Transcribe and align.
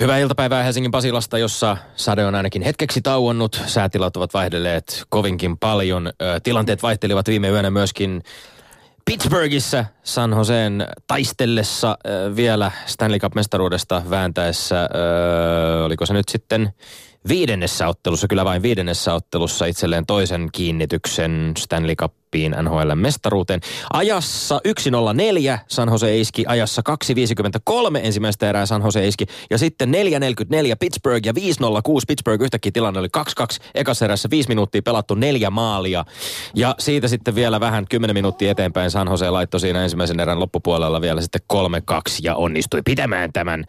Hyvää 0.00 0.18
iltapäivää 0.18 0.62
Helsingin 0.62 0.90
Pasilasta, 0.90 1.38
jossa 1.38 1.76
sade 1.96 2.26
on 2.26 2.34
ainakin 2.34 2.62
hetkeksi 2.62 3.02
tauonnut. 3.02 3.62
Säätilat 3.66 4.16
ovat 4.16 4.34
vaihdelleet 4.34 5.04
kovinkin 5.08 5.58
paljon. 5.58 6.12
Tilanteet 6.42 6.82
vaihtelivat 6.82 7.28
viime 7.28 7.48
yönä 7.48 7.70
myöskin 7.70 8.22
Pittsburghissa 9.04 9.84
San 10.02 10.30
Joseen 10.30 10.86
taistellessa 11.06 11.98
vielä 12.36 12.72
Stanley 12.86 13.18
Cup-mestaruudesta 13.18 14.02
vääntäessä. 14.10 14.88
Oliko 15.84 16.06
se 16.06 16.12
nyt 16.12 16.28
sitten 16.28 16.72
viidennessä 17.28 17.88
ottelussa, 17.88 18.28
kyllä 18.28 18.44
vain 18.44 18.62
viidennessä 18.62 19.14
ottelussa 19.14 19.66
itselleen 19.66 20.06
toisen 20.06 20.48
kiinnityksen 20.52 21.52
Stanley 21.58 21.94
Cup 21.94 22.14
Cupiin 22.34 22.56
NHL-mestaruuteen. 22.62 23.60
Ajassa 23.92 24.60
1.04 24.68 25.58
San 25.68 25.88
Jose 25.88 26.18
iski, 26.20 26.44
ajassa 26.48 26.82
2.53 27.90 27.98
ensimmäistä 28.02 28.48
erää 28.48 28.66
San 28.66 28.82
Jose 28.82 29.08
iski. 29.08 29.26
Ja 29.50 29.58
sitten 29.58 29.94
4.44 29.94 29.96
Pittsburgh 30.80 31.26
ja 31.26 31.32
5.06 31.32 31.38
Pittsburgh 32.08 32.42
yhtäkkiä 32.44 32.72
tilanne 32.72 33.00
oli 33.00 33.08
2-2. 33.18 33.20
Ekassa 33.74 34.04
erässä 34.04 34.30
5 34.30 34.48
minuuttia 34.48 34.82
pelattu 34.82 35.14
neljä 35.14 35.50
maalia. 35.50 36.04
Ja 36.54 36.74
siitä 36.78 37.08
sitten 37.08 37.34
vielä 37.34 37.60
vähän 37.60 37.86
10 37.90 38.16
minuuttia 38.16 38.50
eteenpäin 38.50 38.90
San 38.90 39.08
Jose 39.08 39.30
laittoi 39.30 39.60
siinä 39.60 39.82
ensimmäisen 39.82 40.20
erän 40.20 40.40
loppupuolella 40.40 41.00
vielä 41.00 41.20
sitten 41.20 41.40
3-2 41.52 41.56
ja 42.22 42.34
onnistui 42.34 42.80
pitämään 42.84 43.32
tämän 43.32 43.64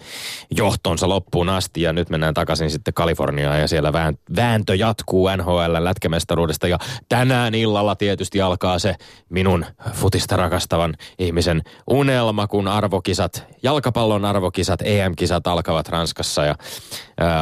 johtonsa 0.58 1.10
loppuun 1.10 1.50
asti. 1.50 1.82
Ja 1.82 1.94
nyt 1.94 2.10
mennään 2.10 2.34
takaisin 2.34 2.72
sitten 2.72 2.94
Kaliforniaan 2.94 3.60
ja 3.62 3.68
siellä 3.68 3.94
vääntö 4.36 4.76
jatkuu 4.76 5.30
NHL 5.38 5.74
lätkämestaruudesta 5.80 6.68
ja 6.68 6.78
tänään 7.10 7.56
illalla 7.56 7.96
tietysti 7.96 8.42
alkaa 8.42 8.55
alkaa 8.56 8.80
se 8.80 8.96
minun 9.30 9.66
futista 9.94 10.36
rakastavan 10.36 10.94
ihmisen 11.20 11.62
unelma, 11.90 12.48
kun 12.48 12.68
arvokisat, 12.68 13.44
jalkapallon 13.64 14.26
arvokisat, 14.26 14.80
EM-kisat 14.84 15.48
alkavat 15.48 15.90
Ranskassa 15.90 16.46
ja 16.46 16.56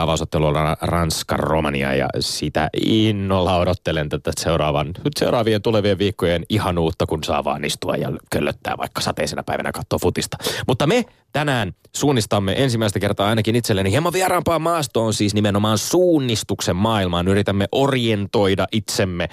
avausottelu 0.01 0.45
on 0.45 0.55
Ranska-Romania 0.81 1.93
ja 1.95 2.07
sitä 2.19 2.69
innolla 2.85 3.57
odottelen 3.57 4.09
tätä 4.09 4.31
seuraavan, 4.39 4.93
seuraavien 5.19 5.61
tulevien 5.61 5.97
viikkojen 5.97 6.43
ihanuutta, 6.49 7.05
kun 7.05 7.23
saa 7.23 7.43
vaan 7.43 7.65
istua 7.65 7.95
ja 7.95 8.11
köllöttää 8.31 8.77
vaikka 8.77 9.01
sateisena 9.01 9.43
päivänä 9.43 9.71
katsoa 9.71 9.99
futista. 10.01 10.37
Mutta 10.67 10.87
me 10.87 11.05
tänään 11.31 11.73
suunnistamme 11.95 12.63
ensimmäistä 12.63 12.99
kertaa 12.99 13.29
ainakin 13.29 13.55
itselleni 13.55 13.91
hieman 13.91 14.13
vieraampaan 14.13 14.61
maastoon, 14.61 15.13
siis 15.13 15.33
nimenomaan 15.33 15.77
suunnistuksen 15.77 16.75
maailmaan. 16.75 17.27
Yritämme 17.27 17.67
orientoida 17.71 18.67
itsemme 18.71 19.29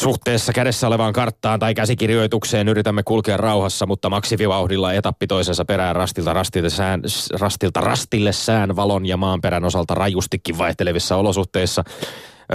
Suhteessa 0.00 0.52
kädessä 0.52 0.86
olevaan 0.86 1.12
karttaan 1.12 1.60
tai 1.60 1.74
käsikirjoitukseen 1.74 2.68
yritämme 2.68 3.02
kulkea 3.02 3.36
rauhassa, 3.36 3.86
mutta 3.86 4.10
maksivivauhdilla 4.10 4.92
etappi 4.92 5.26
toisensa 5.26 5.64
perään 5.64 5.96
rastilta, 5.96 6.32
rastilta, 6.32 6.70
sään, 6.70 7.02
rastilta 7.40 7.80
rastille 7.80 8.32
sään, 8.32 8.76
valon 8.76 9.06
ja 9.06 9.16
maanperän 9.16 9.64
osalta 9.64 9.94
rajustikin 9.94 10.58
vaihtelevissa 10.58 11.16
olosuhteissa. 11.16 11.84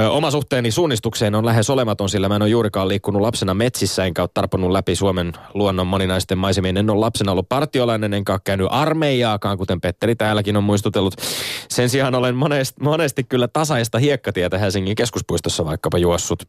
Oma 0.10 0.32
suhteeni 0.32 0.72
suunnistukseen 0.72 1.36
on 1.36 1.46
lähes 1.46 1.70
olematon, 1.70 2.10
sillä 2.10 2.30
mä 2.30 2.36
en 2.36 2.42
ole 2.42 2.50
juurikaan 2.50 2.88
liikkunut 2.88 3.22
lapsena 3.22 3.54
metsissä, 3.54 4.06
enkä 4.06 4.22
ole 4.22 4.30
tarponut 4.34 4.72
läpi 4.72 4.96
Suomen 4.96 5.34
luonnon 5.54 5.88
moninaisten 5.88 6.38
maisemien. 6.38 6.78
En 6.78 6.90
ole 6.90 7.00
lapsena 7.00 7.32
ollut 7.32 7.50
partiolainen, 7.50 8.14
enkä 8.14 8.34
ole 8.34 8.42
käynyt 8.44 8.68
armeijaakaan, 8.70 9.58
kuten 9.58 9.82
Petteri 9.82 10.16
täälläkin 10.16 10.58
on 10.58 10.64
muistutellut. 10.64 11.16
Sen 11.70 11.90
sijaan 11.90 12.16
olen 12.16 12.36
monesti, 12.36 12.84
monesti 12.84 13.24
kyllä 13.24 13.48
tasaista 13.48 14.00
hiekkatietä 14.00 14.58
Helsingin 14.58 14.96
keskuspuistossa 14.96 15.66
vaikkapa 15.66 15.98
juossut 15.98 16.44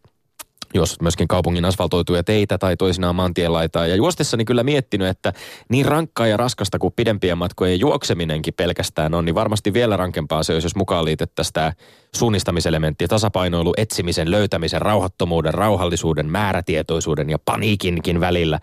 jos 0.76 1.00
myöskin 1.00 1.28
kaupungin 1.28 1.64
asfaltoituja 1.64 2.24
teitä 2.24 2.58
tai 2.58 2.76
toisinaan 2.76 3.14
maantielaitaa. 3.14 3.86
Ja 3.86 3.96
juostessani 3.96 4.44
kyllä 4.44 4.62
miettinyt, 4.62 5.08
että 5.08 5.32
niin 5.68 5.86
rankkaa 5.86 6.26
ja 6.26 6.36
raskasta 6.36 6.78
kuin 6.78 6.92
pidempien 6.96 7.38
matkojen 7.38 7.80
juokseminenkin 7.80 8.54
pelkästään 8.54 9.14
on, 9.14 9.24
niin 9.24 9.34
varmasti 9.34 9.72
vielä 9.72 9.96
rankempaa 9.96 10.42
se 10.42 10.52
olisi, 10.52 10.66
jos 10.66 10.76
mukaan 10.76 11.04
liitettäisiin 11.04 11.52
tämä 11.52 11.72
suunnistamiselementti, 12.14 13.08
tasapainoilu, 13.08 13.74
etsimisen, 13.76 14.30
löytämisen, 14.30 14.82
rauhattomuuden, 14.82 15.54
rauhallisuuden, 15.54 16.30
määrätietoisuuden 16.30 17.30
ja 17.30 17.38
paniikinkin 17.38 18.20
välillä. 18.20 18.60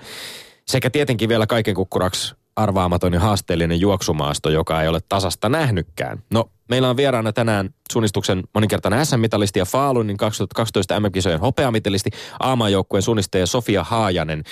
Sekä 0.68 0.90
tietenkin 0.90 1.30
vielä 1.30 1.48
kaiken 1.48 1.76
kukkuraksi 1.76 2.36
arvaamaton 2.56 3.14
ja 3.14 3.20
haasteellinen 3.20 3.80
juoksumaasto, 3.80 4.50
joka 4.50 4.82
ei 4.82 4.88
ole 4.88 5.00
tasasta 5.10 5.50
nähnytkään. 5.50 6.24
No, 6.34 6.50
meillä 6.70 6.90
on 6.90 6.98
vieraana 6.98 7.34
tänään 7.34 7.70
suunnistuksen 7.92 8.44
moninkertainen 8.54 9.06
SM-mitalisti 9.06 9.60
ja 9.60 9.66
Faalunin 9.66 10.18
2012 10.18 11.00
MM-kisojen 11.00 11.40
hopeamitalisti, 11.40 12.10
aamajoukkueen 12.40 13.02
suunnistaja 13.04 13.48
Sofia 13.48 13.84
Haajanen. 13.84 14.44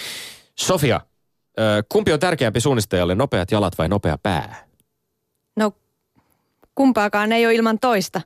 Sofia, 0.59 1.01
kumpi 1.89 2.13
on 2.13 2.19
tärkeämpi 2.19 2.59
suunnistajalle, 2.59 3.15
nopeat 3.15 3.51
jalat 3.51 3.77
vai 3.77 3.89
nopea 3.89 4.17
pää? 4.23 4.67
No, 5.57 5.71
kumpaakaan 6.75 7.31
ei 7.31 7.45
ole 7.45 7.55
ilman 7.55 7.79
toista, 7.79 8.21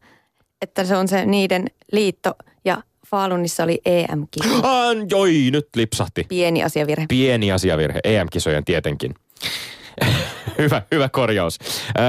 että 0.62 0.84
se 0.84 0.96
on 0.96 1.08
se 1.08 1.26
niiden 1.26 1.66
liitto 1.92 2.36
ja 2.66 2.82
Faalunissa 3.08 3.64
oli 3.64 3.82
EM-kisoja. 3.86 4.62
Joi, 5.12 5.50
nyt 5.52 5.68
lipsahti. 5.76 6.24
Pieni 6.30 6.64
asiavirhe. 6.64 7.06
Pieni 7.10 7.52
asiavirhe, 7.52 8.00
EM-kisojen 8.04 8.66
tietenkin. 8.66 9.16
hyvä, 10.58 10.82
hyvä 10.92 11.10
korjaus. 11.10 11.60
Öö, 11.98 12.04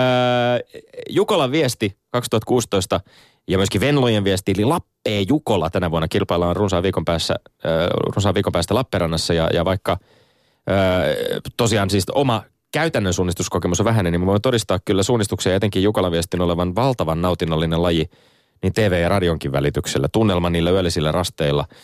Jukolan 1.11 1.53
viesti 1.53 1.97
2016 2.11 3.01
ja 3.49 3.59
myöskin 3.59 3.81
Venlojen 3.81 4.25
viesti, 4.25 4.53
eli 4.53 4.65
Lappee 4.65 5.25
Jukola 5.29 5.71
tänä 5.71 5.91
vuonna 5.91 6.09
kilpaillaan 6.09 6.57
runsaan 6.57 6.83
viikon, 6.83 7.05
päässä, 7.05 7.35
öö, 7.65 7.89
runsaan 8.15 8.35
viikon 8.35 8.53
päästä 8.53 8.75
Lappeenrannassa. 8.75 9.35
Ja, 9.35 9.51
ja 9.53 9.65
vaikka 9.65 9.99
öö, 10.71 11.41
tosiaan 11.57 11.91
siis 11.91 12.05
oma 12.15 12.43
käytännön 12.73 13.15
suunnistuskokemus 13.15 13.81
on 13.81 13.85
vähäinen, 13.85 14.13
niin 14.13 14.21
mä 14.21 14.27
voin 14.27 14.43
todistaa 14.43 14.79
kyllä 14.85 15.03
suunnistuksen 15.03 15.51
ja 15.51 15.57
etenkin 15.57 15.83
Jukolan 15.83 16.13
viestin 16.13 16.41
olevan 16.41 16.75
valtavan 16.75 17.23
nautinnollinen 17.23 17.83
laji 17.83 18.11
niin 18.67 18.91
TV- 18.91 19.01
ja 19.03 19.09
radionkin 19.09 19.53
välityksellä. 19.53 20.09
Tunnelma 20.13 20.51
niillä 20.51 20.71
yöllisillä 20.71 21.13
rasteilla– 21.13 21.65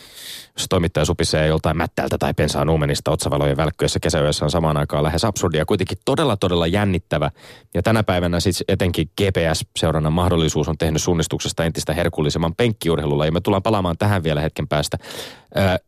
jos 0.59 0.67
toimittaja 0.69 1.05
supisee 1.05 1.47
joltain 1.47 1.77
mättäältä 1.77 2.19
tai 2.19 2.35
pensaa 2.35 2.65
nuumenista 2.65 3.11
otsavalojen 3.11 3.57
välkkyessä 3.57 4.01
kesäyössä 4.01 4.45
on 4.45 4.51
samaan 4.51 4.77
aikaan 4.77 5.05
lähes 5.05 5.25
absurdia. 5.25 5.65
Kuitenkin 5.65 5.99
todella 6.05 6.37
todella 6.37 6.67
jännittävä. 6.67 7.31
Ja 7.75 7.83
tänä 7.83 8.03
päivänä 8.03 8.41
siis 8.41 8.65
etenkin 8.69 9.11
GPS-seurannan 9.21 10.13
mahdollisuus 10.13 10.69
on 10.69 10.79
tehnyt 10.79 11.03
suunnistuksesta 11.03 11.65
entistä 11.65 11.95
herkullisemman 11.95 12.55
penkkiurheilulla. 12.55 13.27
Ja 13.27 13.33
me 13.33 13.41
tullaan 13.41 13.63
palaamaan 13.63 13.99
tähän 13.99 14.23
vielä 14.23 14.41
hetken 14.41 14.69
päästä. 14.69 14.99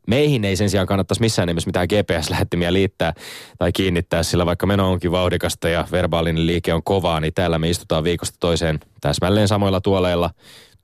Meihin 0.07 0.45
ei 0.45 0.57
sen 0.57 0.71
sijaan 0.71 0.87
kannattaisi 0.87 1.21
missään 1.21 1.49
nimessä 1.49 1.69
mitään 1.69 1.89
GPS-lähettimiä 1.89 2.73
liittää 2.73 3.13
tai 3.59 3.73
kiinnittää, 3.73 4.23
sillä 4.23 4.47
vaikka 4.47 4.67
meno 4.67 4.91
onkin 4.91 5.13
vauhdikasta 5.13 5.69
ja 5.69 5.89
verbaalinen 5.93 6.47
liike 6.47 6.75
on 6.75 6.83
kovaa, 6.83 7.21
niin 7.21 7.35
täällä 7.35 7.59
me 7.59 7.71
istutaan 7.71 8.05
viikosta 8.05 8.37
toiseen 8.41 8.81
täsmälleen 9.01 9.49
samoilla 9.49 9.81
tuoleilla 9.81 10.31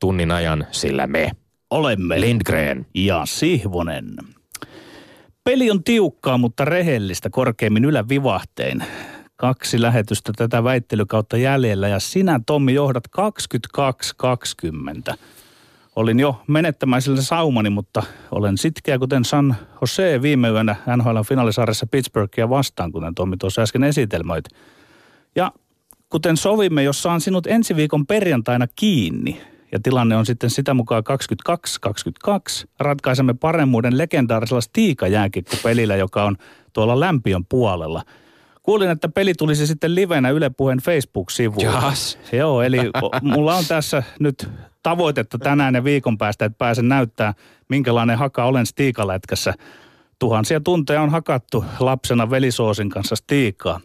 tunnin 0.01 0.31
ajan, 0.31 0.67
sillä 0.71 1.07
me 1.07 1.31
olemme 1.71 2.21
Lindgren 2.21 2.87
ja 2.95 3.23
Sihvonen. 3.25 4.07
Peli 5.45 5.71
on 5.71 5.85
tiukkaa, 5.85 6.39
mutta 6.39 6.65
rehellistä 6.65 7.31
korkeimmin 7.31 7.85
ylävivahtein. 7.85 8.85
Kaksi 9.37 9.83
lähetystä 9.83 10.33
tätä 10.37 10.65
väittelykautta 10.65 11.37
jäljellä 11.37 11.89
ja 11.89 12.01
sinä 12.01 12.41
Tommi 12.47 12.75
johdat 12.75 13.05
22-20. 15.13 15.17
Olin 15.97 16.21
jo 16.21 16.43
menettämäisellä 16.47 17.23
saumani, 17.23 17.71
mutta 17.71 18.03
olen 18.31 18.59
sitkeä 18.59 18.99
kuten 18.99 19.25
San 19.25 19.57
Jose 19.81 20.23
viime 20.23 20.49
yönä 20.49 20.77
NHL 20.97 21.21
finaalisarjassa 21.23 21.87
Pittsburghia 21.91 22.49
vastaan, 22.49 22.93
kuten 22.93 23.15
Tommi 23.15 23.37
tuossa 23.37 23.63
äsken 23.63 23.85
esitelmöit. 23.85 24.45
Ja 25.37 25.53
kuten 26.09 26.37
sovimme, 26.37 26.83
jos 26.83 27.03
saan 27.03 27.21
sinut 27.21 27.47
ensi 27.47 27.77
viikon 27.77 28.07
perjantaina 28.07 28.67
kiinni, 28.77 29.41
ja 29.73 29.81
tilanne 29.83 30.17
on 30.17 30.27
sitten 30.27 30.51
sitä 30.51 30.75
mukaan 30.75 31.03
22-22. 32.65 32.69
Ratkaisemme 32.79 33.35
paremmuuden 33.35 33.99
legendaarisella 33.99 34.61
Stiika 34.61 35.09
jääkikkopelillä, 35.09 35.97
joka 35.97 36.25
on 36.25 36.37
tuolla 36.73 37.01
lämpiön 37.01 37.45
puolella. 37.49 38.03
Kuulin, 38.63 38.91
että 38.91 39.09
peli 39.09 39.35
tulisi 39.35 39.67
sitten 39.67 39.95
livenä 39.95 40.31
Yle 40.31 40.51
Puheen 40.51 40.79
Facebook-sivuilla. 40.79 41.89
Yes. 41.89 42.19
Joo, 42.33 42.63
eli 42.63 42.79
mulla 43.23 43.55
on 43.55 43.65
tässä 43.69 44.03
nyt 44.21 44.49
tavoitetta 44.83 45.39
tänään 45.39 45.75
ja 45.75 45.85
viikon 45.85 46.19
päästä, 46.19 46.45
että 46.45 46.59
pääsen 46.59 46.89
näyttää, 46.89 47.35
minkälainen 47.69 48.19
haka 48.19 48.45
olen 48.45 48.67
Stiikalätkässä. 48.67 49.55
Tuhansia 50.19 50.61
tunteja 50.61 51.03
on 51.03 51.11
hakattu 51.11 51.65
lapsena 51.81 52.31
velisoosin 52.31 52.91
kanssa 52.91 53.17
Stiikaa. 53.17 53.81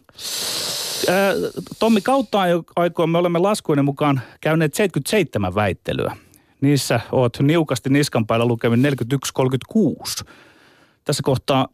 Tommi, 1.78 2.00
kautta 2.00 2.38
aikoin 2.76 3.10
me 3.10 3.18
olemme 3.18 3.38
laskuinen 3.38 3.84
mukaan 3.84 4.20
käyneet 4.40 4.74
77 4.74 5.54
väittelyä. 5.54 6.16
Niissä 6.60 7.00
oot 7.12 7.38
niukasti 7.42 7.90
niskan 7.90 8.26
päällä 8.26 8.46
lukemin 8.46 8.84
41-36. 10.22 10.24
Tässä 11.04 11.22
kohtaa 11.22 11.68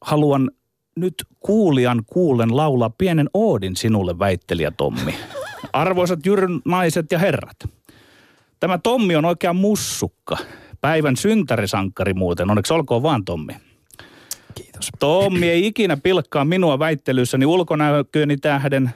haluan 0.00 0.50
nyt 0.96 1.14
kuulijan 1.40 2.02
kuulen 2.06 2.56
laulaa 2.56 2.90
pienen 2.90 3.30
oodin 3.34 3.76
sinulle 3.76 4.18
väittelijä 4.18 4.70
Tommi. 4.70 5.14
Arvoisat 5.72 6.26
jyryn 6.26 6.60
naiset 6.64 7.12
ja 7.12 7.18
herrat. 7.18 7.56
Tämä 8.62 8.78
Tommi 8.78 9.16
on 9.16 9.24
oikea 9.24 9.52
mussukka. 9.52 10.36
Päivän 10.80 11.16
syntärisankkari 11.16 12.14
muuten, 12.14 12.50
onneksi 12.50 12.72
olkoon 12.72 13.02
vaan 13.02 13.24
Tommi. 13.24 13.56
Kiitos. 14.54 14.88
Tommi 14.98 15.50
ei 15.50 15.66
ikinä 15.66 15.96
pilkkaa 15.96 16.44
minua 16.44 16.78
väittelyssäni 16.78 17.46
ulkonäköni 17.46 18.36
tähden. 18.36 18.90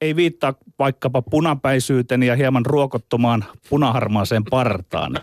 ei 0.00 0.16
viittaa 0.16 0.54
vaikkapa 0.78 1.22
punapäisyyteni 1.22 2.26
ja 2.26 2.36
hieman 2.36 2.66
ruokottomaan 2.66 3.44
punaharmaaseen 3.70 4.44
partaan. 4.50 5.16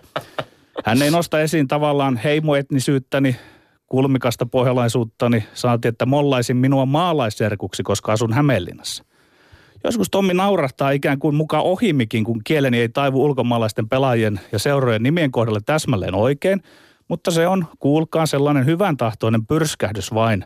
Hän 0.86 1.02
ei 1.02 1.12
nosta 1.12 1.42
esiin 1.42 1.68
tavallaan 1.68 2.18
heimoetnisyyttäni, 2.18 3.36
kulmikasta 3.86 4.46
pohjalaisuuttani, 4.46 5.44
saati, 5.54 5.88
että 5.88 6.06
mollaisin 6.06 6.58
minua 6.58 6.86
maalaisserkuksi, 6.86 7.84
koska 7.84 8.12
asun 8.14 8.34
Hämeenlinnassa. 8.34 9.04
Joskus 9.84 10.10
Tommi 10.10 10.34
naurahtaa 10.34 10.92
ikään 10.92 11.20
kuin 11.20 11.36
mukaan 11.36 11.64
ohimikin, 11.64 12.24
kun 12.24 12.42
kieleni 12.44 12.80
ei 12.80 12.90
taivu 12.90 13.26
ulkomaalaisten 13.26 13.90
pelaajien 13.90 14.40
ja 14.52 14.60
seurojen 14.60 15.04
nimien 15.04 15.32
kohdalle 15.32 15.60
täsmälleen 15.66 16.16
oikein, 16.16 16.62
mutta 17.08 17.32
se 17.32 17.48
on, 17.48 17.66
kuulkaa, 17.80 18.26
sellainen 18.26 18.66
hyvän 18.66 18.98
tahtoinen 18.98 19.46
pyrskähdys 19.46 20.14
vain. 20.14 20.46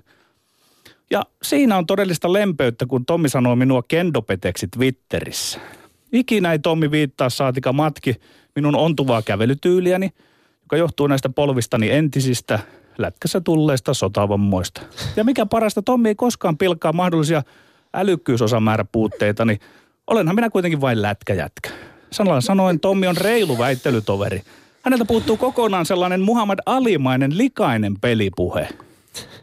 Ja 1.11 1.23
siinä 1.43 1.77
on 1.77 1.85
todellista 1.85 2.33
lempeyttä, 2.33 2.85
kun 2.85 3.05
Tommi 3.05 3.29
sanoo 3.29 3.55
minua 3.55 3.83
kendopeteksi 3.87 4.67
Twitterissä. 4.67 5.59
Ikinä 6.11 6.51
ei 6.51 6.59
Tommi 6.59 6.91
viittaa 6.91 7.29
saatika 7.29 7.73
matki 7.73 8.15
minun 8.55 8.75
ontuvaa 8.75 9.21
kävelytyyliäni, 9.21 10.09
joka 10.61 10.77
johtuu 10.77 11.07
näistä 11.07 11.29
polvistani 11.29 11.91
entisistä 11.91 12.59
lätkässä 12.97 13.41
tulleista 13.41 13.93
sotavammoista. 13.93 14.81
Ja 15.15 15.23
mikä 15.23 15.45
parasta, 15.45 15.81
Tommi 15.81 16.09
ei 16.09 16.15
koskaan 16.15 16.57
pilkkaa 16.57 16.93
mahdollisia 16.93 17.43
älykkyysosamääräpuutteita, 17.93 19.45
niin 19.45 19.59
olenhan 20.07 20.35
minä 20.35 20.49
kuitenkin 20.49 20.81
vain 20.81 21.01
lätkäjätkä. 21.01 21.69
Sanalla 22.11 22.41
sanoen 22.41 22.79
Tommi 22.79 23.07
on 23.07 23.17
reilu 23.17 23.57
väittelytoveri. 23.57 24.41
Häneltä 24.81 25.05
puuttuu 25.05 25.37
kokonaan 25.37 25.85
sellainen 25.85 26.21
Muhammad 26.21 26.59
Alimainen 26.65 27.37
likainen 27.37 27.99
pelipuhe. 28.01 28.67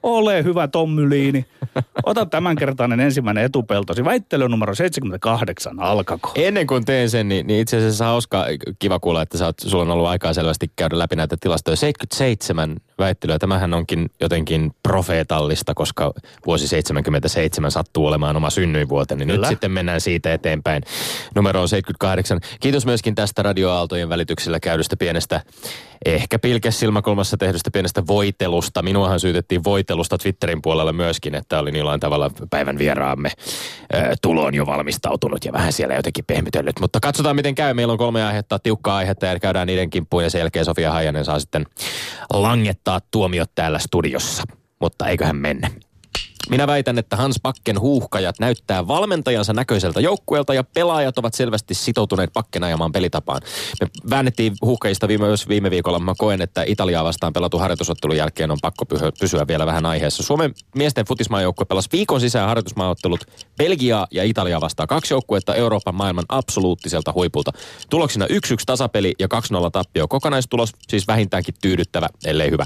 Ole 0.02 0.44
hyvä 0.44 0.68
Tommy 0.68 1.10
Liini. 1.10 1.46
Ota 2.06 2.26
tämänkertainen 2.26 3.00
ensimmäinen 3.00 3.44
etupeltosi. 3.44 4.04
Väittely 4.04 4.48
numero 4.48 4.74
78 4.74 5.80
alkako. 5.80 6.32
Ennen 6.34 6.66
kuin 6.66 6.84
teen 6.84 7.10
sen, 7.10 7.28
niin, 7.28 7.46
niin 7.46 7.60
itse 7.60 7.76
asiassa 7.76 8.04
hauska, 8.04 8.46
kiva 8.78 9.00
kuulla, 9.00 9.22
että 9.22 9.38
sä 9.38 9.46
oot, 9.46 9.58
sulla 9.58 9.82
on 9.82 9.90
ollut 9.90 10.06
aikaa 10.06 10.32
selvästi 10.32 10.70
käydä 10.76 10.98
läpi 10.98 11.16
näitä 11.16 11.36
tilastoja. 11.40 11.76
77 11.76 12.76
väittelyä. 12.98 13.38
Tämähän 13.38 13.74
onkin 13.74 14.10
jotenkin 14.20 14.70
profeetallista, 14.82 15.74
koska 15.74 16.12
vuosi 16.46 16.68
77 16.68 17.70
sattuu 17.70 18.06
olemaan 18.06 18.36
oma 18.36 18.50
synnyinvuoteni. 18.50 19.24
Niin 19.24 19.40
nyt 19.40 19.48
sitten 19.48 19.70
mennään 19.70 20.00
siitä 20.00 20.34
eteenpäin 20.34 20.82
numeroon 21.34 21.68
78. 21.68 22.40
Kiitos 22.60 22.86
myöskin 22.86 23.14
tästä 23.14 23.42
radioaaltojen 23.42 24.08
välityksellä 24.08 24.60
käydystä 24.60 24.96
pienestä, 24.96 25.40
ehkä 26.06 26.38
pilkes 26.38 26.80
silmäkulmassa 26.80 27.36
tehdystä 27.36 27.70
pienestä 27.70 28.06
voitelusta. 28.06 28.82
Minuahan 28.82 29.20
syytettiin 29.20 29.64
voitelusta 29.64 30.18
Twitterin 30.18 30.62
puolella 30.62 30.92
myöskin, 30.92 31.34
että 31.34 31.58
olin 31.58 31.76
jollain 31.76 32.00
tavalla 32.00 32.30
päivän 32.50 32.78
vieraamme 32.78 33.30
tuloon 34.22 34.54
jo 34.54 34.66
valmistautunut 34.66 35.44
ja 35.44 35.52
vähän 35.52 35.72
siellä 35.72 35.94
jotenkin 35.94 36.24
pehmitellyt. 36.24 36.80
Mutta 36.80 37.00
katsotaan 37.00 37.36
miten 37.36 37.54
käy. 37.54 37.74
Meillä 37.74 37.92
on 37.92 37.98
kolme 37.98 38.24
aihetta, 38.24 38.58
tiukkaa 38.58 38.96
aihetta 38.96 39.26
ja 39.26 39.40
käydään 39.40 39.66
niiden 39.66 39.90
kimppuun 39.90 40.22
ja 40.22 40.30
sen 40.30 40.38
jälkeen 40.38 40.64
Sofia 40.64 40.92
Hajanen 40.92 41.24
saa 41.24 41.40
sitten 41.40 41.66
langettaa 42.88 43.08
tuomiot 43.10 43.50
täällä 43.54 43.78
studiossa. 43.78 44.42
Mutta 44.80 45.08
eiköhän 45.08 45.36
mennä. 45.36 45.70
Minä 46.50 46.66
väitän, 46.66 46.98
että 46.98 47.16
Hans 47.16 47.40
Bakken 47.42 47.80
huuhkajat 47.80 48.38
näyttää 48.40 48.88
valmentajansa 48.88 49.52
näköiseltä 49.52 50.00
joukkueelta 50.00 50.54
ja 50.54 50.64
pelaajat 50.64 51.18
ovat 51.18 51.34
selvästi 51.34 51.74
sitoutuneet 51.74 52.32
Bakken 52.32 52.64
ajamaan 52.64 52.92
pelitapaan. 52.92 53.40
Me 53.80 53.86
väännettiin 54.10 54.54
huuhkajista 54.62 55.08
viime, 55.08 55.26
viime 55.48 55.70
viikolla. 55.70 55.98
Mä 55.98 56.14
koen, 56.18 56.42
että 56.42 56.62
Italiaa 56.66 57.04
vastaan 57.04 57.32
pelattu 57.32 57.58
harjoitusottelun 57.58 58.16
jälkeen 58.16 58.50
on 58.50 58.58
pakko 58.62 58.84
pysyä 59.20 59.46
vielä 59.48 59.66
vähän 59.66 59.86
aiheessa. 59.86 60.22
Suomen 60.22 60.54
miesten 60.74 61.04
futismaajoukkue 61.06 61.66
pelasi 61.66 61.88
viikon 61.92 62.20
sisään 62.20 62.48
harjoitusmaaottelut 62.48 63.24
Belgiaa 63.58 64.06
ja 64.10 64.24
Italiaa 64.24 64.60
vastaan. 64.60 64.88
Kaksi 64.88 65.14
joukkuetta 65.14 65.54
Euroopan 65.54 65.94
maailman 65.94 66.24
absoluuttiselta 66.28 67.12
huipulta. 67.12 67.52
Tuloksina 67.90 68.26
1-1 68.26 68.28
tasapeli 68.66 69.14
ja 69.18 69.28
2-0 69.66 69.70
tappio. 69.72 70.08
Kokonaistulos 70.08 70.72
siis 70.88 71.06
vähintäänkin 71.06 71.54
tyydyttävä, 71.62 72.08
ellei 72.24 72.50
hyvä. 72.50 72.64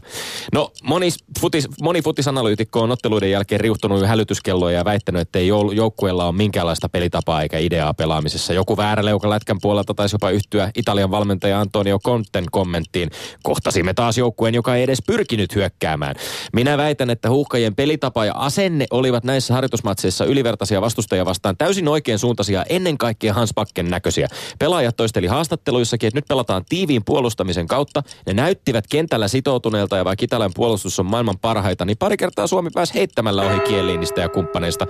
No 0.52 0.72
moni, 0.82 1.08
futis, 1.40 1.68
moni 1.82 2.02
futisanalyytikko 2.02 2.80
on 2.80 2.90
otteluiden 2.90 3.30
jälkeen 3.30 3.60
riuhtunut 3.72 4.08
hälytyskelloja 4.08 4.78
ja 4.78 4.84
väittänyt, 4.84 5.22
että 5.22 5.38
ei 5.38 5.48
joukkueella 5.74 6.24
ole 6.24 6.32
minkäänlaista 6.32 6.88
pelitapaa 6.88 7.42
eikä 7.42 7.58
ideaa 7.58 7.94
pelaamisessa. 7.94 8.52
Joku 8.52 8.76
vääräleuka 8.76 9.30
lätkän 9.30 9.56
puolelta 9.62 9.94
taisi 9.94 10.14
jopa 10.14 10.30
yhtyä 10.30 10.70
Italian 10.74 11.10
valmentaja 11.10 11.60
Antonio 11.60 11.98
Conten 11.98 12.44
kommenttiin. 12.50 13.10
Kohtasimme 13.42 13.94
taas 13.94 14.18
joukkueen, 14.18 14.54
joka 14.54 14.76
ei 14.76 14.82
edes 14.82 15.02
pyrkinyt 15.06 15.54
hyökkäämään. 15.54 16.14
Minä 16.52 16.76
väitän, 16.76 17.10
että 17.10 17.30
huuhkajien 17.30 17.74
pelitapa 17.74 18.24
ja 18.24 18.32
asenne 18.36 18.86
olivat 18.90 19.24
näissä 19.24 19.54
harjoitusmatseissa 19.54 20.24
ylivertaisia 20.24 20.80
vastustajia 20.80 21.24
vastaan 21.24 21.56
täysin 21.56 21.88
oikein 21.88 22.18
suuntaisia, 22.18 22.64
ennen 22.68 22.98
kaikkea 22.98 23.34
Hans 23.34 23.54
Bakken 23.54 23.90
näköisiä. 23.90 24.28
Pelaajat 24.58 24.96
toisteli 24.96 25.26
haastatteluissakin, 25.26 26.06
että 26.06 26.18
nyt 26.18 26.28
pelataan 26.28 26.64
tiiviin 26.68 27.04
puolustamisen 27.04 27.66
kautta. 27.66 28.02
Ne 28.26 28.34
näyttivät 28.34 28.86
kentällä 28.86 29.28
sitoutuneelta 29.28 29.96
ja 29.96 30.04
vaikka 30.04 30.24
Italian 30.24 30.52
puolustus 30.54 30.98
on 30.98 31.06
maailman 31.06 31.38
parhaita, 31.38 31.84
niin 31.84 31.96
pari 31.98 32.16
kertaa 32.16 32.46
Suomi 32.46 32.70
pääsi 32.74 32.94
heittämällä 32.94 33.42
ohi 33.42 33.60
Kieliinistä 33.68 34.20
ja 34.20 34.28
kumppaneista. 34.28 34.86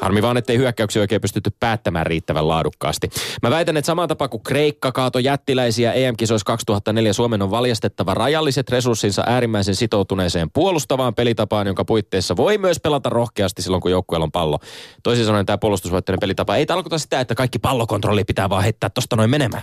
Harmi 0.00 0.22
vaan, 0.22 0.36
ettei 0.36 0.58
hyökkäyksiä 0.58 1.02
oikein 1.02 1.20
pystytty 1.20 1.50
päättämään 1.60 2.06
riittävän 2.06 2.48
laadukkaasti. 2.48 3.10
Mä 3.42 3.50
väitän, 3.50 3.76
että 3.76 3.86
sama 3.86 4.06
tapa 4.06 4.28
kuin 4.28 4.42
Kreikka 4.42 4.92
kaato 4.92 5.18
jättiläisiä 5.18 5.92
EM-kisoissa 5.92 6.44
2004, 6.44 7.12
Suomen 7.12 7.42
on 7.42 7.50
valjastettava 7.50 8.14
rajalliset 8.14 8.70
resurssinsa 8.70 9.22
äärimmäisen 9.26 9.74
sitoutuneeseen 9.74 10.50
puolustavaan 10.50 11.14
pelitapaan, 11.14 11.66
jonka 11.66 11.84
puitteissa 11.84 12.36
voi 12.36 12.58
myös 12.58 12.80
pelata 12.80 13.08
rohkeasti 13.08 13.62
silloin, 13.62 13.80
kun 13.80 13.90
joukkueella 13.90 14.24
on 14.24 14.32
pallo. 14.32 14.58
Toisin 15.02 15.24
sanoen 15.24 15.46
tämä 15.46 15.58
puolustusvoitteinen 15.58 16.20
pelitapa 16.20 16.56
ei 16.56 16.66
tarkoita 16.66 16.98
sitä, 16.98 17.20
että 17.20 17.34
kaikki 17.34 17.58
pallokontrolli 17.58 18.24
pitää 18.24 18.50
vaan 18.50 18.62
heittää 18.62 18.90
tosta 18.90 19.16
noin 19.16 19.30
menemään. 19.30 19.62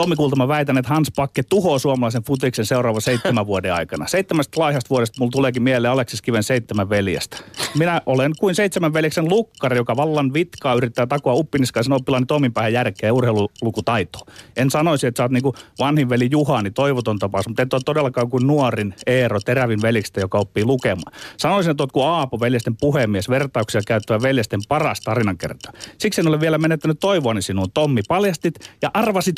Tommi 0.00 0.16
Kultama 0.16 0.48
väitän, 0.48 0.78
että 0.78 0.94
Hans 0.94 1.12
Pakke 1.16 1.42
tuhoaa 1.42 1.78
suomalaisen 1.78 2.22
futiksen 2.22 2.66
seuraavan 2.66 3.02
seitsemän 3.02 3.46
vuoden 3.46 3.74
aikana. 3.74 4.06
Seitsemästä 4.06 4.60
laihasta 4.60 4.90
vuodesta 4.90 5.16
mulla 5.18 5.30
tuleekin 5.30 5.62
mieleen 5.62 5.92
Aleksis 5.92 6.22
Kiven 6.22 6.42
seitsemän 6.42 6.90
veljestä. 6.90 7.36
Minä 7.78 8.02
olen 8.06 8.32
kuin 8.40 8.54
seitsemän 8.54 8.92
veljeksen 8.92 9.28
lukkari, 9.28 9.76
joka 9.76 9.96
vallan 9.96 10.34
vitkaa 10.34 10.74
yrittää 10.74 11.06
takoa 11.06 11.34
uppiniskaisen 11.34 11.92
oppilaani 11.92 12.26
Tomin 12.26 12.52
päähän 12.52 12.72
järkeä 12.72 13.08
ja 13.08 13.14
urheilulukutaitoa. 13.14 14.26
En 14.56 14.70
sanoisi, 14.70 15.06
että 15.06 15.18
sä 15.18 15.24
oot 15.24 15.32
niinku 15.32 15.54
vanhin 15.78 16.08
veli 16.08 16.28
Juhani, 16.30 16.70
toivoton 16.70 17.18
tapaus, 17.18 17.48
mutta 17.48 17.62
et 17.62 17.72
ole 17.72 17.82
todellakaan 17.84 18.30
kuin 18.30 18.46
nuorin 18.46 18.94
Eero, 19.06 19.40
terävin 19.40 19.82
veliksestä, 19.82 20.20
joka 20.20 20.38
oppii 20.38 20.64
lukemaan. 20.64 21.12
Sanoisin, 21.36 21.70
että 21.70 21.82
oot 21.82 21.92
kuin 21.92 22.06
Aapo, 22.06 22.40
veljesten 22.40 22.76
puhemies, 22.76 23.28
vertauksia 23.28 23.80
käyttävä 23.86 24.22
veljesten 24.22 24.60
paras 24.68 25.00
tarinankerta. 25.00 25.72
Siksi 25.98 26.20
en 26.20 26.28
ole 26.28 26.40
vielä 26.40 26.58
menettänyt 26.58 27.00
toivoani 27.00 27.42
sinuun, 27.42 27.70
Tommi. 27.74 28.00
Paljastit 28.08 28.54
ja 28.82 28.90
arvasit 28.94 29.36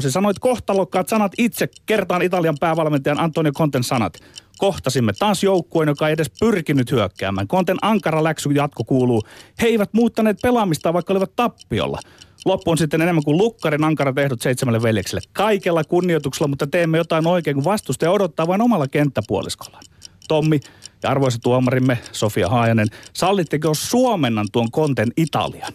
kohtalosi. 0.00 0.12
Sanoit 0.12 0.38
kohtalokkaat 0.38 1.08
sanat 1.08 1.32
itse 1.38 1.68
kertaan 1.86 2.22
Italian 2.22 2.56
päävalmentajan 2.60 3.20
Antonio 3.20 3.52
Conten 3.52 3.84
sanat. 3.84 4.18
Kohtasimme 4.58 5.12
taas 5.18 5.42
joukkueen, 5.42 5.88
joka 5.88 6.08
ei 6.08 6.12
edes 6.12 6.30
pyrkinyt 6.40 6.90
hyökkäämään. 6.90 7.48
Konten 7.48 7.76
ankara 7.82 8.24
läksy 8.24 8.50
jatko 8.50 8.84
kuuluu. 8.84 9.22
He 9.60 9.66
eivät 9.66 9.92
muuttaneet 9.92 10.38
pelaamista, 10.42 10.92
vaikka 10.92 11.12
olivat 11.12 11.36
tappiolla. 11.36 11.98
Loppu 12.44 12.70
on 12.70 12.78
sitten 12.78 13.02
enemmän 13.02 13.24
kuin 13.24 13.38
lukkarin 13.38 13.84
ankara 13.84 14.12
tehdot 14.12 14.42
seitsemälle 14.42 14.82
veljekselle. 14.82 15.20
Kaikella 15.32 15.84
kunnioituksella, 15.84 16.48
mutta 16.48 16.66
teemme 16.66 16.98
jotain 16.98 17.26
oikein, 17.26 17.54
kun 17.54 17.64
vastustaja 17.64 18.10
odottaa 18.10 18.46
vain 18.46 18.62
omalla 18.62 18.88
kenttäpuoliskollaan. 18.88 19.84
Tommi 20.28 20.60
ja 21.02 21.10
arvoisa 21.10 21.38
tuomarimme 21.42 21.98
Sofia 22.12 22.48
Haajanen, 22.48 22.88
sallitteko 23.12 23.74
suomennan 23.74 24.46
tuon 24.52 24.70
konten 24.70 25.08
Italian? 25.16 25.72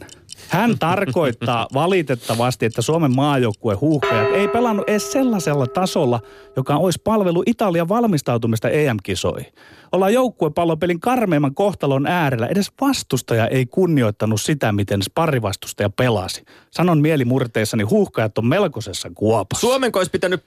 Hän 0.49 0.79
tarkoittaa 0.79 1.67
valitettavasti, 1.73 2.65
että 2.65 2.81
Suomen 2.81 3.15
maajoukkue 3.15 3.75
huuhkajat 3.75 4.31
ei 4.33 4.47
pelannut 4.47 4.89
edes 4.89 5.11
sellaisella 5.11 5.67
tasolla, 5.67 6.19
joka 6.55 6.75
olisi 6.75 7.01
palvelu 7.03 7.43
Italian 7.45 7.89
valmistautumista 7.89 8.69
EM-kisoihin. 8.69 9.53
Ollaan 9.95 10.13
joukkuepallopelin 10.13 10.99
karmeimman 10.99 11.55
kohtalon 11.55 12.07
äärellä. 12.07 12.47
Edes 12.47 12.71
vastustaja 12.81 13.47
ei 13.47 13.65
kunnioittanut 13.65 14.41
sitä, 14.41 14.71
miten 14.71 15.03
sparrivastustaja 15.03 15.89
pelasi. 15.89 16.43
Sanon 16.71 17.01
mielimurteissani, 17.01 17.83
huuhkajat 17.83 18.37
on 18.37 18.45
melkoisessa 18.45 19.11
kuopassa. 19.15 19.67
Suomen 19.67 19.91
olisi 19.95 20.11
pitänyt, 20.11 20.43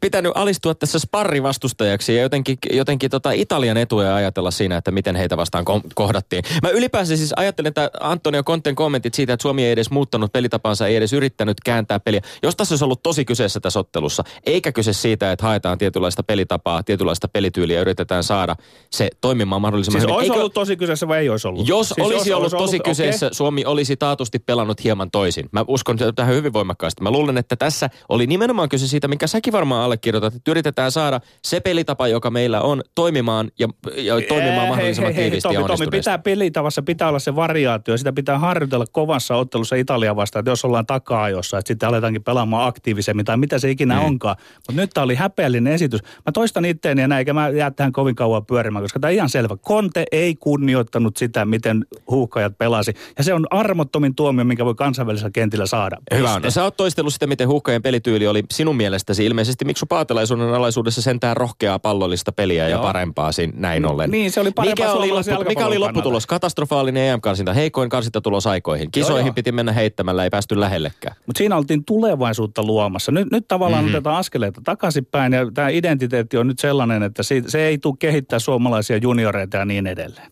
pitänyt 0.00 0.32
alistua 0.34 0.74
tässä 0.74 0.98
sparrivastustajaksi 0.98 2.16
ja 2.16 2.22
jotenkin, 2.22 2.58
jotenkin 2.72 3.10
tota 3.10 3.30
Italian 3.30 3.76
etuja 3.76 4.14
ajatella 4.14 4.50
siinä, 4.50 4.76
että 4.76 4.90
miten 4.90 5.16
heitä 5.16 5.36
vastaan 5.36 5.64
kohdattiin. 5.94 6.44
Mä 6.62 6.68
ylipäänsä 6.68 7.16
siis 7.16 7.32
ajattelen, 7.36 7.68
että 7.68 7.90
Antonio 8.00 8.42
Konten 8.42 8.74
kommentit 8.74 9.14
siitä, 9.14 9.32
että 9.32 9.42
Suomi 9.42 9.64
ei 9.64 9.72
edes 9.72 9.90
muuttanut 9.90 10.32
pelitapansa, 10.32 10.86
ei 10.86 10.96
edes 10.96 11.12
yrittänyt 11.12 11.56
kääntää 11.64 12.00
peliä. 12.00 12.20
Jos 12.42 12.56
tässä 12.56 12.72
olisi 12.72 12.84
ollut 12.84 13.02
tosi 13.02 13.24
kyseessä 13.24 13.60
tässä 13.60 13.80
ottelussa, 13.80 14.24
eikä 14.46 14.72
kyse 14.72 14.92
siitä, 14.92 15.32
että 15.32 15.46
haetaan 15.46 15.78
tietynlaista 15.78 16.22
pelitapaa, 16.22 16.82
tietynlaista 16.82 17.28
pelityyliä 17.28 17.80
yritetään 17.80 18.24
saada 18.24 18.56
se 18.90 19.10
toimimaan 19.20 19.62
mahdollisimman 19.62 20.00
siis 20.00 20.02
hyvin. 20.02 20.16
olisi 20.16 20.30
Eikö, 20.30 20.40
ollut 20.40 20.54
tosi 20.54 20.76
kyseessä 20.76 21.08
vai 21.08 21.18
ei 21.18 21.28
olisi 21.28 21.48
ollut? 21.48 21.68
jos 21.68 21.88
siis 21.88 22.06
olisi 22.06 22.30
jos 22.30 22.38
ollut 22.38 22.50
tosi 22.50 22.76
ollut, 22.76 22.84
kyseessä, 22.84 23.26
okei. 23.26 23.34
Suomi 23.34 23.64
olisi 23.64 23.96
taatusti 23.96 24.38
pelannut 24.38 24.84
hieman 24.84 25.10
toisin. 25.10 25.48
Mä 25.52 25.64
uskon 25.68 25.96
tähän 26.14 26.34
hyvin 26.34 26.52
voimakkaasti. 26.52 27.02
Mä 27.02 27.10
luulen, 27.10 27.38
että 27.38 27.56
tässä 27.56 27.90
oli 28.08 28.26
nimenomaan 28.26 28.68
kyse 28.68 28.88
siitä, 28.88 29.08
minkä 29.08 29.26
säkin 29.26 29.52
varmaan 29.52 29.84
allekirjoitat, 29.84 30.34
että 30.34 30.50
yritetään 30.50 30.92
saada 30.92 31.20
se 31.44 31.60
pelitapa, 31.60 32.08
joka 32.08 32.30
meillä 32.30 32.60
on, 32.60 32.82
toimimaan 32.94 33.50
ja, 33.58 33.68
ja 33.96 34.14
toimimaan 34.28 34.60
Hei, 34.60 34.68
mahdollisimman 34.68 35.12
hei, 35.12 35.16
hei, 35.16 35.24
tiiviisti 35.24 35.48
Tomi, 35.48 35.60
ja 35.60 35.76
Tomi, 35.76 35.86
pitää 35.90 36.18
pelitavassa, 36.18 36.82
pitää 36.82 37.08
olla 37.08 37.18
se 37.18 37.36
variaatio, 37.36 37.96
sitä 37.96 38.12
pitää 38.12 38.38
harjoitella 38.38 38.84
kovassa 38.92 39.36
ottelussa 39.36 39.76
Italia 39.76 40.16
vastaan, 40.16 40.40
että 40.40 40.50
jos 40.50 40.64
ollaan 40.64 40.86
taka-ajossa, 40.86 41.58
että 41.58 41.68
sitten 41.68 41.88
aletaankin 41.88 42.24
pelaamaan 42.24 42.68
aktiivisemmin 42.68 43.24
tai 43.24 43.36
mitä 43.36 43.58
se 43.58 43.70
ikinä 43.70 43.94
mm. 44.00 44.04
onkaan. 44.04 44.36
Mutta 44.54 44.82
nyt 44.82 44.90
tämä 44.94 45.04
oli 45.04 45.14
häpeällinen 45.14 45.72
esitys. 45.72 46.00
Mä 46.02 46.32
toistan 46.32 46.64
itteeni 46.64 47.02
ja 47.02 47.08
näin, 47.08 47.18
eikä 47.18 47.34
mä 47.34 47.48
jää 47.48 47.70
tähän 47.70 47.92
kovin 47.92 48.14
kauan 48.14 48.46
pyörimään, 48.46 48.71
koska 48.80 49.00
tämä 49.00 49.08
on 49.08 49.14
ihan 49.14 49.28
selvä. 49.28 49.56
Konte 49.56 50.04
ei 50.12 50.34
kunnioittanut 50.34 51.16
sitä, 51.16 51.44
miten 51.44 51.84
huuhkajat 52.10 52.58
pelasi. 52.58 52.94
Ja 53.18 53.24
se 53.24 53.34
on 53.34 53.46
armottomin 53.50 54.14
tuomio, 54.14 54.44
minkä 54.44 54.64
voi 54.64 54.74
kansainvälisellä 54.74 55.30
kentillä 55.30 55.66
saada. 55.66 55.96
Hyvä 56.14 56.32
on. 56.34 56.42
No, 56.42 56.50
sä 56.50 56.64
oot 56.64 56.76
toistellut 56.76 57.12
sitä, 57.12 57.26
miten 57.26 57.48
huuhkajien 57.48 57.82
pelityyli 57.82 58.26
oli 58.26 58.42
sinun 58.50 58.76
mielestäsi 58.76 59.26
ilmeisesti 59.26 59.64
Miksu 59.64 59.86
Paatelaisuuden 59.86 60.54
alaisuudessa 60.54 61.02
sentään 61.02 61.36
rohkeaa 61.36 61.78
pallollista 61.78 62.32
peliä 62.32 62.68
Joo. 62.68 62.78
ja 62.78 62.82
parempaa 62.82 63.32
siinä, 63.32 63.52
näin 63.56 63.86
ollen. 63.86 64.10
Niin, 64.10 64.30
se 64.30 64.40
oli 64.40 64.50
mikä 64.60 64.92
oli, 64.92 65.10
loppu, 65.10 65.44
mikä 65.48 65.66
oli 65.66 65.78
lopputulos? 65.78 66.26
Katastrofaalinen 66.26 67.02
EM-karsinta, 67.02 67.52
heikoin 67.52 67.88
karsintatulos 67.88 68.46
aikoihin. 68.46 68.90
Kisoihin 68.90 69.26
Joo, 69.26 69.34
piti 69.34 69.52
mennä 69.52 69.72
heittämällä, 69.72 70.24
ei 70.24 70.30
päästy 70.30 70.60
lähellekään. 70.60 71.16
Mutta 71.26 71.38
siinä 71.38 71.56
oltiin 71.56 71.84
tulevaisuutta 71.84 72.62
luomassa. 72.62 73.12
Nyt, 73.12 73.30
nyt 73.30 73.48
tavallaan 73.48 73.84
mm-hmm. 73.84 73.94
otetaan 73.94 74.16
askeleita 74.16 74.60
takaisinpäin 74.64 75.32
ja 75.32 75.50
tämä 75.54 75.68
identiteetti 75.68 76.36
on 76.36 76.46
nyt 76.46 76.58
sellainen, 76.58 77.02
että 77.02 77.22
se, 77.22 77.42
se 77.46 77.66
ei 77.66 77.78
tule 77.78 77.94
kehittää 77.98 78.38
suomalaisia 78.52 78.96
junioreita 78.96 79.56
ja 79.56 79.64
niin 79.64 79.86
edelleen. 79.86 80.30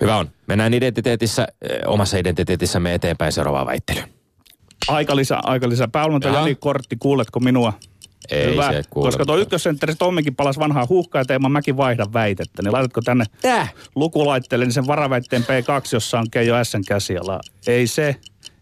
Hyvä 0.00 0.16
on. 0.16 0.30
Mennään 0.46 0.74
identiteetissä, 0.74 1.48
eh, 1.62 1.78
omassa 1.86 2.18
identiteetissämme 2.18 2.94
eteenpäin 2.94 3.32
seuraavaan 3.32 3.66
väittelyyn. 3.66 4.08
Aika 4.88 5.16
lisä, 5.16 5.38
aika 5.42 5.68
lisä. 5.68 5.88
Päävalmentaja 5.88 6.34
Jani 6.34 6.54
Kortti, 6.54 6.96
kuuletko 6.96 7.40
minua? 7.40 7.72
Ei 8.30 8.52
Hyvä. 8.52 8.72
se 8.72 8.82
kuule. 8.90 9.08
Koska 9.08 9.24
tuo 9.24 9.36
ykkössentteri 9.36 9.94
Tommikin 9.94 10.36
palasi 10.36 10.60
vanhaa 10.60 10.86
huuhkaa 10.88 11.20
ja 11.20 11.24
teema 11.24 11.48
mäkin 11.48 11.76
vaihdan 11.76 12.12
väitettä. 12.12 12.62
Niin 12.62 12.72
laitatko 12.72 13.00
tänne 13.00 13.24
Tää? 13.42 13.68
lukulaitteelle 13.94 14.64
niin 14.64 14.72
sen 14.72 14.86
varaväitteen 14.86 15.42
P2, 15.42 15.88
jossa 15.92 16.18
on 16.18 16.30
Keijo 16.30 16.64
S 16.64 16.72
käsiala. 16.88 17.40
Ei 17.66 17.86
se. 17.86 18.16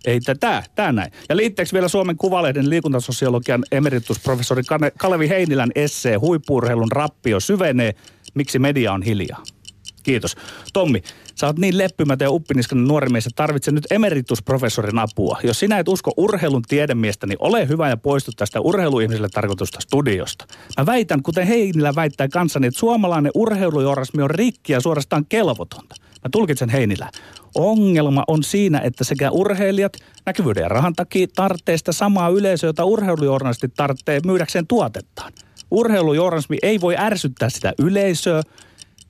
Ei 0.04 0.20
tämä, 0.20 0.62
tämä 0.74 0.92
näin. 0.92 1.12
Ja 1.28 1.36
liitteeksi 1.36 1.72
vielä 1.72 1.88
Suomen 1.88 2.16
Kuvalehden 2.16 2.70
liikuntasosiologian 2.70 3.64
emeritusprofessori 3.72 4.62
Kalevi 4.98 5.28
Heinilän 5.28 5.70
essee 5.74 6.16
Huippuurheilun 6.16 6.92
rappio 6.92 7.40
syvenee, 7.40 7.94
miksi 8.34 8.58
media 8.58 8.92
on 8.92 9.02
hiljaa. 9.02 9.42
Kiitos. 10.02 10.36
Tommi, 10.72 11.02
sä 11.34 11.46
oot 11.46 11.58
niin 11.58 11.78
leppymätön 11.78 12.26
ja 12.26 12.30
uppiniskainen 12.30 12.88
nuori 12.88 13.08
mies, 13.08 13.26
että 13.26 13.36
tarvitset 13.36 13.74
nyt 13.74 13.86
emeritusprofessorin 13.90 14.98
apua. 14.98 15.38
Jos 15.42 15.60
sinä 15.60 15.78
et 15.78 15.88
usko 15.88 16.12
urheilun 16.16 16.62
tiedemiestä, 16.62 17.26
niin 17.26 17.36
ole 17.40 17.68
hyvä 17.68 17.88
ja 17.88 17.96
poistu 17.96 18.32
tästä 18.36 18.60
urheiluihmiselle 18.60 19.28
tarkoitusta 19.28 19.80
studiosta. 19.80 20.46
Mä 20.78 20.86
väitän, 20.86 21.22
kuten 21.22 21.46
Heinilä 21.46 21.94
väittää 21.94 22.28
kanssani, 22.28 22.66
että 22.66 22.80
suomalainen 22.80 23.32
urheilujorasmi 23.34 24.22
on 24.22 24.30
rikki 24.30 24.72
ja 24.72 24.80
suorastaan 24.80 25.26
kelvotonta. 25.28 25.94
Mä 26.00 26.28
tulkitsen 26.32 26.68
Heinilää. 26.68 27.10
Ongelma 27.54 28.24
on 28.26 28.42
siinä, 28.42 28.78
että 28.78 29.04
sekä 29.04 29.30
urheilijat 29.30 29.92
näkyvyyden 30.26 30.62
ja 30.62 30.68
rahan 30.68 30.94
takia 30.94 31.26
tarvitsee 31.36 31.76
sitä 31.78 31.92
samaa 31.92 32.28
yleisöä, 32.28 32.68
jota 32.68 32.84
urheilujournalistit 32.84 33.74
tarvitsee 33.74 34.20
myydäkseen 34.26 34.66
tuotettaan. 34.66 35.32
Urheilujournalismi 35.74 36.56
ei 36.62 36.80
voi 36.80 36.96
ärsyttää 36.98 37.50
sitä 37.50 37.72
yleisöä, 37.78 38.42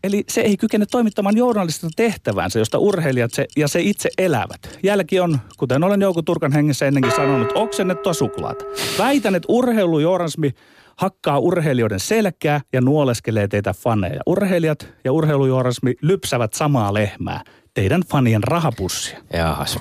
Eli 0.04 0.25
se 0.28 0.40
ei 0.40 0.56
kykene 0.56 0.87
toimittamaan 0.90 1.37
journalistista 1.37 1.88
tehtävänsä, 1.97 2.59
josta 2.59 2.78
urheilijat 2.78 3.30
se, 3.35 3.47
ja 3.56 3.68
se 3.68 3.80
itse 3.80 4.09
elävät. 4.18 4.78
Jälki 4.83 5.21
on, 5.21 5.38
kuten 5.56 5.85
olen 5.85 6.00
Jouko 6.00 6.23
Turkan 6.23 6.52
hengessä 6.52 6.87
ennenkin 6.87 7.12
sanonut, 7.16 7.52
oksennettua 7.54 8.14
suklaata. 8.14 8.64
Väitän, 8.99 9.35
että 9.35 9.47
urheilujournalismi 9.49 10.50
hakkaa 10.97 11.38
urheilijoiden 11.38 12.00
selkää 12.00 12.61
ja 12.73 12.80
nuoleskelee 12.80 13.49
teitä 13.49 13.73
faneja. 13.73 14.21
Urheilijat 14.26 14.88
ja 15.04 15.12
urheilujournalismi 15.12 15.94
lypsävät 16.02 16.52
samaa 16.52 16.94
lehmää, 16.94 17.40
teidän 17.75 18.02
fanien 18.11 18.44
rahapussia. 18.44 19.18
Jahas. 19.33 19.78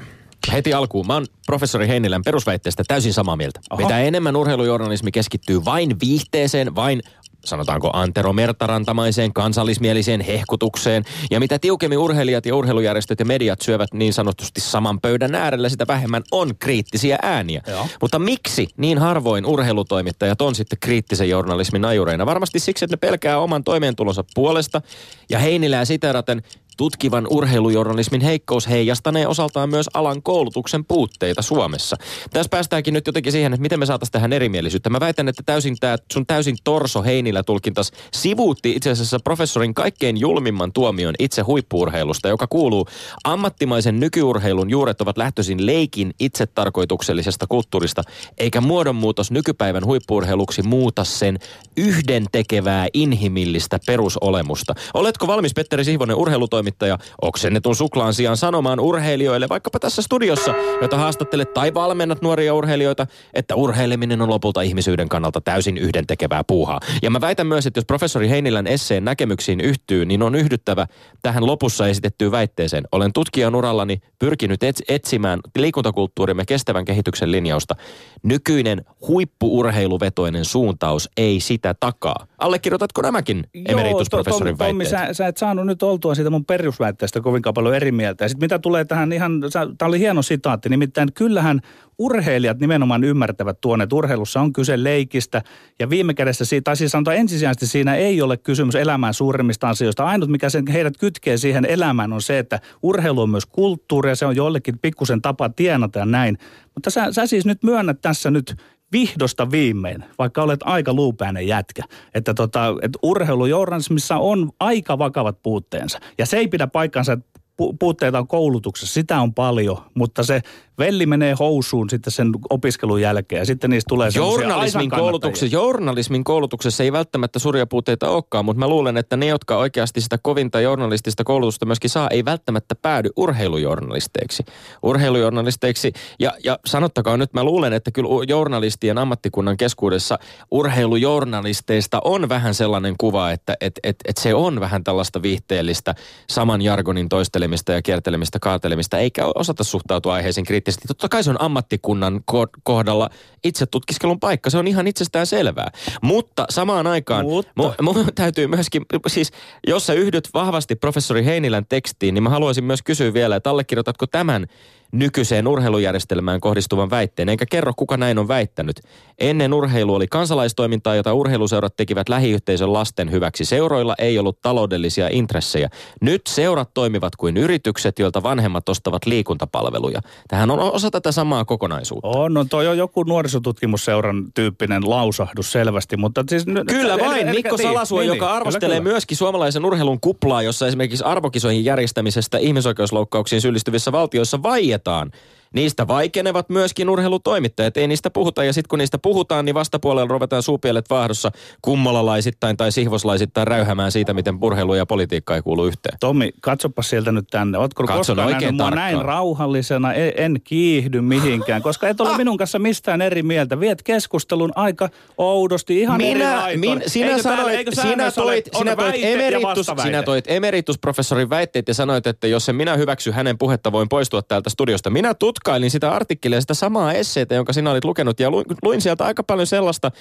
Heti 0.52 0.74
alkuun. 0.74 1.08
Mä 1.08 1.14
oon 1.14 1.26
professori 1.46 1.88
Heinilän 1.88 2.22
perusväitteestä 2.24 2.84
täysin 2.88 3.14
samaa 3.14 3.36
mieltä. 3.36 3.60
Oho. 3.70 3.82
Mitä 3.82 4.00
enemmän 4.00 4.36
urheilujournalismi 4.36 5.12
keskittyy 5.12 5.66
vain 5.66 5.96
viihteeseen, 6.00 6.76
vain 6.76 7.02
sanotaanko 7.46 7.90
Antero 7.94 8.34
Mertarantamaiseen 8.34 9.34
kansallismieliseen 9.34 10.22
hehkutukseen. 10.22 11.04
Ja 11.32 11.40
mitä 11.40 11.60
tiukemmin 11.60 11.98
urheilijat 11.98 12.46
ja 12.46 12.56
urheilujärjestöt 12.56 13.20
ja 13.20 13.26
mediat 13.26 13.62
syövät 13.62 13.94
niin 13.94 14.14
sanotusti 14.14 14.62
saman 14.62 15.02
pöydän 15.02 15.36
äärellä, 15.36 15.70
sitä 15.70 15.88
vähemmän 15.88 16.24
on 16.32 16.52
kriittisiä 16.60 17.20
ääniä. 17.22 17.62
Joo. 17.68 17.88
Mutta 18.02 18.20
miksi 18.20 18.68
niin 18.78 18.98
harvoin 18.98 19.46
urheilutoimittajat 19.46 20.42
on 20.42 20.56
sitten 20.56 20.80
kriittisen 20.80 21.30
journalismin 21.30 21.86
ajureina? 21.86 22.26
Varmasti 22.26 22.60
siksi, 22.60 22.86
että 22.86 22.94
ne 22.94 22.98
pelkää 22.98 23.40
oman 23.40 23.64
toimeentulonsa 23.64 24.24
puolesta. 24.36 24.82
Ja 25.30 25.40
Heinilää 25.40 25.86
siteraten, 25.86 26.44
Tutkivan 26.78 27.28
urheilujournalismin 27.30 28.22
heikkous 28.22 28.70
heijastanee 28.70 29.28
osaltaan 29.28 29.70
myös 29.70 29.90
alan 29.94 30.24
koulutuksen 30.24 30.86
puutteita 30.86 31.42
Suomessa. 31.42 31.96
Tässä 32.32 32.50
päästäänkin 32.50 32.94
nyt 32.94 33.08
jotenkin 33.08 33.32
siihen, 33.32 33.54
että 33.54 33.62
miten 33.62 33.80
me 33.80 33.86
saataisiin 33.86 34.12
tähän 34.12 34.34
erimielisyyttä. 34.34 34.90
Mä 34.90 35.00
väitän, 35.00 35.28
että 35.28 35.44
täysin 35.46 35.78
tämä 35.80 35.98
sun 36.14 36.26
täysin 36.26 36.58
torso 36.64 37.04
Heinillä 37.04 37.44
tulkintas 37.44 37.92
sivuutti 38.14 38.72
itse 38.72 38.90
asiassa 38.90 39.20
professorin 39.24 39.74
kaikkein 39.74 40.18
julmimman 40.18 40.74
tuomion 40.74 41.16
itse 41.20 41.42
huippuurheilusta, 41.42 42.28
joka 42.28 42.48
kuuluu 42.48 42.88
ammattimaisen 43.24 44.00
nykyurheilun 44.00 44.70
juuret 44.70 45.02
ovat 45.02 45.18
lähtöisin 45.18 45.66
leikin 45.66 46.14
itsetarkoituksellisesta 46.20 47.48
kulttuurista, 47.48 48.04
eikä 48.38 48.62
muodonmuutos 48.62 49.32
nykypäivän 49.32 49.86
huippuurheiluksi 49.86 50.62
muuta 50.62 51.04
sen 51.04 51.40
yhden 51.78 52.26
tekevää 52.32 52.88
inhimillistä 52.94 53.80
perusolemusta. 53.86 54.76
Oletko 54.94 55.28
valmis, 55.28 55.54
Petteri 55.54 55.84
Sihvonen, 55.84 56.16
urheilutoimittaja 56.16 56.63
toimittaja 56.64 56.98
oksennetun 57.22 57.76
suklaan 57.76 58.14
sijaan 58.14 58.38
sanomaan 58.38 58.80
urheilijoille, 58.80 59.50
vaikkapa 59.50 59.80
tässä 59.80 60.02
studiossa, 60.02 60.54
jota 60.82 60.98
haastattelet 60.98 61.54
tai 61.54 61.74
valmennat 61.74 62.22
nuoria 62.22 62.54
urheilijoita, 62.54 63.08
että 63.34 63.56
urheileminen 63.56 64.22
on 64.22 64.30
lopulta 64.30 64.62
ihmisyyden 64.62 65.10
kannalta 65.10 65.42
täysin 65.42 65.78
yhdentekevää 65.78 66.44
puuhaa. 66.44 66.80
Ja 67.02 67.10
mä 67.10 67.22
väitän 67.22 67.48
myös, 67.48 67.68
että 67.68 67.78
jos 67.78 67.86
professori 67.86 68.30
Heinilän 68.30 68.68
esseen 68.68 69.06
näkemyksiin 69.06 69.62
yhtyy, 69.62 70.06
niin 70.06 70.24
on 70.24 70.36
yhdyttävä 70.36 70.88
tähän 71.22 71.46
lopussa 71.46 71.88
esitettyyn 71.88 72.32
väitteeseen. 72.32 72.84
Olen 72.92 73.14
tutkijan 73.14 73.56
urallani 73.56 74.02
pyrkinyt 74.20 74.62
etsimään 74.88 75.40
liikuntakulttuurimme 75.58 76.46
kestävän 76.46 76.86
kehityksen 76.86 77.32
linjausta. 77.32 77.76
Nykyinen 78.24 78.86
huippuurheiluvetoinen 79.08 80.46
suuntaus 80.46 81.10
ei 81.18 81.40
sitä 81.40 81.76
takaa. 81.80 82.28
Allekirjoitatko 82.38 83.02
nämäkin 83.02 83.44
emeritusprofessorin 83.66 84.58
Tommi, 84.58 84.84
väitteet? 84.84 85.00
Tommi, 85.00 85.08
sä, 85.08 85.14
sä 85.14 85.28
et 85.28 85.38
saanut 85.38 85.66
nyt 85.66 85.84
oltua 85.84 86.16
siitä 86.16 86.30
mun 86.30 86.46
perusväitteestä 86.58 87.22
kovinkaan 87.22 87.54
paljon 87.54 87.76
eri 87.76 87.92
mieltä. 87.92 88.24
Ja 88.24 88.30
sitten 88.30 88.46
mitä 88.46 88.60
tulee 88.60 88.86
tähän 88.86 89.12
ihan, 89.12 89.42
tämä 89.78 89.88
oli 89.88 90.00
hieno 90.00 90.22
sitaatti, 90.22 90.70
nimittäin 90.70 91.14
kyllähän 91.14 91.60
urheilijat 91.98 92.60
nimenomaan 92.60 93.04
ymmärtävät 93.04 93.62
tuon, 93.62 93.82
että 93.82 93.96
urheilussa 93.96 94.42
on 94.42 94.54
kyse 94.54 94.84
leikistä. 94.84 95.42
Ja 95.80 95.90
viime 95.90 96.14
kädessä, 96.14 96.46
siitä, 96.46 96.64
tai 96.64 96.78
siis 96.78 96.92
sanotaan 96.92 97.18
ensisijaisesti 97.18 97.68
siinä 97.68 97.96
ei 97.96 98.22
ole 98.22 98.38
kysymys 98.38 98.76
elämään 98.76 99.14
suurimmista 99.14 99.70
asioista. 99.70 100.06
Ainut, 100.06 100.30
mikä 100.30 100.50
sen, 100.50 100.68
heidät 100.68 100.98
kytkee 100.98 101.38
siihen 101.38 101.66
elämään 101.66 102.14
on 102.14 102.22
se, 102.22 102.40
että 102.40 102.60
urheilu 102.84 103.22
on 103.22 103.30
myös 103.30 103.46
kulttuuri 103.46 104.10
ja 104.10 104.16
se 104.16 104.26
on 104.26 104.36
jollekin 104.36 104.80
pikkusen 104.80 105.22
tapa 105.22 105.50
tienata 105.50 106.00
ja 106.00 106.06
näin. 106.06 106.38
Mutta 106.76 106.90
sä, 106.90 107.12
sä 107.12 107.28
siis 107.28 107.46
nyt 107.46 107.64
myönnät 107.64 108.02
tässä 108.02 108.32
nyt 108.32 108.56
vihdosta 108.94 109.52
viimein, 109.52 110.04
vaikka 110.18 110.44
olet 110.44 110.60
aika 110.64 110.94
luupäinen 110.94 111.48
jätkä, 111.48 111.84
että, 112.14 112.34
tota, 112.34 112.76
että 112.82 113.00
urheilujournalismissa 113.04 114.18
on 114.18 114.52
aika 114.60 114.98
vakavat 114.98 115.42
puutteensa. 115.44 116.00
Ja 116.18 116.26
se 116.26 116.38
ei 116.38 116.48
pidä 116.48 116.68
paikkansa, 116.68 117.14
että 117.14 117.33
puutteita 117.80 118.20
on 118.20 118.28
koulutuksessa, 118.28 118.94
sitä 118.94 119.22
on 119.22 119.34
paljon, 119.34 119.78
mutta 119.94 120.24
se 120.24 120.42
velli 120.78 121.06
menee 121.06 121.36
housuun 121.40 121.90
sitten 121.90 122.14
sen 122.14 122.32
opiskelun 122.50 123.02
jälkeen 123.02 123.40
ja 123.40 123.46
sitten 123.46 123.70
niistä 123.70 123.90
tulee 123.90 124.10
journalismin 124.16 124.90
koulutuksessa, 124.90 125.56
journalismin 125.56 126.24
koulutuksessa 126.24 126.84
ei 126.84 126.92
välttämättä 126.92 127.40
suuria 127.40 127.66
puutteita 127.66 128.10
olekaan, 128.10 128.46
mutta 128.46 128.60
mä 128.60 128.68
luulen, 128.68 128.98
että 128.98 129.18
ne, 129.18 129.26
jotka 129.26 129.58
oikeasti 129.58 130.02
sitä 130.02 130.18
kovinta 130.22 130.60
journalistista 130.60 131.24
koulutusta 131.24 131.66
myöskin 131.66 131.90
saa, 131.90 132.10
ei 132.10 132.26
välttämättä 132.26 132.76
päädy 132.76 133.10
urheilujournalisteiksi. 133.16 134.44
Urheilujournalisteiksi 134.84 135.94
ja, 136.20 136.32
ja 136.44 136.60
sanottakaa 136.66 137.18
nyt, 137.18 137.34
mä 137.34 137.44
luulen, 137.44 137.74
että 137.74 137.92
kyllä 137.92 138.10
journalistien 138.28 138.98
ammattikunnan 138.98 139.58
keskuudessa 139.58 140.20
urheilujournalisteista 140.52 142.02
on 142.04 142.30
vähän 142.30 142.54
sellainen 142.54 142.96
kuva, 142.98 143.32
että 143.32 143.56
et, 143.62 143.80
et, 143.84 143.96
et 144.08 144.18
se 144.18 144.34
on 144.34 144.60
vähän 144.60 144.84
tällaista 144.84 145.22
viihteellistä 145.22 145.96
saman 146.30 146.62
jargonin 146.62 147.10
toistelemista 147.44 147.72
ja 147.72 147.82
kiertelemistä, 147.82 148.40
kaatelemista, 148.40 148.98
eikä 148.98 149.22
osata 149.36 149.64
suhtautua 149.64 150.14
aiheisiin 150.14 150.46
kriittisesti. 150.46 150.88
Totta 150.88 151.10
kai 151.10 151.24
se 151.24 151.30
on 151.30 151.42
ammattikunnan 151.42 152.24
kohdalla 152.64 153.10
itse 153.44 153.66
tutkiskelun 153.66 154.20
paikka. 154.20 154.50
Se 154.50 154.58
on 154.58 154.68
ihan 154.68 154.88
itsestään 154.88 155.28
selvää. 155.28 155.72
Mutta 156.02 156.46
samaan 156.50 156.88
aikaan 156.88 157.26
Mutta. 157.26 157.84
mun 157.84 158.06
täytyy 158.16 158.48
myöskin, 158.48 158.86
siis 159.08 159.32
jos 159.68 159.86
sä 159.86 159.94
yhdyt 159.94 160.30
vahvasti 160.34 160.76
professori 160.76 161.26
Heinilän 161.26 161.66
tekstiin, 161.66 162.14
niin 162.14 162.24
mä 162.24 162.30
haluaisin 162.30 162.64
myös 162.64 162.82
kysyä 162.82 163.14
vielä, 163.14 163.36
että 163.36 163.50
allekirjoitatko 163.50 164.08
tämän 164.08 164.48
nykyiseen 164.94 165.48
urheilujärjestelmään 165.48 166.42
kohdistuvan 166.42 166.90
väitteen, 166.90 167.30
enkä 167.30 167.46
kerro 167.50 167.74
kuka 167.76 167.98
näin 167.98 168.20
on 168.20 168.28
väittänyt. 168.28 168.82
Ennen 169.20 169.54
urheilu 169.54 169.96
oli 169.96 170.08
kansalaistoimintaa, 170.08 170.96
jota 170.96 171.14
urheiluseurat 171.14 171.76
tekivät 171.76 172.10
lähiyhteisön 172.10 172.74
lasten 172.74 173.12
hyväksi. 173.12 173.46
Seuroilla 173.46 173.96
ei 173.98 174.20
ollut 174.20 174.42
taloudellisia 174.42 175.08
intressejä. 175.12 175.70
Nyt 176.02 176.22
seurat 176.28 176.70
toimivat 176.74 177.16
kuin 177.16 177.38
yritykset, 177.38 178.00
joilta 178.00 178.24
vanhemmat 178.24 178.70
ostavat 178.70 179.06
liikuntapalveluja. 179.06 180.02
Tähän 180.28 180.52
on 180.52 180.60
osa 180.60 180.92
tätä 180.92 181.12
samaa 181.12 181.46
kokonaisuutta. 181.46 182.08
On, 182.08 182.34
no 182.34 182.46
toi 182.46 182.68
on 182.68 182.78
joku 182.78 183.04
nuorisotutkimusseuran 183.04 184.26
tyyppinen 184.34 184.90
lausahdus 184.90 185.52
selvästi, 185.52 185.98
mutta 185.98 186.24
siis... 186.30 186.46
Kyllä 186.68 187.00
vain, 187.00 187.30
Mikko 187.30 187.56
niin, 187.56 187.68
Salasuo, 187.68 188.00
niin, 188.00 188.08
joka 188.08 188.26
niin, 188.26 188.36
arvostelee 188.36 188.80
kyllä, 188.80 188.92
myöskin 188.92 189.18
suomalaisen 189.18 189.66
urheilun 189.66 190.00
kuplaa, 190.00 190.42
jossa 190.42 190.68
esimerkiksi 190.68 191.04
arvokisoihin 191.04 191.66
järjestämisestä 191.66 192.38
ihmisoikeusloukkauksiin 192.38 193.42
syyllistyvissä 193.42 193.92
valtioissa 193.92 194.44
vaietaan. 194.84 195.12
Niistä 195.54 195.88
vaikenevat 195.88 196.50
myöskin 196.50 196.90
urheilutoimittajat, 196.90 197.78
ei 197.78 197.88
niistä 197.88 198.10
puhuta. 198.10 198.44
Ja 198.44 198.54
sitten 198.54 198.70
kun 198.70 198.80
niistä 198.80 198.98
puhutaan, 198.98 199.46
niin 199.46 199.56
vastapuolella 199.56 200.08
ruvetaan 200.14 200.44
suupielet 200.44 200.90
vaahdossa 200.90 201.32
kummalalaisittain 201.62 202.58
tai 202.58 202.72
sihvoslaisittain 202.72 203.48
räyhämään 203.48 203.92
siitä, 203.92 204.14
miten 204.14 204.38
urheilu 204.42 204.74
ja 204.74 204.86
politiikka 204.86 205.36
ei 205.36 205.42
kuulu 205.42 205.66
yhteen. 205.66 205.98
Tommi, 206.00 206.32
katsopa 206.42 206.82
sieltä 206.82 207.12
nyt 207.12 207.28
tänne. 207.32 207.58
Ootko 207.58 207.84
Katson 207.84 207.98
koskaan 208.00 208.20
oikein 208.28 208.42
nähnyt 208.42 208.56
mua 208.58 208.66
tarkkaan. 208.66 208.94
näin 208.94 209.06
rauhallisena? 209.06 209.94
En, 209.94 210.14
en 210.18 210.42
kiihdy 210.44 211.02
mihinkään, 211.02 211.62
koska 211.62 211.88
et 211.90 212.02
ole 212.02 212.18
minun 212.18 212.38
kanssa 212.38 212.60
mistään 212.60 213.02
eri 213.02 213.24
mieltä. 213.24 213.60
Viet 213.60 213.84
keskustelun 213.84 214.52
aika 214.56 214.90
oudosti, 215.18 215.80
ihan 215.82 216.02
eri 216.02 216.14
Minä, 216.14 216.38
laitoin. 216.38 216.60
min, 216.60 216.82
sinä, 216.88 217.08
Eikö 217.10 217.24
täällä- 217.24 217.38
sanoit, 217.42 217.58
eikö 217.58 217.72
sinä, 217.82 218.12
toit, 218.12 218.50
sinä, 218.58 218.76
toit 218.76 218.96
emeritus, 219.02 219.68
sinä 219.84 220.04
toit 220.04 220.26
emeritusprofessorin 220.28 221.30
väitteet 221.30 221.68
ja 221.68 221.74
sanoit, 221.74 222.08
että 222.08 222.28
jos 222.28 222.50
en 222.50 222.56
minä 222.56 222.76
hyväksy 222.78 223.12
hänen 223.12 223.38
puhetta, 223.38 223.72
voin 223.72 223.90
poistua 223.90 224.22
täältä 224.22 224.50
studiosta. 224.50 224.90
Minä 224.90 225.14
tutkailin 225.44 225.72
sitä 225.72 225.92
artikkelia, 225.92 226.42
sitä 226.42 226.54
samaa 226.54 226.94
esseitä, 226.94 227.36
jonka 227.36 227.54
sinä 227.54 227.72
olit 227.72 227.86
lukenut 227.86 228.20
ja 228.20 228.32
luin, 228.32 228.46
luin 228.64 228.82
sieltä 228.82 229.06
aika 229.06 229.24
paljon 229.24 229.48
sellaista, 229.48 229.92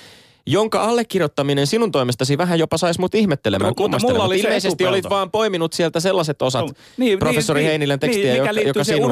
jonka 0.46 0.82
allekirjoittaminen 0.82 1.66
sinun 1.66 1.92
toimestasi 1.92 2.38
vähän 2.38 2.58
jopa 2.58 2.76
saisi 2.78 3.00
mut 3.00 3.14
ihmettelemään, 3.14 3.70
Mutta 3.70 3.82
kummastelemaan. 3.82 4.16
mulla 4.16 4.26
oli 4.26 4.38
se 4.38 4.48
Ilmeisesti 4.48 4.86
olit 4.86 5.10
vaan 5.10 5.30
poiminut 5.30 5.72
sieltä 5.72 6.00
sellaiset 6.00 6.42
osat 6.42 6.66
No, 6.66 6.72
niin, 6.96 7.18
professori 7.18 7.60
niin, 7.60 7.68
Heinilän 7.68 7.98
tekstiä, 8.00 8.24
niin, 8.24 8.36
joka, 8.36 8.42
mikä 8.42 8.54
liittyy 8.54 8.70
joka 8.70 8.84
siihen 8.84 9.02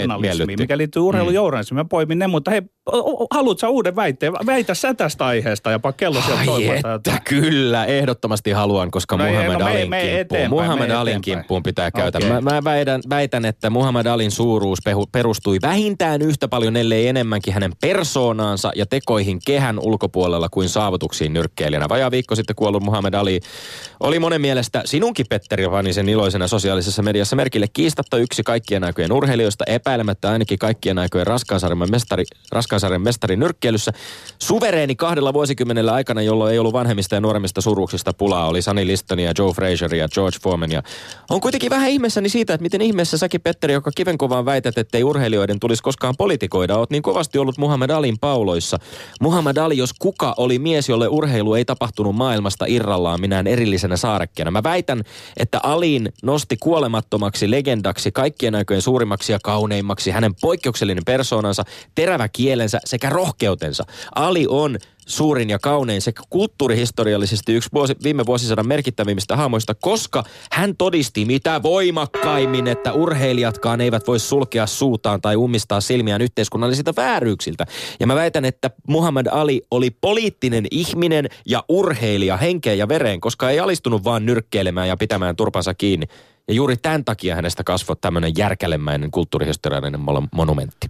sinua 0.00 0.18
miellytti. 0.18 0.56
mikä 0.56 0.78
liittyy 0.78 1.02
urheilujournalismiin. 1.02 1.76
Mä 1.78 1.84
poimin 1.84 2.18
ne, 2.18 2.26
mutta 2.26 2.50
hei, 2.50 2.62
haluatko 3.30 3.68
uuden 3.68 3.96
väitteen? 3.96 4.32
Väitä 4.32 4.74
sä 4.74 4.94
tästä 4.94 5.26
aiheesta 5.26 5.70
ja 5.70 5.80
kello 5.96 6.20
sieltä 6.20 6.40
Ai 6.40 6.46
toivotaan. 6.46 6.96
että, 6.96 7.20
kyllä, 7.24 7.84
ehdottomasti 7.84 8.50
haluan, 8.50 8.90
koska 8.90 9.16
No 9.16 9.26
ei, 9.26 9.32
Muhammad 9.32 9.60
no 9.60 9.66
Alin 9.66 9.90
me 9.90 10.00
kimppuun. 10.16 10.48
Muhammad 10.48 10.90
Alin 10.90 11.20
kimppuun 11.20 11.62
pitää 11.62 11.90
käytä. 11.90 12.18
Okei. 12.18 12.30
Mä, 12.30 12.40
mä 12.40 12.64
väitän, 12.64 13.00
väitän, 13.10 13.44
että 13.44 13.70
Muhammad 13.70 14.06
Alin 14.06 14.30
suuruus 14.30 14.78
perustui 15.12 15.58
vähintään 15.62 16.22
yhtä 16.22 16.48
paljon, 16.48 16.76
ellei 16.76 17.08
enemmänkin 17.08 17.54
hänen 17.54 17.72
persoonaansa 17.80 18.72
ja 18.76 18.86
tekoihin 18.86 19.38
kehän 19.46 19.78
ulkopuolella 19.78 20.48
kuin 20.48 20.68
saavutuksiin 20.68 21.32
nyrkkeilijänä. 21.32 21.88
Vajaa 21.88 22.10
viikko 22.10 22.34
sitten 22.34 22.56
kuollut 22.56 22.82
Muhammad 22.82 23.14
Ali 23.14 23.40
oli 24.00 24.18
monen 24.18 24.40
mielestä 24.40 24.82
sinunkin 24.84 25.26
Petteri 25.28 25.68
pani 25.68 25.92
sen 25.92 26.08
iloisena 26.08 26.48
sosiaalisessa 26.48 27.02
mediassa 27.02 27.36
merkille 27.36 27.66
kiistatta 27.72 28.16
yksi 28.16 28.42
kaikkien 28.42 28.84
aikojen 28.84 29.12
urheilijoista, 29.12 29.64
epäilemättä 29.66 30.30
ainakin 30.30 30.58
kaikkien 30.58 30.98
aikojen 30.98 31.26
raskaansarjan 31.26 31.90
mestari, 31.90 32.24
raskaansarjan 32.78 33.02
mestari 33.02 33.36
nyrkkeilyssä. 33.36 33.92
Suvereeni 34.38 34.96
kahdella 34.96 35.32
vuosikymmenellä 35.32 35.92
aikana, 35.92 36.22
jolloin 36.22 36.52
ei 36.52 36.58
ollut 36.58 36.72
vanhemmista 36.72 37.14
ja 37.14 37.20
nuoremmista 37.20 37.60
suruuksista 37.60 38.12
pulaa, 38.12 38.48
oli 38.48 38.62
Sunny 38.62 38.86
Listonia, 38.86 39.32
Joe 39.38 39.52
Frazier 39.52 39.94
ja 39.94 40.08
George 40.08 40.38
Foreman. 40.42 40.72
Ja 40.72 40.82
on 41.30 41.40
kuitenkin 41.40 41.70
vähän 41.70 41.90
ihmeessäni 41.90 42.28
siitä, 42.28 42.54
että 42.54 42.62
miten 42.62 42.80
ihmeessä 42.80 43.18
säkin 43.18 43.40
Petteri, 43.40 43.72
joka 43.72 43.90
kivenkovaan 43.94 44.44
väität, 44.44 44.78
ettei 44.78 45.04
urheilijoiden 45.04 45.60
tulisi 45.60 45.82
koskaan 45.82 46.14
politikoida, 46.18 46.76
oot 46.76 46.90
niin 46.90 47.02
kovasti 47.02 47.38
ollut 47.38 47.58
Muhammad 47.58 47.90
Alin 47.90 48.18
pauloissa. 48.18 48.78
Muhammad 49.20 49.56
Ali, 49.56 49.76
jos 49.76 49.92
kuka, 49.98 50.34
oli 50.36 50.58
mies, 50.58 50.88
jolle 50.88 51.08
urheilu 51.08 51.54
ei 51.54 51.64
tapahtunut 51.64 52.16
maailmasta 52.16 52.64
irrallaan 52.68 53.20
minään 53.20 53.46
erillisenä 53.46 53.96
saarekkeena. 53.96 54.50
Mä 54.50 54.62
väitän, 54.62 55.02
että 55.36 55.60
Alin 55.62 56.12
nosti 56.22 56.56
kuolemattomaksi 56.56 57.50
legendaksi 57.50 58.12
kaikkien 58.12 58.54
aikojen 58.54 58.82
suurimmaksi 58.82 59.32
ja 59.32 59.38
kauneimmaksi 59.42 60.10
hänen 60.10 60.34
poikkeuksellinen 60.40 61.04
persoonansa, 61.04 61.64
terävä 61.94 62.28
kielensä 62.68 62.80
sekä 62.84 63.10
rohkeutensa. 63.10 63.84
Ali 64.14 64.46
on 64.48 64.78
suurin 65.06 65.50
ja 65.50 65.58
kaunein 65.58 66.02
sekä 66.02 66.22
kulttuurihistoriallisesti 66.30 67.54
yksi 67.54 67.68
vuosi, 67.74 67.94
viime 68.02 68.26
vuosisadan 68.26 68.68
merkittävimmistä 68.68 69.36
hahmoista, 69.36 69.74
koska 69.74 70.24
hän 70.52 70.76
todisti 70.76 71.24
mitä 71.24 71.62
voimakkaimmin, 71.62 72.66
että 72.66 72.92
urheilijatkaan 72.92 73.80
eivät 73.80 74.06
voi 74.06 74.18
sulkea 74.18 74.66
suutaan 74.66 75.20
tai 75.20 75.36
ummistaa 75.36 75.80
silmiään 75.80 76.20
yhteiskunnallisilta 76.20 76.92
vääryyksiltä. 76.96 77.66
Ja 78.00 78.06
mä 78.06 78.14
väitän, 78.14 78.44
että 78.44 78.70
Muhammad 78.88 79.26
Ali 79.30 79.62
oli 79.70 79.90
poliittinen 79.90 80.66
ihminen 80.70 81.28
ja 81.46 81.64
urheilija 81.68 82.36
henkeen 82.36 82.78
ja 82.78 82.88
vereen, 82.88 83.20
koska 83.20 83.50
ei 83.50 83.60
alistunut 83.60 84.04
vaan 84.04 84.26
nyrkkeilemään 84.26 84.88
ja 84.88 84.96
pitämään 84.96 85.36
turpansa 85.36 85.74
kiinni. 85.74 86.06
Ja 86.48 86.54
juuri 86.54 86.76
tämän 86.76 87.04
takia 87.04 87.34
hänestä 87.34 87.64
kasvoi 87.64 87.96
tämmöinen 88.00 88.32
järkälemäinen 88.36 89.10
kulttuurihistoriallinen 89.10 90.00
monumentti. 90.32 90.88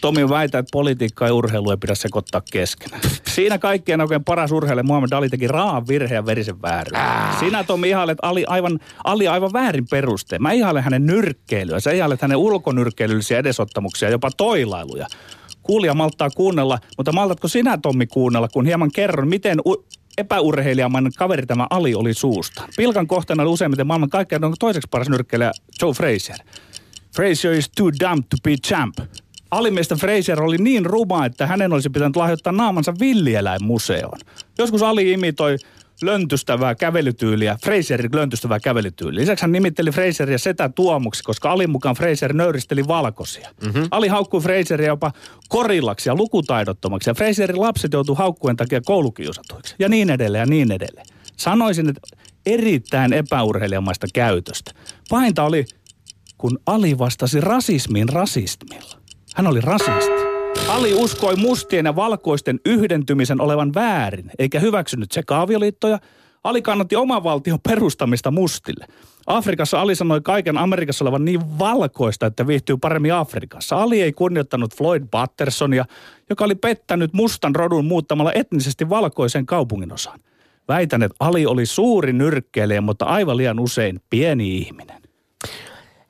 Tomi 0.00 0.28
väitä, 0.28 0.58
että 0.58 0.70
politiikka 0.72 1.26
ja 1.26 1.34
urheilu 1.34 1.70
ei 1.70 1.76
pidä 1.76 1.94
sekoittaa 1.94 2.42
keskenään. 2.52 3.02
Siinä 3.28 3.58
kaikkien 3.58 4.00
oikein 4.00 4.24
paras 4.24 4.52
urheilija 4.52 4.84
Muhammad 4.84 5.12
Ali 5.12 5.28
teki 5.28 5.48
raan 5.48 5.88
virheen 5.88 6.16
ja 6.16 6.26
verisen 6.26 6.62
väärin. 6.62 7.00
Sinä 7.40 7.64
Tomi 7.64 7.88
ihailet 7.88 8.18
Ali 8.22 8.44
aivan, 8.48 8.78
Ali 9.04 9.28
aivan 9.28 9.52
väärin 9.52 9.86
perusteen. 9.90 10.42
Mä 10.42 10.52
ihailen 10.52 10.82
hänen 10.82 11.06
nyrkkeilyä. 11.06 11.80
Sä 11.80 11.92
ihailet 11.92 12.22
hänen 12.22 12.36
ulkonyrkkeilyllisiä 12.36 13.38
edesottamuksia, 13.38 14.10
jopa 14.10 14.30
toilailuja. 14.36 15.06
Kuulija 15.62 15.94
malttaa 15.94 16.30
kuunnella, 16.30 16.78
mutta 16.96 17.12
maltatko 17.12 17.48
sinä 17.48 17.78
Tommi 17.78 18.06
kuunnella, 18.06 18.48
kun 18.48 18.66
hieman 18.66 18.90
kerron, 18.92 19.28
miten 19.28 19.60
u- 19.66 19.86
epäurheilijamainen 20.18 21.12
kaveri 21.18 21.46
tämä 21.46 21.66
Ali 21.70 21.94
oli 21.94 22.14
suusta. 22.14 22.62
Pilkan 22.76 23.06
kohteena 23.06 23.42
oli 23.42 23.50
useimmiten 23.50 23.86
maailman 23.86 24.10
kaikkein 24.10 24.42
toiseksi 24.58 24.88
paras 24.90 25.08
nyrkkeilijä 25.08 25.52
Joe 25.82 25.92
Frazier. 25.92 26.38
Frazier 27.16 27.54
is 27.54 27.70
too 27.76 27.90
dumb 28.00 28.24
to 28.30 28.36
be 28.44 28.56
champ. 28.66 28.94
Alimiestä 29.56 29.96
Fraser 29.96 30.42
oli 30.42 30.58
niin 30.58 30.86
ruma, 30.86 31.26
että 31.26 31.46
hänen 31.46 31.72
olisi 31.72 31.90
pitänyt 31.90 32.16
lahjoittaa 32.16 32.52
naamansa 32.52 32.94
villieläinmuseoon. 33.00 34.18
Joskus 34.58 34.82
Ali 34.82 35.12
imitoi 35.12 35.56
löntystävää 36.02 36.74
kävelytyyliä, 36.74 37.58
Fraserin 37.64 38.10
löntystävää 38.14 38.60
kävelytyyliä. 38.60 39.20
Lisäksi 39.20 39.42
hän 39.42 39.52
nimitteli 39.52 39.90
Fraseria 39.90 40.38
setä 40.38 40.68
tuomuksi, 40.68 41.22
koska 41.22 41.52
Alin 41.52 41.70
mukaan 41.70 41.94
Fraser 41.94 42.32
nöyristeli 42.32 42.88
valkoisia. 42.88 43.50
Mm-hmm. 43.64 43.88
Ali 43.90 44.08
haukkui 44.08 44.40
Fraseria 44.40 44.88
jopa 44.88 45.12
korillaksi 45.48 46.08
ja 46.08 46.14
lukutaidottomaksi. 46.14 47.10
Ja 47.10 47.14
Fraserin 47.14 47.60
lapset 47.60 47.92
joutui 47.92 48.16
haukkujen 48.16 48.56
takia 48.56 48.80
koulukiusatuiksi. 48.80 49.74
Ja 49.78 49.88
niin 49.88 50.10
edelleen 50.10 50.42
ja 50.42 50.46
niin 50.46 50.72
edelleen. 50.72 51.06
Sanoisin, 51.36 51.88
että 51.88 52.00
erittäin 52.46 53.12
epäurheilijamaista 53.12 54.06
käytöstä. 54.14 54.70
Pahinta 55.10 55.42
oli, 55.42 55.64
kun 56.38 56.58
Ali 56.66 56.98
vastasi 56.98 57.40
rasismiin 57.40 58.08
rasismilla. 58.08 59.03
Hän 59.34 59.46
oli 59.46 59.60
rasisti. 59.60 60.24
Ali 60.68 60.94
uskoi 60.94 61.36
mustien 61.36 61.84
ja 61.84 61.96
valkoisten 61.96 62.60
yhdentymisen 62.66 63.40
olevan 63.40 63.74
väärin, 63.74 64.30
eikä 64.38 64.60
hyväksynyt 64.60 65.12
sekä 65.12 65.40
avioliittoja. 65.40 65.98
Ali 66.44 66.62
kannatti 66.62 66.96
oman 66.96 67.24
valtion 67.24 67.58
perustamista 67.68 68.30
mustille. 68.30 68.86
Afrikassa 69.26 69.80
Ali 69.80 69.94
sanoi 69.94 70.20
kaiken 70.20 70.58
Amerikassa 70.58 71.04
olevan 71.04 71.24
niin 71.24 71.58
valkoista, 71.58 72.26
että 72.26 72.46
viihtyy 72.46 72.76
paremmin 72.76 73.14
Afrikassa. 73.14 73.82
Ali 73.82 74.02
ei 74.02 74.12
kunnioittanut 74.12 74.76
Floyd 74.76 75.02
Pattersonia, 75.10 75.84
joka 76.30 76.44
oli 76.44 76.54
pettänyt 76.54 77.12
mustan 77.12 77.54
rodun 77.54 77.84
muuttamalla 77.84 78.32
etnisesti 78.32 78.88
valkoisen 78.88 79.46
kaupunginosaan. 79.46 80.20
Väitän, 80.68 81.02
että 81.02 81.16
Ali 81.20 81.46
oli 81.46 81.66
suuri 81.66 82.12
nyrkkeilijä, 82.12 82.80
mutta 82.80 83.04
aivan 83.04 83.36
liian 83.36 83.60
usein 83.60 84.00
pieni 84.10 84.56
ihminen. 84.58 85.02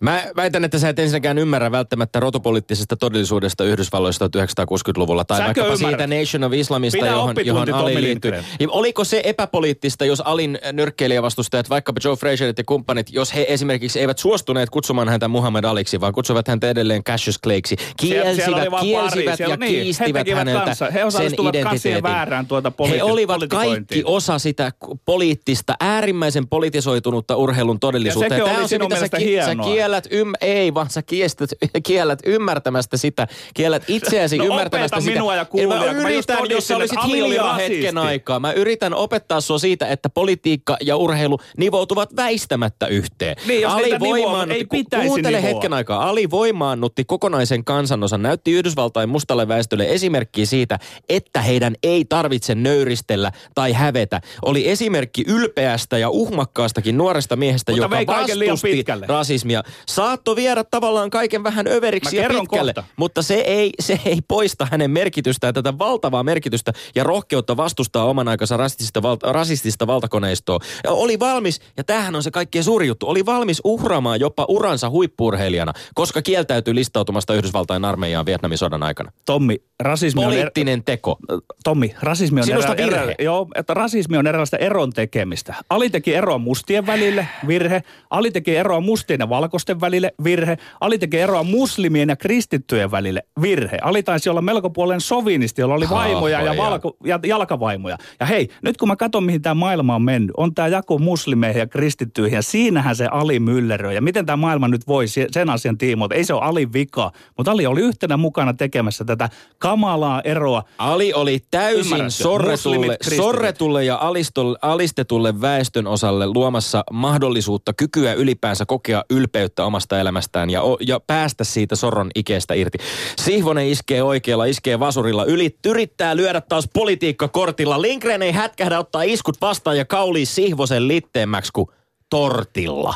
Mä 0.05 0.23
väitän, 0.37 0.65
että 0.65 0.79
sä 0.79 0.89
et 0.89 0.99
ensinnäkään 0.99 1.39
ymmärrä 1.39 1.71
välttämättä 1.71 2.21
rotupoliittisesta 2.21 2.97
todellisuudesta 2.97 3.65
Yhdysvalloista 3.65 4.27
1960-luvulla 4.27 5.25
tai 5.25 5.39
Säkö 5.39 5.47
vaikkapa 5.47 5.67
ymmärrät? 5.67 6.01
siitä 6.11 6.17
Nation 6.21 6.45
of 6.45 6.53
Islamista, 6.53 6.99
Pidä 6.99 7.11
johon, 7.11 7.35
johon 7.45 7.75
Ali 7.75 8.03
liittyy. 8.03 8.33
Niin 8.59 8.71
oliko 8.71 9.05
se 9.05 9.21
epäpoliittista, 9.25 10.05
jos 10.05 10.21
Alin 10.21 10.59
nyrkkeilijävastustajat, 10.73 11.71
vaikkapa 11.71 12.01
Joe 12.05 12.17
Frazierit 12.17 12.59
ja 12.59 12.65
kumppanit, 12.65 13.07
jos 13.11 13.35
he 13.35 13.47
esimerkiksi 13.49 14.01
eivät 14.01 14.19
suostuneet 14.19 14.71
kutsumaan 14.71 15.09
häntä 15.09 15.29
Muhammad 15.29 15.65
Aliksi, 15.65 16.01
vaan 16.01 16.13
kutsuvat 16.13 16.49
häntä 16.49 16.71
edelleen 16.71 17.05
Cassius 17.05 17.41
Clayksi, 17.41 17.77
Siellä- 18.01 18.35
siellä 18.35 18.57
oli 18.57 18.65
kielsivät, 18.81 18.81
kielsivät 18.81 19.37
siellä- 19.37 19.53
ja 19.53 19.57
niin, 19.57 19.77
he 19.79 19.83
kiistivät 19.83 20.13
tekivät 20.15 20.39
häneltä 20.39 20.65
kanssa. 20.65 20.91
He 20.91 21.01
sen 21.11 21.33
identiteetin. 21.49 22.03
väärään 22.03 22.47
tuota 22.47 22.73
He 22.89 23.03
olivat 23.03 23.41
kaikki 23.49 24.03
osa 24.05 24.39
sitä 24.39 24.73
poliittista, 25.05 25.75
äärimmäisen 25.81 26.49
politisoitunutta 26.49 27.37
urheilun 27.37 27.81
todellisuutta. 27.81 28.35
Ja 28.35 28.45
tää 28.45 28.55
oli 28.55 28.63
on 28.63 28.69
se, 28.69 28.79
mitä 28.79 28.97
sä, 28.97 29.07
sä 29.07 29.19
hienoa? 29.19 29.67
Kiellät 30.03 30.13
ym, 30.27 30.33
ei, 30.41 30.75
vaan 30.75 30.91
sä 30.91 31.03
kiestät, 31.03 31.51
kiellät 31.87 32.19
ymmärtämästä 32.27 32.97
sitä, 32.97 33.27
kiellät 33.55 33.83
itseäsi 33.89 34.39
No 34.39 34.45
ymmärtämästä 34.45 35.01
sitä. 35.01 35.13
minua 35.13 35.35
ja 35.35 35.41
En 35.41 35.47
kuulijaa, 35.47 35.79
mä 35.79 35.95
kun 35.95 36.03
mä 36.03 36.09
yritän, 36.11 36.39
jos 36.51 36.69
sä 36.69 36.77
olisit 36.77 36.99
hiljaa 37.07 37.55
hetken 37.55 37.99
aikaa. 37.99 38.41
Mä 38.41 38.53
yritän 38.53 38.95
opettaa 38.95 39.41
sua 39.41 39.59
siitä, 39.59 39.87
että 39.87 40.09
politiikka 40.09 40.77
ja 40.81 40.97
urheilu 40.97 41.39
nivoutuvat 41.57 42.17
väistämättä 42.17 42.87
yhteen. 42.87 43.37
Niin, 43.47 43.61
jos 43.63 43.75
niitä 43.75 43.99
nivoa, 43.99 44.09
voimaannutti- 44.09 44.53
ei 44.55 44.65
pitäisi 44.65 45.07
Kuuntele 45.07 45.37
nivoa. 45.37 45.53
hetken 45.53 45.73
aikaa. 45.73 46.09
Ali 46.09 46.31
voimaannutti 46.31 47.05
kokonaisen 47.05 47.65
kansanosan, 47.65 48.23
näytti 48.23 48.53
Yhdysvaltain 48.53 49.09
mustalle 49.09 49.49
väestölle 49.49 49.87
esimerkkiä 49.89 50.47
siitä, 50.47 50.79
että 51.09 51.41
heidän 51.43 51.75
ei 51.83 52.05
tarvitse 52.05 52.55
nöyristellä 52.55 53.33
tai 53.55 53.73
hävetä. 53.73 54.21
Oli 54.45 54.69
esimerkki 54.69 55.25
ylpeästä 55.27 55.99
ja 55.99 56.11
uhmakkaastakin 56.11 56.97
nuoresta 56.99 57.37
miehestä, 57.37 57.73
Mutta 57.73 57.97
joka 58.01 58.13
vastusti 58.13 58.85
rasismia. 59.07 59.63
Saatto 59.89 60.37
viedä 60.37 60.65
tavallaan 60.65 61.11
kaiken 61.11 61.45
vähän 61.45 61.67
överiksi 61.67 62.17
ja 62.17 62.29
pitkälle, 62.29 62.75
kohta. 62.75 62.93
mutta 62.97 63.23
se 63.23 63.35
ei, 63.35 63.71
se 63.81 64.01
ei 64.05 64.19
poista 64.29 64.69
hänen 64.71 64.91
merkitystään, 64.91 65.55
tätä 65.55 65.79
valtavaa 65.79 66.23
merkitystä 66.23 66.73
ja 66.95 67.05
rohkeutta 67.05 67.57
vastustaa 67.57 68.05
oman 68.05 68.29
aikansa 68.29 68.57
rasistista, 68.57 69.03
valta, 69.03 69.33
rasistista 69.33 69.87
valtakoneistoa. 69.87 70.59
Ja 70.85 70.91
oli 70.91 71.19
valmis, 71.19 71.61
ja 71.77 71.85
tämähän 71.85 72.15
on 72.15 72.23
se 72.23 72.31
kaikkein 72.31 72.65
suuri 72.65 72.87
juttu, 72.87 73.09
oli 73.09 73.27
valmis 73.27 73.61
uhraamaan 73.65 74.21
jopa 74.21 74.47
uransa 74.49 74.91
huippurheilijana, 74.91 75.73
koska 75.95 76.23
kieltäytyi 76.23 76.75
listautumasta 76.75 77.35
Yhdysvaltain 77.35 77.85
armeijaan 77.85 78.27
Vietnamin 78.27 78.59
sodan 78.59 78.83
aikana. 78.83 79.13
Tommi, 79.27 79.57
rasismi 79.81 80.25
on... 80.25 80.33
Er... 80.33 80.39
Poliittinen 80.39 80.85
teko. 80.85 81.19
Tommi, 81.65 81.95
rasismi 82.03 82.41
on, 82.41 82.47
Sinusta 82.47 82.77
virhe. 82.77 83.15
joo, 83.19 83.47
että 83.55 83.75
rasismi 83.75 84.17
on 84.17 84.27
eräänlaista 84.27 84.57
eron 84.57 84.93
tekemistä. 84.93 85.55
Ali 85.71 85.91
teki 85.91 86.15
eroa 86.15 86.39
mustien 86.39 86.87
välille, 86.87 87.29
virhe. 87.47 87.83
Ali 88.11 88.31
teki 88.31 88.57
eroa 88.57 88.81
mustien 88.81 89.21
ja 89.21 89.29
valkoisten 89.29 89.64
välille, 89.81 90.13
virhe. 90.25 90.57
Ali 90.81 90.99
teki 90.99 91.19
eroa 91.19 91.43
muslimien 91.43 92.09
ja 92.09 92.17
kristittyjen 92.17 92.91
välille, 92.91 93.23
virhe. 93.43 93.79
Ali 93.83 94.03
taisi 94.03 94.29
olla 94.31 94.43
melko 94.43 94.71
puolen 94.71 95.01
sovinisti, 95.01 95.61
jolla 95.61 95.75
oli 95.75 95.91
vaimoja 95.91 96.41
ja, 96.41 96.57
valko, 96.57 96.97
ja 97.05 97.21
jalkavaimoja. 97.27 97.99
Ja 98.21 98.27
hei, 98.27 98.49
nyt 98.63 98.77
kun 98.77 98.89
mä 98.89 98.97
katson, 98.97 99.25
mihin 99.25 99.43
tämä 99.43 99.55
maailma 99.55 99.95
on 99.95 100.03
mennyt, 100.03 100.31
on 100.37 100.55
tämä 100.55 100.69
jako 100.69 100.99
muslimeihin 100.99 101.61
ja 101.61 101.67
kristittyihin, 101.67 102.37
ja 102.37 102.43
siinähän 102.43 102.97
se 102.97 103.07
Ali 103.07 103.41
mylleröi. 103.41 103.95
Ja 103.95 104.03
miten 104.03 104.27
tämä 104.27 104.37
maailma 104.37 104.69
nyt 104.69 104.87
voi 104.87 105.09
se- 105.09 105.27
sen 105.31 105.51
asian 105.51 105.79
tiimoilta? 105.79 106.15
Ei 106.15 106.25
se 106.25 106.35
ole 106.35 106.43
Ali 106.43 106.73
vika, 106.73 107.11
mutta 107.37 107.51
Ali 107.51 107.67
oli 107.67 107.81
yhtenä 107.81 108.17
mukana 108.17 108.55
tekemässä 108.55 109.05
tätä 109.05 109.29
kamalaa 109.59 110.21
eroa. 110.25 110.63
Ali 110.79 111.13
oli 111.13 111.39
täysin 111.51 111.85
Ymmärrätkö? 111.93 112.11
sorretulle, 112.11 112.97
sorretulle 113.17 113.85
ja 113.85 113.97
alistolle, 113.97 114.59
alistetulle 114.63 115.41
väestön 115.41 115.87
osalle 115.87 116.27
luomassa 116.27 116.85
mahdollisuutta, 116.93 117.73
kykyä 117.73 118.13
ylipäänsä 118.15 118.67
kokea 118.67 119.05
ylpeyttä 119.11 119.54
omasta 119.63 120.01
elämästään 120.01 120.51
ja, 120.51 120.63
o- 120.63 120.79
ja 120.81 121.01
päästä 121.01 121.45
siitä 121.45 121.77
sorron 121.77 122.11
ikeestä 122.15 122.55
irti. 122.55 122.79
Sihvonen 123.19 123.67
iskee 123.67 124.03
oikealla, 124.03 124.45
iskee 124.45 124.81
vasurilla, 124.81 125.25
yli, 125.25 125.57
yrittää 125.67 126.17
lyödä 126.17 126.41
taas 126.41 126.69
politiikkakortilla. 126.75 127.83
Lindgren 127.83 128.23
ei 128.23 128.33
hätkähdä 128.33 128.79
ottaa 128.79 129.03
iskut 129.03 129.41
vastaan 129.41 129.79
ja 129.79 129.85
kaulii 129.85 130.27
Sihvosen 130.27 130.89
litteemmäksi 130.89 131.51
kuin 131.53 131.69
tortilla. 132.11 132.95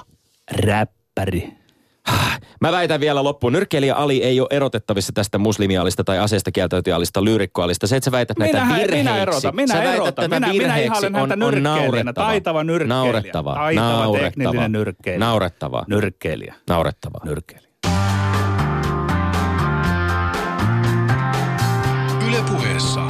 Räppäri. 0.51 1.59
Mä 2.61 2.73
väitän 2.73 3.01
vielä 3.01 3.25
loppuun. 3.25 3.53
Nyrkkeilijä 3.53 3.95
Ali 3.95 4.23
ei 4.25 4.41
ole 4.41 4.49
erotettavissa 4.51 5.13
tästä 5.13 5.39
muslimialista 5.39 6.05
tai 6.05 6.19
aseesta 6.19 6.53
kieltäytyalista, 6.53 7.25
lyyrikkoalista. 7.25 7.87
Se, 7.87 7.97
että 7.97 8.05
sä 8.05 8.13
väität 8.13 8.39
näitä 8.39 8.65
Minä, 8.65 8.77
virheiksi. 8.77 8.97
minä 8.97 9.23
erotan, 9.23 9.57
minä 9.57 9.75
sä 9.75 9.79
väität 9.79 9.95
erotan. 9.95 10.31
Minä, 10.31 10.49
minä 10.49 10.77
ihailen 10.77 11.15
häntä 11.15 11.35
on, 11.35 11.43
on 11.43 11.55
nyrkkeilijänä, 11.55 11.81
naurettava. 11.81 12.27
taitava 12.27 12.65
nyrkkeilijä. 12.65 12.97
Naurettava. 12.97 13.55
Taitava 13.55 13.91
naurettava. 13.91 14.25
teknillinen 14.25 14.73
nyrkkeilijä. 14.73 15.27
Naurettava. 15.27 15.85
Nyrkkeilijä. 15.89 16.55
Naurettava. 16.69 17.19
Nyrkkeilijä. 17.25 17.69
Yle 22.29 22.39
puheessa 22.53 23.01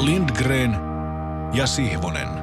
Lindgren 0.00 0.76
ja 1.54 1.66
Sihvonen. 1.66 2.35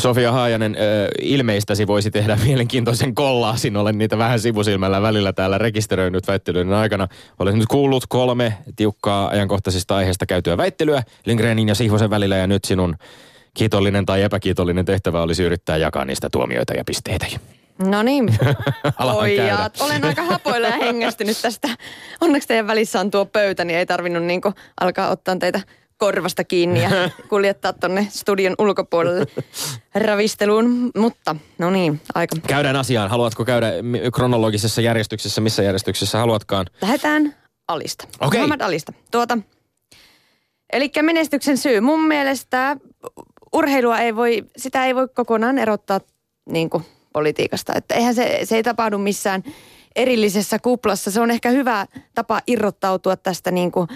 Sofia 0.00 0.32
Haajanen, 0.32 0.76
ilmeistäsi 1.22 1.86
voisi 1.86 2.10
tehdä 2.10 2.38
mielenkiintoisen 2.46 3.14
kollaasin. 3.14 3.76
Olen 3.76 3.98
niitä 3.98 4.18
vähän 4.18 4.40
sivusilmällä 4.40 5.02
välillä 5.02 5.32
täällä 5.32 5.58
rekisteröinyt 5.58 6.28
väittelyiden 6.28 6.72
aikana. 6.72 7.08
Olen 7.38 7.58
nyt 7.58 7.66
kuullut 7.68 8.04
kolme 8.08 8.54
tiukkaa 8.76 9.28
ajankohtaisista 9.28 9.96
aiheista 9.96 10.26
käytyä 10.26 10.56
väittelyä 10.56 11.02
Lindgrenin 11.26 11.68
ja 11.68 11.74
Sihvosen 11.74 12.10
välillä 12.10 12.36
ja 12.36 12.46
nyt 12.46 12.64
sinun 12.64 12.96
kiitollinen 13.54 14.06
tai 14.06 14.22
epäkiitollinen 14.22 14.84
tehtävä 14.84 15.22
olisi 15.22 15.42
yrittää 15.42 15.76
jakaa 15.76 16.04
niistä 16.04 16.28
tuomioita 16.32 16.74
ja 16.74 16.84
pisteitä. 16.84 17.26
No 17.78 18.02
niin, 18.02 18.38
pojat. 19.12 19.80
Olen 19.80 20.04
aika 20.04 20.22
hapoilla 20.22 20.68
ja 20.68 20.76
hengästynyt 20.76 21.42
tästä. 21.42 21.68
Onneksi 22.20 22.48
teidän 22.48 22.66
välissä 22.66 23.00
on 23.00 23.10
tuo 23.10 23.26
pöytä, 23.26 23.64
niin 23.64 23.78
ei 23.78 23.86
tarvinnut 23.86 24.24
niinku 24.24 24.52
alkaa 24.80 25.10
ottaa 25.10 25.36
teitä 25.36 25.60
korvasta 26.00 26.44
kiinni 26.44 26.82
ja 26.82 26.90
kuljettaa 27.30 27.72
tonne 27.72 28.06
studion 28.10 28.54
ulkopuolelle 28.58 29.26
ravisteluun. 29.94 30.90
Mutta 30.96 31.36
no 31.58 31.70
niin, 31.70 32.00
aika. 32.14 32.36
Käydään 32.46 32.76
asiaan. 32.76 33.10
Haluatko 33.10 33.44
käydä 33.44 33.72
kronologisessa 34.14 34.80
järjestyksessä, 34.80 35.40
missä 35.40 35.62
järjestyksessä 35.62 36.18
haluatkaan? 36.18 36.66
Lähdetään 36.82 37.34
Alista. 37.68 38.06
Okei. 38.20 38.40
Muhammad 38.40 38.60
Alista. 38.60 38.92
Tuota, 39.10 39.38
eli 40.72 40.90
menestyksen 41.02 41.58
syy. 41.58 41.80
Mun 41.80 42.06
mielestä 42.06 42.76
urheilua 43.52 43.98
ei 43.98 44.16
voi, 44.16 44.44
sitä 44.56 44.86
ei 44.86 44.94
voi 44.94 45.08
kokonaan 45.14 45.58
erottaa 45.58 46.00
niin 46.50 46.70
kuin 46.70 46.84
politiikasta. 47.12 47.72
Että 47.74 47.94
eihän 47.94 48.14
se, 48.14 48.40
se 48.44 48.56
ei 48.56 48.62
tapahdu 48.62 48.98
missään 48.98 49.44
erillisessä 49.96 50.58
kuplassa. 50.58 51.10
Se 51.10 51.20
on 51.20 51.30
ehkä 51.30 51.50
hyvä 51.50 51.86
tapa 52.14 52.40
irrottautua 52.46 53.16
tästä 53.16 53.50
niin 53.50 53.72
kuin 53.72 53.88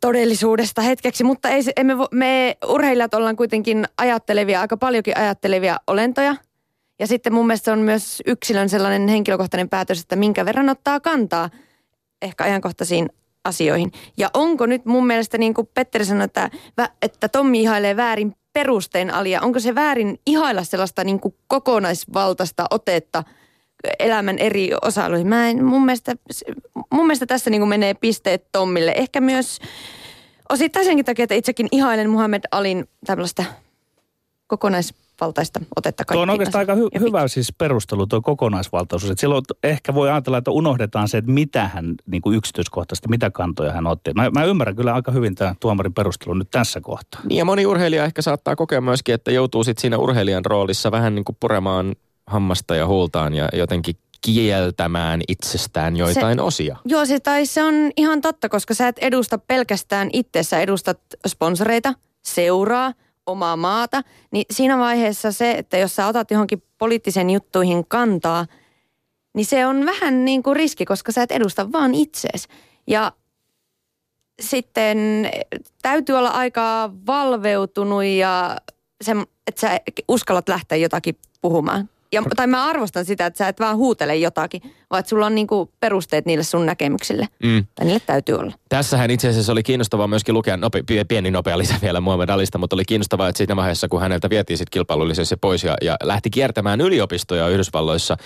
todellisuudesta 0.00 0.82
hetkeksi, 0.82 1.24
mutta 1.24 1.48
ei, 1.48 1.62
emme, 1.76 1.94
vo- 1.94 2.08
me 2.10 2.56
urheilijat 2.68 3.14
ollaan 3.14 3.36
kuitenkin 3.36 3.84
ajattelevia, 3.98 4.60
aika 4.60 4.76
paljonkin 4.76 5.18
ajattelevia 5.18 5.80
olentoja. 5.86 6.36
Ja 6.98 7.06
sitten 7.06 7.34
mun 7.34 7.46
mielestä 7.46 7.64
se 7.64 7.70
on 7.72 7.78
myös 7.78 8.22
yksilön 8.26 8.68
sellainen 8.68 9.08
henkilökohtainen 9.08 9.68
päätös, 9.68 10.00
että 10.00 10.16
minkä 10.16 10.44
verran 10.44 10.68
ottaa 10.68 11.00
kantaa 11.00 11.50
ehkä 12.22 12.44
ajankohtaisiin 12.44 13.08
asioihin. 13.44 13.92
Ja 14.16 14.30
onko 14.34 14.66
nyt 14.66 14.84
mun 14.84 15.06
mielestä 15.06 15.38
niin 15.38 15.54
kuin 15.54 15.68
Petteri 15.74 16.04
sanoi, 16.04 16.24
että, 16.24 16.50
että 17.02 17.28
Tommi 17.28 17.60
ihailee 17.60 17.96
väärin 17.96 18.34
perustein 18.52 19.10
alia. 19.10 19.40
Onko 19.42 19.60
se 19.60 19.74
väärin 19.74 20.20
ihailla 20.26 20.64
sellaista 20.64 21.04
niin 21.04 21.20
kuin 21.20 21.34
kokonaisvaltaista 21.46 22.66
otetta 22.70 23.24
elämän 23.98 24.38
eri 24.38 24.70
osa-alueihin? 24.82 25.28
Mä 25.28 25.48
en, 25.48 25.64
mun, 25.64 25.84
mielestä, 25.84 26.14
mun 26.90 27.06
mielestä 27.06 27.26
tässä 27.26 27.50
niin 27.50 27.60
kuin 27.60 27.68
menee 27.68 27.94
pisteet 27.94 28.44
Tommille. 28.52 28.92
Ehkä 28.96 29.20
myös 29.20 29.58
osittain 30.48 30.84
senkin 30.84 31.04
takia, 31.04 31.22
että 31.22 31.34
itsekin 31.34 31.68
ihailen 31.72 32.10
Muhammed 32.10 32.42
Alin 32.50 32.88
tällaista 33.06 33.44
kokonaisvaltaista 34.46 35.60
otetta 35.76 36.04
Tuo 36.04 36.22
on 36.22 36.28
kaikkiin 36.28 36.40
oikeastaan 36.40 36.60
aika 36.60 36.74
hy- 36.74 37.00
hyvä 37.00 37.28
siis 37.28 37.52
perustelu, 37.58 38.06
tuo 38.06 38.22
kokonaisvaltaisuus. 38.22 39.10
Et 39.10 39.18
silloin 39.18 39.42
ehkä 39.62 39.94
voi 39.94 40.10
ajatella, 40.10 40.38
että 40.38 40.50
unohdetaan 40.50 41.08
se, 41.08 41.18
että 41.18 41.30
mitä 41.30 41.68
hän 41.68 41.94
niin 42.06 42.22
kuin 42.22 42.36
yksityiskohtaisesti, 42.36 43.08
mitä 43.08 43.30
kantoja 43.30 43.72
hän 43.72 43.86
otti. 43.86 44.14
Mä, 44.14 44.30
mä 44.30 44.44
ymmärrän 44.44 44.76
kyllä 44.76 44.94
aika 44.94 45.12
hyvin 45.12 45.34
tämän 45.34 45.56
tuomarin 45.60 45.94
perustelun 45.94 46.38
nyt 46.38 46.50
tässä 46.50 46.80
kohtaa. 46.80 47.20
Niin 47.28 47.38
ja 47.38 47.44
moni 47.44 47.66
urheilija 47.66 48.04
ehkä 48.04 48.22
saattaa 48.22 48.56
kokea 48.56 48.80
myöskin, 48.80 49.14
että 49.14 49.30
joutuu 49.30 49.64
sitten 49.64 49.80
siinä 49.80 49.98
urheilijan 49.98 50.44
roolissa 50.44 50.90
vähän 50.90 51.14
niin 51.14 51.24
kuin 51.24 51.36
puremaan 51.40 51.94
hammasta 52.28 52.76
ja 52.76 52.86
huultaan 52.86 53.34
ja 53.34 53.48
jotenkin 53.52 53.96
kieltämään 54.20 55.20
itsestään 55.28 55.96
joitain 55.96 56.38
Se- 56.38 56.42
osia. 56.42 56.76
Joo, 56.84 57.06
se, 57.06 57.20
tai 57.20 57.46
se 57.46 57.62
on 57.62 57.74
ihan 57.96 58.20
totta, 58.20 58.48
koska 58.48 58.74
sä 58.74 58.88
et 58.88 58.98
edusta 58.98 59.38
pelkästään 59.38 60.10
itse, 60.12 60.42
sä 60.42 60.60
edustat 60.60 60.98
sponsoreita, 61.26 61.94
seuraa, 62.22 62.92
omaa 63.26 63.56
maata. 63.56 64.02
Niin 64.30 64.44
siinä 64.50 64.78
vaiheessa 64.78 65.32
se, 65.32 65.50
että 65.50 65.78
jos 65.78 65.96
sä 65.96 66.06
otat 66.06 66.30
johonkin 66.30 66.62
poliittisen 66.78 67.30
juttuihin 67.30 67.84
kantaa, 67.88 68.46
niin 69.34 69.46
se 69.46 69.66
on 69.66 69.86
vähän 69.86 70.24
niin 70.24 70.42
kuin 70.42 70.56
riski, 70.56 70.84
koska 70.84 71.12
sä 71.12 71.22
et 71.22 71.32
edusta 71.32 71.72
vaan 71.72 71.94
itsees. 71.94 72.48
Ja 72.86 73.12
sitten 74.40 75.28
täytyy 75.82 76.14
olla 76.14 76.28
aika 76.28 76.90
valveutunut 77.06 78.04
ja 78.04 78.56
se, 79.00 79.12
että 79.46 79.60
sä 79.60 79.80
uskallat 80.08 80.48
lähteä 80.48 80.78
jotakin 80.78 81.16
puhumaan. 81.40 81.88
Ja, 82.12 82.22
tai 82.36 82.46
mä 82.46 82.64
arvostan 82.64 83.04
sitä, 83.04 83.26
että 83.26 83.38
sä 83.38 83.48
et 83.48 83.60
vaan 83.60 83.76
huutele 83.76 84.16
jotakin, 84.16 84.62
vaan 84.90 85.00
että 85.00 85.10
sulla 85.10 85.26
on 85.26 85.34
niinku 85.34 85.70
perusteet 85.80 86.26
niille 86.26 86.44
sun 86.44 86.66
näkemyksille. 86.66 87.28
Mm. 87.42 87.66
Tai 87.74 87.86
niille 87.86 88.02
täytyy 88.06 88.34
olla. 88.34 88.52
Tässähän 88.68 89.10
itse 89.10 89.28
asiassa 89.28 89.52
oli 89.52 89.62
kiinnostavaa 89.62 90.06
myöskin 90.06 90.34
lukea, 90.34 90.56
nope, 90.56 90.82
pie- 90.86 91.04
pieni 91.08 91.30
nopea 91.30 91.58
lisä 91.58 91.74
vielä 91.82 92.00
Muhammad 92.00 92.28
Alista, 92.28 92.58
mutta 92.58 92.76
oli 92.76 92.84
kiinnostavaa, 92.84 93.28
että 93.28 93.36
siinä 93.36 93.56
vaiheessa, 93.56 93.88
kun 93.88 94.00
häneltä 94.00 94.30
vietiin 94.30 94.58
sitten 94.58 94.70
kilpailullisesti 94.70 95.36
pois 95.36 95.64
ja, 95.64 95.76
ja 95.82 95.96
lähti 96.02 96.30
kiertämään 96.30 96.80
yliopistoja 96.80 97.48
Yhdysvalloissa, 97.48 98.16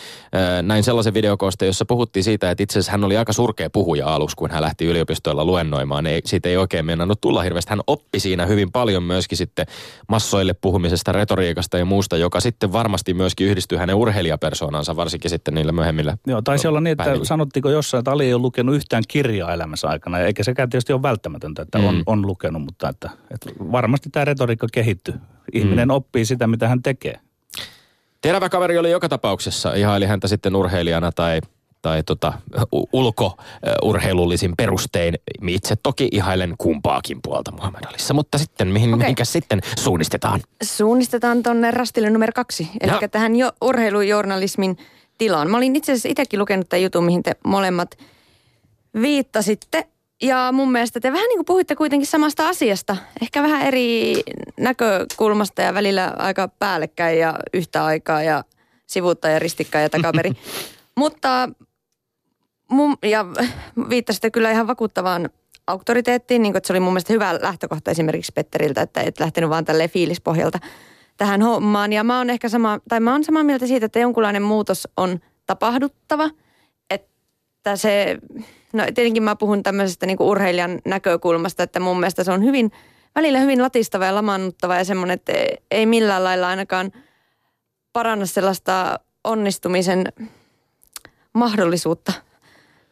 näin 0.63 0.83
sellaisen 0.83 1.15
videokoosteen, 1.15 1.67
jossa 1.67 1.85
puhuttiin 1.85 2.25
siitä, 2.25 2.51
että 2.51 2.63
itse 2.63 2.73
asiassa 2.79 2.93
hän 2.93 3.05
oli 3.05 3.17
aika 3.17 3.33
surkea 3.33 3.71
puhuja 3.71 4.15
aluksi, 4.15 4.37
kun 4.37 4.51
hän 4.51 4.63
lähti 4.63 4.85
yliopistoilla 4.85 5.45
luennoimaan. 5.45 6.07
Ei, 6.07 6.21
siitä 6.25 6.49
ei 6.49 6.57
oikein 6.57 6.87
mennä 6.87 7.07
tulla 7.21 7.43
hirveästi. 7.43 7.71
Hän 7.71 7.81
oppi 7.87 8.21
siinä 8.21 8.47
hyvin 8.47 8.73
paljon 8.73 9.03
myöskin 9.03 9.39
sitten 9.39 9.67
massoille 10.09 10.55
puhumisesta, 10.55 11.13
retoriikasta 11.13 11.79
ja 11.79 11.85
muusta, 11.85 12.17
joka 12.17 12.41
sitten 12.41 12.73
varmasti 12.73 13.15
myöskin 13.15 13.47
yhdistyy 13.47 13.79
hänen 13.79 13.97
urheilijapersoonansa, 13.97 14.97
varsinkin 14.97 15.31
sitten 15.31 15.55
niillä 15.55 15.73
myöhemmillä 15.73 16.17
Joo, 16.27 16.43
taisi 16.53 16.69
olla 16.69 16.81
niin, 16.81 16.93
että 16.93 17.05
päivillä. 17.05 17.25
sanottiinko 17.25 17.71
jossain, 17.71 17.99
että 17.99 18.11
Ali 18.13 18.25
ei 18.27 18.35
ole 18.35 18.43
lukenut 18.43 18.75
yhtään 18.75 19.03
kirjaa 19.09 19.53
elämänsä 19.53 19.89
aikana, 19.89 20.19
ja 20.19 20.27
eikä 20.27 20.45
sekään 20.45 20.71
tietysti 20.71 20.93
ole 20.93 21.03
välttämätöntä, 21.03 21.63
että 21.63 21.79
on, 21.79 21.95
Mm. 21.95 22.03
on 22.07 22.27
lukenut, 22.27 22.63
mutta 22.63 22.89
että, 22.89 23.11
että 23.31 23.51
varmasti 23.73 24.11
tämä 24.11 24.25
retoriikka 24.25 24.67
kehittyy. 24.73 25.15
Ihminen 25.53 25.89
Mm. 25.89 25.95
oppii 25.95 26.25
sitä, 26.25 26.47
mitä 26.47 26.69
hän 26.69 26.83
tekee. 26.83 27.19
Terävä 28.21 28.49
kaveri 28.49 28.79
oli 28.79 28.91
joka 28.91 29.09
tapauksessa, 29.09 29.75
ihaili 29.75 30.07
häntä 30.07 30.29
sitten 30.29 30.57
urheilijana 30.57 31.13
tai, 31.13 31.41
tai 31.83 32.03
tota, 32.03 32.33
ulkourheilullisin 32.93 34.55
perustein. 34.57 35.15
Itse 35.49 35.77
toki 35.83 36.09
ihailen 36.13 36.55
kumpaakin 36.59 37.19
puolta 37.23 37.53
Muhammad 37.53 37.85
Alissa, 37.85 38.15
mutta 38.15 38.39
sitten 38.39 38.69
mihin, 38.69 38.89
okay. 38.95 38.99
mihinkäs 38.99 39.33
sitten 39.33 39.61
suunnistetaan? 39.79 40.41
Suunnistetaan 40.63 41.43
tonne 41.43 41.71
rastille 41.71 42.11
numero 42.11 42.33
kaksi, 42.35 42.69
eli 42.81 42.93
Ja. 43.01 43.09
tähän 43.09 43.37
jo 43.37 43.53
urheilujournalismin 43.61 44.77
tilaan. 45.19 45.51
Mä 45.51 45.57
olin 45.57 45.77
itse 45.77 45.93
asiassa 45.93 46.09
itsekin 46.09 46.41
lukenut 46.41 46.69
tämän 46.69 46.83
jutun, 46.83 47.05
mihin 47.05 47.23
te 47.23 47.37
molemmat 47.45 47.99
viittasitte. 49.01 49.87
Ja 50.23 50.49
mun 50.53 50.73
mielestä 50.73 51.01
te 51.01 51.13
vähän 51.13 51.29
niin 51.29 51.39
kuin 51.39 51.47
puhuitte 51.47 51.77
kuitenkin 51.77 52.07
samasta 52.07 52.49
asiasta. 52.49 52.97
Ehkä 53.23 53.43
vähän 53.43 53.63
eri 53.63 54.15
näkökulmasta 54.61 55.63
ja 55.63 55.75
välillä 55.75 56.15
aika 56.19 56.49
päällekkäin 56.49 57.19
ja 57.19 57.39
yhtä 57.53 57.85
aikaa 57.85 58.23
ja 58.23 58.45
sivuutta 58.87 59.29
ja 59.29 59.39
ristikkäin 59.39 59.83
ja 59.83 59.91
takaperi. 59.91 60.31
Mutta 60.97 61.49
mun, 62.69 62.97
ja 63.03 63.27
viittasitte 63.89 64.31
kyllä 64.31 64.51
ihan 64.51 64.67
vakuuttavaan 64.67 65.31
auktoriteettiin, 65.67 66.43
niin 66.43 66.53
kuin, 66.53 66.59
että 66.59 66.67
se 66.67 66.73
oli 66.73 66.81
mun 66.81 66.93
mielestä 66.93 67.13
hyvä 67.13 67.39
lähtökohta 67.43 67.91
esimerkiksi 67.91 68.33
Petteriltä, 68.35 68.83
että 68.83 69.01
et 69.01 69.21
lähtenyt 69.21 69.51
vaan 69.51 69.65
tälleen 69.65 69.91
fiilispohjalta 69.91 70.59
tähän 71.17 71.43
hommaan. 71.43 71.93
Ja 71.93 72.05
mä 72.05 72.19
oon 72.19 72.31
ehkä 72.31 72.49
sama, 72.49 72.79
tai 72.89 73.01
mä 73.01 73.13
oon 73.13 73.25
samaa 73.25 73.45
mieltä 73.45 73.67
siitä, 73.67 73.87
että 73.87 73.99
jonkunlainen 73.99 74.43
muutos 74.43 74.89
on 74.97 75.21
tapahduttava, 75.47 76.31
että 76.91 77.77
se, 77.77 78.19
no 78.73 78.85
tietenkin 78.95 79.23
mä 79.23 79.37
puhun 79.37 79.63
tämmöisestä 79.63 80.07
niin 80.07 80.17
urheilijan 80.21 80.81
näkökulmasta, 80.85 81.63
että 81.63 81.81
mun 81.81 82.01
mielestä 82.01 82.25
se 82.25 82.33
on 82.33 82.45
hyvin, 82.45 82.73
välillä 83.15 83.39
hyvin 83.39 83.63
latistava 83.63 84.05
ja 84.05 84.15
lamaannuttava 84.15 84.77
ja 84.77 84.85
semmoinen, 84.85 85.15
että 85.15 85.33
ei 85.71 85.87
millään 85.87 86.25
lailla 86.25 86.49
ainakaan 86.49 86.93
paranna 87.93 88.27
sellaista 88.27 89.01
onnistumisen 89.25 90.05
mahdollisuutta 91.33 92.13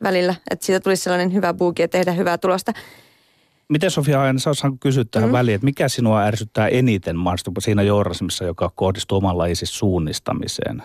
välillä, 0.02 0.35
että 0.50 0.66
siitä 0.66 0.80
tulisi 0.80 1.02
sellainen 1.02 1.35
hyvä 1.35 1.54
buuki 1.54 1.83
ja 1.83 1.88
tehdä 1.88 2.12
hyvää 2.12 2.38
tulosta. 2.38 2.72
Miten 3.70 3.90
Sofia 3.90 4.35
sä 4.37 4.50
osaanko 4.50 4.76
kysyä 4.80 5.04
tähän 5.11 5.28
Mm. 5.28 5.33
väliin, 5.33 5.54
että 5.54 5.64
mikä 5.64 5.88
sinua 5.88 6.22
ärsyttää 6.22 6.68
eniten 6.68 7.16
mahdollisesti 7.16 7.50
siinä 7.59 7.83
journalismissa, 7.83 8.44
joka 8.44 8.70
kohdistuu 8.74 9.18
oman 9.18 9.38
lajisi 9.38 9.66
suunnistamiseen? 9.66 10.83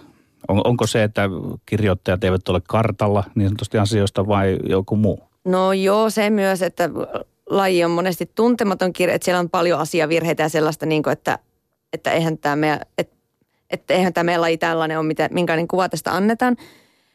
On, 0.48 0.62
onko 0.64 0.88
se, 0.88 1.04
että 1.04 1.30
kirjoittajat 1.66 2.24
eivät 2.24 2.50
ole 2.50 2.62
kartalla 2.68 3.24
niin 3.36 3.48
sanotusti 3.50 3.78
asioista 3.78 4.28
vai 4.28 4.58
joku 4.70 4.96
muu? 4.96 5.20
No 5.46 5.74
joo, 5.74 6.10
se 6.10 6.30
myös, 6.30 6.62
että 6.62 6.90
laji 7.50 7.84
on 7.84 7.92
monesti 7.92 8.32
tuntematon 8.36 8.94
kirja, 8.94 9.16
että 9.16 9.26
siellä 9.26 9.40
on 9.40 9.50
paljon 9.50 9.80
asiavirheitä 9.80 10.44
ja 10.44 10.50
sellaista, 10.50 10.86
niin 10.86 11.04
kuin, 11.04 11.12
että, 11.12 11.40
että 11.94 12.12
eihän 12.12 12.38
tämä 12.38 12.56
meidän, 12.56 12.80
että, 12.98 13.16
että 13.70 13.94
eihän 13.94 14.14
tämä 14.14 14.24
meidän 14.24 14.42
laji 14.42 14.58
tällainen 14.58 15.00
ole, 15.00 15.08
mitä, 15.08 15.30
minkälainen 15.32 15.68
kuva 15.68 15.90
tästä 15.90 16.16
annetaan. 16.16 16.58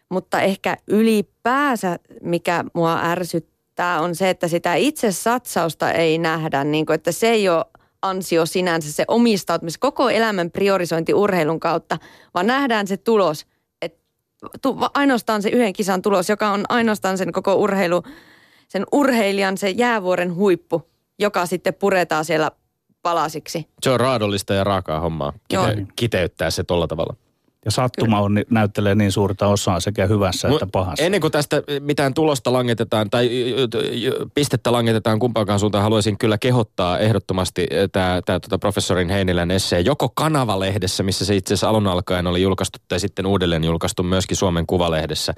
Mutta 0.08 0.40
ehkä 0.40 0.76
ylipäänsä, 0.86 1.98
mikä 2.22 2.64
mua 2.74 3.00
ärsyttää, 3.02 3.49
on 3.86 4.14
se, 4.14 4.30
että 4.30 4.48
sitä 4.48 4.74
itse 4.74 5.12
satsausta 5.12 5.92
ei 5.92 6.18
nähdä, 6.18 6.64
niin 6.64 6.86
kuin, 6.86 6.94
että 6.94 7.12
se 7.12 7.30
ei 7.30 7.48
ole 7.48 7.64
ansio 8.02 8.46
sinänsä, 8.46 8.92
se 8.92 9.04
omistautuminen, 9.08 9.80
koko 9.80 10.10
elämän 10.10 10.50
priorisointi 10.50 11.14
urheilun 11.14 11.60
kautta, 11.60 11.98
vaan 12.34 12.46
nähdään 12.46 12.86
se 12.86 12.96
tulos, 12.96 13.46
että 13.82 13.98
tu, 14.62 14.78
ainoastaan 14.94 15.42
se 15.42 15.48
yhden 15.48 15.72
kisan 15.72 16.02
tulos, 16.02 16.28
joka 16.28 16.50
on 16.50 16.64
ainoastaan 16.68 17.18
sen 17.18 17.32
koko 17.32 17.54
urheilu, 17.54 18.02
sen 18.68 18.84
urheilijan 18.92 19.58
se 19.58 19.70
jäävuoren 19.70 20.34
huippu, 20.34 20.90
joka 21.18 21.46
sitten 21.46 21.74
puretaan 21.74 22.24
siellä 22.24 22.50
palasiksi. 23.02 23.68
Se 23.82 23.90
on 23.90 24.00
raadollista 24.00 24.54
ja 24.54 24.64
raakaa 24.64 25.00
hommaa. 25.00 25.32
Joo. 25.52 25.66
Kite- 25.66 25.86
kiteyttää 25.96 26.50
se 26.50 26.64
tolla 26.64 26.86
tavalla. 26.86 27.16
Ja 27.64 27.70
sattuma 27.70 28.20
on, 28.20 28.42
näyttelee 28.50 28.94
niin 28.94 29.12
suurta 29.12 29.46
osaa 29.46 29.80
sekä 29.80 30.06
hyvässä 30.06 30.48
Mu- 30.48 30.52
että 30.52 30.66
pahassa. 30.72 31.04
Ennen 31.04 31.20
kuin 31.20 31.30
tästä 31.30 31.62
mitään 31.80 32.14
tulosta 32.14 32.52
langetetaan 32.52 33.10
tai 33.10 33.30
pistettä 34.34 34.72
langetetaan 34.72 35.18
kumpaankaan 35.18 35.60
suuntaan, 35.60 35.82
haluaisin 35.82 36.18
kyllä 36.18 36.38
kehottaa 36.38 36.98
ehdottomasti 36.98 37.66
tämä 37.92 38.40
tota 38.40 38.58
professorin 38.58 39.08
Heinilän 39.08 39.50
essee 39.50 39.80
joko 39.80 40.08
Kanava-lehdessä, 40.08 41.02
missä 41.02 41.24
se 41.24 41.36
itse 41.36 41.54
asiassa 41.54 41.68
alun 41.68 41.86
alkaen 41.86 42.26
oli 42.26 42.42
julkaistu, 42.42 42.78
tai 42.88 43.00
sitten 43.00 43.26
uudelleen 43.26 43.64
julkaistu 43.64 44.02
myöskin 44.02 44.36
Suomen 44.36 44.66
Kuvalehdessä. 44.66 45.34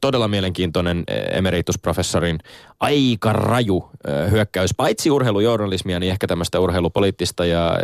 Todella 0.00 0.28
mielenkiintoinen 0.28 1.04
eh, 1.08 1.38
emeritusprofessorin 1.38 2.38
aika 2.80 3.32
raju 3.32 3.90
hyökkäys, 4.30 4.74
paitsi 4.76 5.10
urheilujournalismia, 5.10 6.00
niin 6.00 6.12
ehkä 6.12 6.26
tämmöistä 6.26 6.60
urheilupoliittista 6.60 7.46
ja 7.46 7.78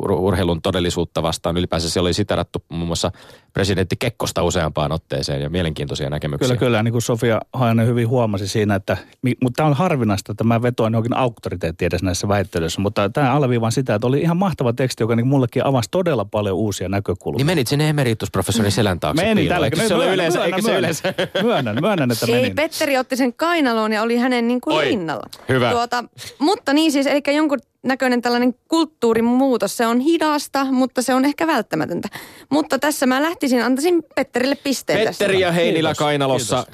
urheilun 0.00 0.62
todellisuutta 0.62 1.22
vastaan. 1.22 1.56
Ylipäänsä 1.56 1.90
se 1.90 2.00
oli 2.00 2.12
siterattu 2.12 2.64
muun 2.68 2.86
muassa 2.86 3.10
presidentti 3.52 3.96
Kekkosta 3.98 4.42
useampaan 4.42 4.92
otteeseen 4.92 5.42
ja 5.42 5.50
mielenkiintoisia 5.50 6.10
näkemyksiä. 6.10 6.48
Kyllä, 6.48 6.58
kyllä. 6.58 6.82
Niin 6.82 6.92
kuin 6.92 7.02
Sofia 7.02 7.40
Hajanen 7.52 7.86
hyvin 7.86 8.08
huomasi 8.08 8.48
siinä, 8.48 8.74
että, 8.74 8.96
mutta 9.42 9.56
tämä 9.56 9.68
on 9.68 9.74
harvinaista, 9.74 10.32
että 10.32 10.44
mä 10.44 10.62
vetoan 10.62 10.92
johonkin 10.92 11.16
auktoriteettiin 11.16 11.86
edes 11.86 12.02
näissä 12.02 12.28
väittelyissä. 12.28 12.80
Mutta 12.80 13.10
tämä 13.10 13.32
alleviivaan 13.32 13.72
sitä, 13.72 13.94
että 13.94 14.06
oli 14.06 14.20
ihan 14.20 14.36
mahtava 14.36 14.72
teksti, 14.72 15.02
joka 15.02 15.16
niin 15.16 15.26
mullekin 15.26 15.66
avasi 15.66 15.88
todella 15.90 16.24
paljon 16.24 16.56
uusia 16.56 16.88
näkökulmia. 16.88 17.36
Niin 17.36 17.46
menit 17.46 17.66
sinne 17.66 17.88
emeritusprofessorin 17.88 18.72
selän 18.72 19.00
taakse 19.00 19.22
Menin 19.22 19.36
piiloon. 19.36 19.70
tällä 19.70 19.88
se 19.88 19.94
ole 19.94 20.14
yleensä? 20.14 20.44
Eikö 20.44 20.62
se 20.62 20.70
myönnän, 20.70 20.78
yleensä? 20.78 21.14
myönnän, 21.42 21.76
myönnän, 21.80 22.10
että 22.10 22.26
Ei, 22.26 22.34
menin. 22.34 22.54
Petteri 22.54 22.98
otti 22.98 23.16
sen 23.16 23.34
kainaloon 23.34 23.92
ja 23.92 24.02
oli 24.02 24.15
hänen 24.18 24.48
niin 24.48 24.60
kuin 24.60 24.76
Oi, 24.76 24.84
rinnalla. 24.84 25.26
hyvä. 25.48 25.70
Tuota, 25.70 26.04
mutta 26.38 26.72
niin 26.72 26.92
siis, 26.92 27.06
eli 27.06 27.22
jonkun 27.34 27.58
näköinen 27.86 28.22
tällainen 28.22 28.54
kulttuurin 28.68 29.24
muutos, 29.24 29.76
se 29.76 29.86
on 29.86 30.00
hidasta, 30.00 30.64
mutta 30.64 31.02
se 31.02 31.14
on 31.14 31.24
ehkä 31.24 31.46
välttämätöntä. 31.46 32.08
Mutta 32.50 32.78
tässä 32.78 33.06
mä 33.06 33.22
lähtisin, 33.22 33.62
antaisin 33.62 34.02
Petterille 34.14 34.54
pisteen 34.54 35.08
Petteri 35.08 35.40
ja 35.40 35.52
Heinilä 35.52 35.88
Kiitos, 35.88 35.98
kainalossa 35.98 36.66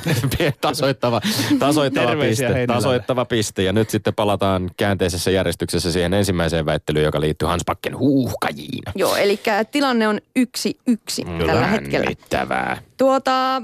tasoittava, 0.60 1.20
tasoittava 1.58 2.16
piste. 2.16 2.44
Heinilälle. 2.44 2.66
Tasoittava 2.66 3.24
piste. 3.24 3.62
Ja 3.62 3.72
nyt 3.72 3.90
sitten 3.90 4.14
palataan 4.14 4.70
käänteisessä 4.76 5.30
järjestyksessä 5.30 5.92
siihen 5.92 6.14
ensimmäiseen 6.14 6.66
väittelyyn, 6.66 7.04
joka 7.04 7.20
liittyy 7.20 7.48
Hanspakken 7.48 7.98
huuhkajiin. 7.98 8.82
Joo, 8.94 9.16
eli 9.16 9.40
tilanne 9.70 10.08
on 10.08 10.20
yksi 10.36 10.78
yksi 10.86 11.24
tällä 11.24 11.66
hetkellä. 11.66 12.04
Jännittävää. 12.04 12.82
Tuota, 12.96 13.62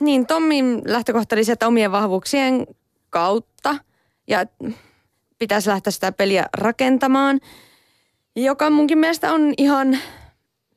niin 0.00 0.26
Tommin 0.26 0.82
lähtökohta 0.86 1.34
oli 1.34 1.44
se, 1.44 1.52
että 1.52 1.66
omien 1.66 1.92
vahvuuksien 1.92 2.66
kautta 3.10 3.76
ja 4.28 4.46
pitäisi 5.38 5.70
lähteä 5.70 5.90
sitä 5.90 6.12
peliä 6.12 6.46
rakentamaan, 6.56 7.40
joka 8.36 8.70
munkin 8.70 8.98
mielestä 8.98 9.32
on 9.32 9.54
ihan 9.58 9.98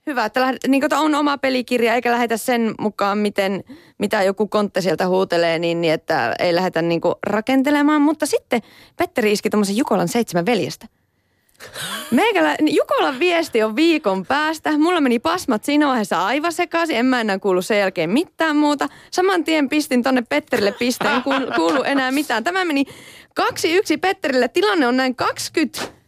hyvä, 0.08 0.26
että 0.26 0.42
lähdet, 0.42 0.60
niin 0.68 0.84
on 0.94 1.16
oma 1.16 1.38
pelikirja 1.38 1.96
eikä 1.96 2.12
lähetä 2.12 2.38
sen 2.38 2.74
mukaan, 2.80 3.18
miten, 3.18 3.64
mitä 3.98 4.24
joku 4.24 4.48
kontte 4.48 4.82
sieltä 4.82 5.08
huutelee, 5.08 5.60
niin, 5.60 5.82
niin 5.82 5.94
että 5.94 6.36
ei 6.40 6.56
lähdetä 6.56 6.82
niin 6.82 7.02
rakentelemaan. 7.28 8.02
Mutta 8.02 8.26
sitten 8.26 8.62
Petteri 8.98 9.32
iski 9.32 9.50
tuommoisen 9.50 9.78
Jukolan 9.78 10.08
seitsemän 10.08 10.46
veljestä. 10.46 10.88
Meikälä, 12.12 12.56
Jukolan 12.60 13.20
viesti 13.20 13.64
on 13.64 13.76
viikon 13.76 14.26
päästä. 14.26 14.78
Mulla 14.78 15.02
meni 15.02 15.20
pasmat 15.20 15.64
siinä 15.64 15.88
vaiheessa 15.88 16.26
aivan 16.26 16.54
sekaisin. 16.54 16.96
En 16.96 17.06
mä 17.06 17.22
enää 17.22 17.40
kuulu 17.40 17.62
sen 17.62 17.80
jälkeen 17.80 18.10
mitään 18.10 18.56
muuta. 18.56 18.88
Saman 19.12 19.44
tien 19.44 19.70
pistin 19.70 20.04
tonne 20.04 20.24
Petterille 20.30 20.72
pisteen. 20.72 21.16
En 21.16 21.24
kuulu 21.56 21.84
enää 21.84 22.12
mitään. 22.12 22.44
Tämä 22.44 22.66
meni 22.66 22.86
2-1 23.40 23.42
Petterille. 24.02 24.48
Tilanne 24.48 24.88
on 24.88 24.98
näin 24.98 25.16
20... 25.16 26.00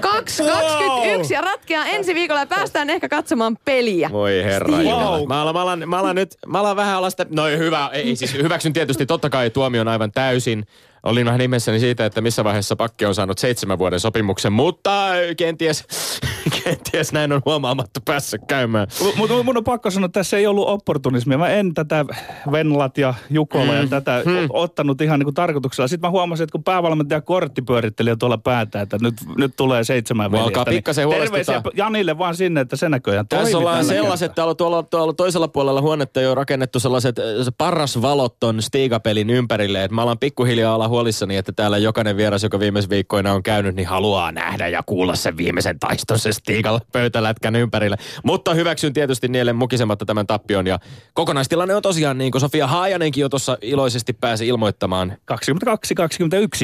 2, 0.00 0.42
21 0.42 1.34
ja 1.34 1.40
ratkeaa 1.40 1.86
ensi 1.86 2.14
viikolla 2.14 2.40
ja 2.40 2.46
päästään 2.46 2.90
ehkä 2.90 3.08
katsomaan 3.08 3.56
peliä. 3.64 4.10
Voi 4.12 4.44
herra. 4.44 4.82
Jumala. 4.82 5.26
Mä 5.26 5.42
alan, 5.42 5.54
mä, 5.54 5.62
alan, 5.62 5.88
mä 5.88 5.98
alan 5.98 6.16
nyt, 6.16 6.34
mä 6.46 6.60
alan 6.60 6.76
vähän 6.76 6.96
alasta, 6.96 7.26
no 7.30 7.46
hyvä, 7.46 7.90
ei 7.92 8.16
siis 8.16 8.34
hyväksyn 8.34 8.72
tietysti, 8.72 9.06
totta 9.06 9.30
kai 9.30 9.50
tuomio 9.50 9.80
on 9.80 9.88
aivan 9.88 10.12
täysin 10.12 10.66
olin 11.04 11.26
vähän 11.26 11.38
nimessäni 11.38 11.80
siitä, 11.80 12.06
että 12.06 12.20
missä 12.20 12.44
vaiheessa 12.44 12.76
Pakke 12.76 13.06
on 13.06 13.14
saanut 13.14 13.38
seitsemän 13.38 13.78
vuoden 13.78 14.00
sopimuksen, 14.00 14.52
mutta 14.52 15.08
kenties, 15.36 15.84
kenties 16.64 17.12
näin 17.12 17.32
on 17.32 17.42
huomaamattu 17.44 18.00
päässä 18.04 18.38
käymään. 18.38 18.88
Mutta 19.16 19.42
mun 19.42 19.56
on 19.56 19.64
pakko 19.64 19.90
sanoa, 19.90 20.06
että 20.06 20.20
tässä 20.20 20.36
ei 20.36 20.46
ollut 20.46 20.68
opportunismia. 20.68 21.38
Mä 21.38 21.48
en 21.48 21.74
tätä 21.74 22.04
Venlat 22.52 22.98
ja 22.98 23.14
Jukola 23.30 23.72
mm. 23.72 23.80
ja 23.80 23.86
tätä 23.86 24.22
mm. 24.26 24.48
ottanut 24.50 25.00
ihan 25.00 25.18
niin 25.18 25.24
kuin 25.24 25.34
tarkoituksella. 25.34 25.88
Sitten 25.88 26.08
mä 26.08 26.10
huomasin, 26.10 26.44
että 26.44 26.52
kun 26.52 26.64
päävalmentaja 26.64 27.20
kortti 27.20 27.62
pyöritteli 27.62 28.10
jo 28.10 28.16
tuolla 28.16 28.38
päätä, 28.38 28.80
että 28.80 28.98
nyt, 29.00 29.14
nyt 29.38 29.56
tulee 29.56 29.84
seitsemän 29.84 30.32
veljestä. 30.32 30.60
Alkaa 30.60 30.64
pikkasen 30.64 31.08
niin 31.08 31.20
terveisiä 31.20 31.62
Janille 31.74 32.18
vaan 32.18 32.36
sinne, 32.36 32.60
että 32.60 32.76
se 32.76 32.88
näköjään 32.88 33.28
Tässä 33.28 33.58
ollaan 33.58 33.84
sellaiset, 33.84 34.34
täällä 34.34 34.54
tuolla, 34.54 34.82
tuolla 34.82 35.12
toisella 35.12 35.48
puolella 35.48 35.80
huonetta 35.80 36.20
jo 36.20 36.34
rakennettu 36.34 36.80
sellaiset 36.80 37.16
parrasvalot 37.58 38.44
on 38.44 38.62
Stigapelin 38.62 39.30
ympärille. 39.30 39.84
Että 39.84 39.94
mä 39.94 40.02
alan 40.02 40.18
pikkuhiljaa 40.18 40.74
olla 40.74 40.88
huolissani, 40.94 41.36
että 41.36 41.52
täällä 41.52 41.78
jokainen 41.78 42.16
vieras, 42.16 42.42
joka 42.42 42.60
viimeis 42.60 42.90
viikkoina 42.90 43.32
on 43.32 43.42
käynyt, 43.42 43.74
niin 43.74 43.88
haluaa 43.88 44.32
nähdä 44.32 44.68
ja 44.68 44.82
kuulla 44.86 45.14
sen 45.14 45.36
viimeisen 45.36 45.78
taiston 45.78 46.18
se 46.18 46.32
Stigal 46.32 46.80
pöytälätkän 46.92 47.56
ympärille. 47.56 47.96
Mutta 48.24 48.54
hyväksyn 48.54 48.92
tietysti 48.92 49.28
niille 49.28 49.52
mukisematta 49.52 50.04
tämän 50.04 50.26
tappion. 50.26 50.66
Ja 50.66 50.78
kokonaistilanne 51.14 51.74
on 51.74 51.82
tosiaan 51.82 52.18
niin 52.18 52.32
kuin 52.32 52.40
Sofia 52.40 52.66
Haajanenkin 52.66 53.20
jo 53.20 53.28
tuossa 53.28 53.58
iloisesti 53.62 54.12
pääsi 54.12 54.48
ilmoittamaan. 54.48 55.16
22-21, 55.32 55.36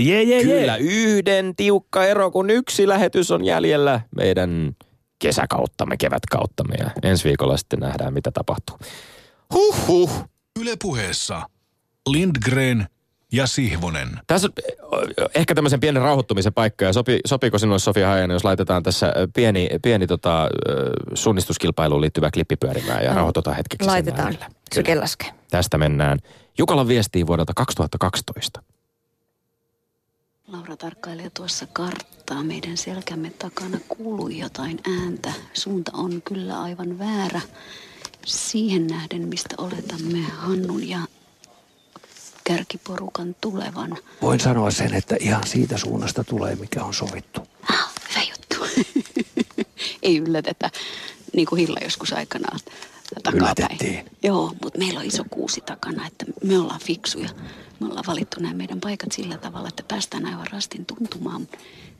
jee, 0.00 0.22
jee, 0.22 0.42
Kyllä, 0.42 0.76
yhden 0.76 1.56
tiukka 1.56 2.04
ero, 2.04 2.30
kun 2.30 2.50
yksi 2.50 2.88
lähetys 2.88 3.30
on 3.30 3.44
jäljellä 3.44 4.00
meidän 4.16 4.76
kesäkauttamme, 5.18 5.96
kevätkauttamme 5.96 6.74
ja 6.78 6.90
ensi 7.02 7.24
viikolla 7.24 7.56
sitten 7.56 7.78
nähdään, 7.78 8.14
mitä 8.14 8.30
tapahtuu. 8.30 8.78
Huhhuh. 9.54 10.10
Yle 10.60 10.76
puheessa 10.82 11.42
Lindgren 12.08 12.86
ja 13.32 13.46
Sihvonen. 13.46 14.08
Tässä 14.26 14.48
on 14.82 15.08
ehkä 15.34 15.54
tämmöisen 15.54 15.80
pienen 15.80 16.02
rauhoittumisen 16.02 16.52
paikka 16.52 16.84
ja 16.84 16.92
sopi, 16.92 17.20
sopiiko 17.26 17.58
sinulle 17.58 17.78
Sofia 17.78 18.08
Hajanen, 18.08 18.34
jos 18.34 18.44
laitetaan 18.44 18.82
tässä 18.82 19.12
pieni, 19.34 19.68
pieni 19.82 20.06
tota, 20.06 20.48
suunnistuskilpailuun 21.14 22.00
liittyvä 22.00 22.30
klippi 22.30 22.56
pyörimään 22.56 23.04
ja 23.04 23.14
rauhoitutaan 23.14 23.56
hetkeksi 23.56 23.88
Laitetaan, 23.88 24.38
sykellaske. 24.74 25.26
Tästä 25.50 25.78
mennään 25.78 26.18
Jukalan 26.58 26.88
viestiin 26.88 27.26
vuodelta 27.26 27.52
2012. 27.56 28.62
Laura 30.48 30.76
tarkkailee 30.76 31.30
tuossa 31.30 31.66
karttaa. 31.72 32.42
Meidän 32.42 32.76
selkämme 32.76 33.30
takana 33.38 33.78
kuului 33.88 34.38
jotain 34.38 34.80
ääntä. 35.00 35.32
Suunta 35.52 35.90
on 35.94 36.22
kyllä 36.22 36.62
aivan 36.62 36.98
väärä. 36.98 37.40
Siihen 38.26 38.86
nähden, 38.86 39.28
mistä 39.28 39.54
oletamme 39.58 40.18
Hannun 40.18 40.88
ja 40.88 40.98
kärkiporukan 42.44 43.36
tulevan. 43.40 43.96
Voin 44.22 44.40
sanoa 44.40 44.70
sen, 44.70 44.94
että 44.94 45.16
ihan 45.20 45.46
siitä 45.46 45.78
suunnasta 45.78 46.24
tulee, 46.24 46.56
mikä 46.56 46.84
on 46.84 46.94
sovittu. 46.94 47.40
Ah, 47.70 47.92
hyvä 48.08 48.22
juttu. 48.30 48.82
Ei 50.02 50.18
yllätetä, 50.18 50.70
niin 51.32 51.46
kuin 51.46 51.58
Hilla 51.58 51.80
joskus 51.84 52.12
aikanaan 52.12 52.60
takapäin. 53.22 54.10
Joo, 54.22 54.54
mutta 54.62 54.78
meillä 54.78 55.00
on 55.00 55.06
iso 55.06 55.24
kuusi 55.30 55.60
takana, 55.60 56.06
että 56.06 56.24
me 56.44 56.58
ollaan 56.58 56.80
fiksuja. 56.80 57.28
Me 57.80 57.86
ollaan 57.86 58.04
valittu 58.06 58.40
nämä 58.40 58.54
meidän 58.54 58.80
paikat 58.80 59.12
sillä 59.12 59.38
tavalla, 59.38 59.68
että 59.68 59.82
päästään 59.88 60.26
aivan 60.26 60.46
rastin 60.52 60.86
tuntumaan, 60.86 61.48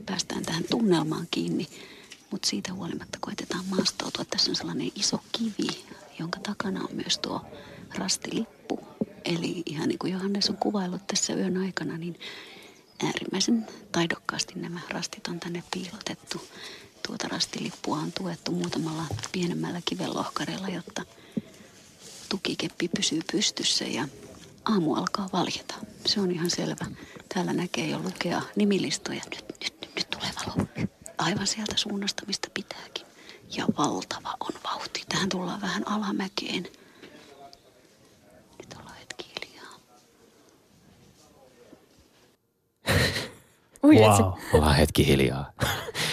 päästään 0.07 0.43
tähän 0.43 0.65
tunnelmaan 0.71 1.27
kiinni. 1.31 1.69
Mutta 2.31 2.49
siitä 2.49 2.73
huolimatta 2.73 3.19
koitetaan 3.21 3.65
maastoutua. 3.71 4.25
Tässä 4.25 4.51
on 4.51 4.57
sellainen 4.57 4.91
iso 4.95 5.21
kivi, 5.33 5.85
jonka 6.19 6.41
takana 6.41 6.81
on 6.81 6.97
myös 6.97 7.19
tuo 7.19 7.41
rastilippu. 7.95 8.79
Eli 9.25 9.63
ihan 9.67 9.89
niin 9.89 9.99
kuin 9.99 10.13
Johannes 10.13 10.51
on 10.51 10.57
kuvaillut 10.57 11.07
tässä 11.07 11.35
yön 11.35 11.57
aikana, 11.57 11.99
niin 11.99 12.21
äärimmäisen 13.05 13.67
taidokkaasti 13.93 14.55
nämä 14.57 14.81
rastit 14.91 15.27
on 15.29 15.41
tänne 15.41 15.63
piilotettu. 15.71 16.49
Tuota 17.07 17.29
rastilippua 17.29 17.97
on 17.99 18.13
tuettu 18.13 18.53
muutamalla 18.53 19.05
pienemmällä 19.33 19.81
kivenlohkareella, 19.85 20.69
jotta 20.69 21.05
tukikeppi 22.29 22.89
pysyy 22.89 23.21
pystyssä 23.33 23.85
ja 23.85 24.09
aamu 24.65 24.95
alkaa 24.95 25.29
valjeta. 25.33 25.75
Se 26.07 26.21
on 26.21 26.31
ihan 26.31 26.51
selvä. 26.51 26.87
Täällä 27.35 27.53
näkee 27.53 27.89
jo 27.89 27.99
lukea 27.99 28.43
nimilistoja. 28.57 29.23
Nyt, 29.31 29.45
nyt, 29.61 29.75
nyt, 29.81 29.95
nyt 29.97 30.11
tulee 30.11 30.31
valo. 30.37 30.67
Aivan 31.19 31.47
sieltä 31.47 31.77
suunnasta, 31.77 32.27
mistä 32.27 32.49
pitääkin. 32.55 33.07
Ja 33.57 33.67
valtava 33.79 34.37
on 34.41 34.61
vauhti. 34.65 35.03
Tähän 35.09 35.29
tullaan 35.29 35.61
vähän 35.61 35.89
alamäkeen. 35.89 36.69
Nyt 38.59 38.75
ollaan 38.79 38.97
hetki 38.97 39.25
hiljaa. 39.25 39.75
Ui, 43.85 43.97
Wow. 43.97 44.33
Ollaan 44.53 44.75
hetki 44.77 45.07
hiljaa. 45.07 45.51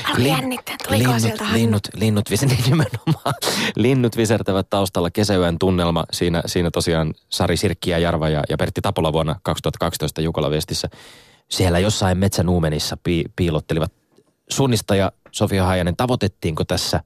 Alkoi 0.09 0.27
jännittää, 0.27 0.75
tuliko 0.87 1.03
linnut, 1.03 1.21
sieltä 1.21 1.45
linnut, 1.53 1.87
linnut, 1.93 2.29
vis- 2.29 2.45
niin 2.49 2.63
nimenomaan, 2.63 3.33
linnut 3.75 4.17
visertävät 4.17 4.69
taustalla 4.69 5.09
kesäyön 5.09 5.59
tunnelma. 5.59 6.05
Siinä, 6.11 6.41
siinä 6.45 6.71
tosiaan 6.71 7.13
Sari 7.29 7.57
Sirkki 7.57 7.89
ja 7.89 7.99
Jarva 7.99 8.29
ja, 8.29 8.43
ja 8.49 8.57
Pertti 8.57 8.81
Tapola 8.81 9.13
vuonna 9.13 9.35
2012 9.43 10.21
Jukola 10.21 10.51
viestissä. 10.51 10.87
Siellä 11.49 11.79
jossain 11.79 12.17
metsänuumenissa 12.17 12.97
pi, 13.03 13.23
piilottelivat 13.35 13.93
suunnistaja 14.49 15.11
Sofia 15.31 15.65
Hajanen. 15.65 15.97
Tavoitettiinko 15.97 16.63
tässä 16.65 17.03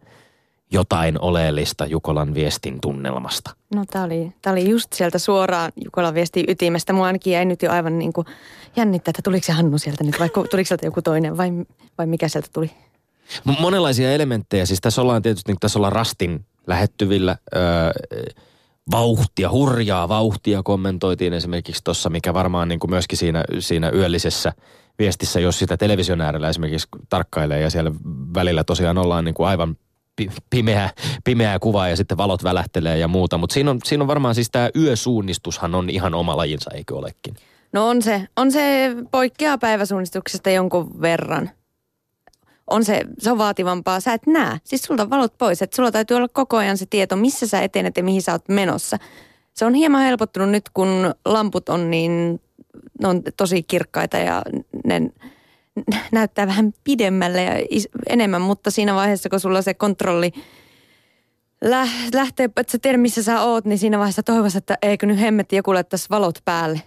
jotain 0.71 1.21
oleellista 1.21 1.85
Jukolan 1.85 2.33
viestin 2.33 2.77
tunnelmasta? 2.81 3.51
No 3.75 3.83
tää 3.91 4.03
oli, 4.03 4.33
tää 4.41 4.53
oli 4.53 4.69
just 4.69 4.93
sieltä 4.93 5.19
suoraan 5.19 5.71
Jukolan 5.85 6.13
viestin 6.13 6.45
ytimestä. 6.47 6.93
Mua 6.93 7.05
ainakin 7.05 7.33
jäi 7.33 7.45
nyt 7.45 7.61
jo 7.61 7.71
aivan 7.71 7.99
niin 7.99 8.13
kuin 8.13 8.27
jännittää, 8.75 9.09
että 9.09 9.21
tuliko 9.21 9.45
se 9.45 9.51
Hannu 9.51 9.77
sieltä 9.77 10.03
nyt 10.03 10.19
vai 10.19 10.29
tuliko 10.29 10.67
sieltä 10.67 10.87
joku 10.87 11.01
toinen 11.01 11.37
vai, 11.37 11.51
vai 11.97 12.05
mikä 12.05 12.27
sieltä 12.27 12.47
tuli? 12.53 12.71
Monenlaisia 13.59 14.13
elementtejä. 14.13 14.65
Siis 14.65 14.81
tässä 14.81 15.01
ollaan 15.01 15.21
tietysti, 15.21 15.51
niin 15.51 15.59
tässä 15.59 15.79
ollaan 15.79 15.93
rastin 15.93 16.45
lähettyvillä. 16.67 17.37
Öö, 17.55 17.61
vauhtia, 18.91 19.51
hurjaa 19.51 20.09
vauhtia 20.09 20.63
kommentoitiin 20.63 21.33
esimerkiksi 21.33 21.83
tuossa, 21.83 22.09
mikä 22.09 22.33
varmaan 22.33 22.67
niin 22.67 22.79
kuin 22.79 22.91
myöskin 22.91 23.17
siinä, 23.17 23.43
siinä 23.59 23.89
yöllisessä 23.89 24.53
viestissä, 24.99 25.39
jos 25.39 25.59
sitä 25.59 25.77
television 25.77 26.21
äärellä 26.21 26.49
esimerkiksi 26.49 26.87
tarkkailee 27.09 27.61
ja 27.61 27.69
siellä 27.69 27.91
välillä 28.33 28.63
tosiaan 28.63 28.97
ollaan 28.97 29.25
niin 29.25 29.33
kuin 29.33 29.47
aivan 29.47 29.77
pi- 30.15 30.29
pimeää, 30.49 30.89
pimeää 31.23 31.59
kuvaa 31.59 31.89
ja 31.89 31.95
sitten 31.95 32.17
valot 32.17 32.43
välähtelee 32.43 32.97
ja 32.97 33.07
muuta. 33.07 33.37
Mutta 33.37 33.53
siinä 33.53 33.71
on, 33.71 33.79
siinä 33.83 34.03
on 34.03 34.07
varmaan 34.07 34.35
siis 34.35 34.51
tämä 34.51 34.69
yösuunnistushan 34.75 35.75
on 35.75 35.89
ihan 35.89 36.13
oma 36.13 36.37
lajinsa, 36.37 36.71
eikö 36.73 36.95
olekin? 36.95 37.35
No 37.73 37.87
on 37.89 38.01
se, 38.01 38.27
on 38.37 38.51
se 38.51 38.95
poikkeaa 39.11 39.57
päiväsuunnistuksesta 39.57 40.49
jonkun 40.49 41.01
verran. 41.01 41.49
On 42.67 42.85
se, 42.85 43.01
se 43.19 43.31
on 43.31 43.37
vaativampaa. 43.37 43.99
Sä 43.99 44.13
et 44.13 44.27
näe. 44.27 44.57
Siis 44.63 44.81
sulta 44.81 45.09
valot 45.09 45.37
pois. 45.37 45.61
Että 45.61 45.75
sulla 45.75 45.91
täytyy 45.91 46.17
olla 46.17 46.27
koko 46.27 46.57
ajan 46.57 46.77
se 46.77 46.85
tieto, 46.85 47.15
missä 47.15 47.47
sä 47.47 47.61
etenet 47.61 47.97
ja 47.97 48.03
mihin 48.03 48.21
sä 48.21 48.31
oot 48.31 48.49
menossa. 48.49 48.97
Se 49.53 49.65
on 49.65 49.73
hieman 49.73 50.01
helpottunut 50.01 50.49
nyt, 50.49 50.69
kun 50.73 51.15
lamput 51.25 51.69
on 51.69 51.91
niin, 51.91 52.41
ne 53.01 53.07
on 53.07 53.21
tosi 53.37 53.63
kirkkaita 53.63 54.17
ja 54.17 54.41
ne 54.85 55.01
näyttää 56.11 56.47
vähän 56.47 56.73
pidemmälle 56.83 57.43
ja 57.43 57.65
is, 57.69 57.89
enemmän, 58.09 58.41
mutta 58.41 58.71
siinä 58.71 58.95
vaiheessa, 58.95 59.29
kun 59.29 59.39
sulla 59.39 59.61
se 59.61 59.73
kontrolli 59.73 60.31
lä- 61.61 61.87
lähtee, 62.13 62.45
että 62.45 62.71
sä 62.71 62.77
tiedät, 62.81 63.01
missä 63.01 63.23
sä 63.23 63.41
oot, 63.41 63.65
niin 63.65 63.79
siinä 63.79 63.97
vaiheessa 63.97 64.23
toivoisin, 64.23 64.57
että 64.57 64.77
eikö 64.81 65.05
nyt 65.05 65.19
hemmetti 65.19 65.55
joku 65.55 65.73
laittaisi 65.73 66.09
valot 66.09 66.39
päälle. 66.45 66.81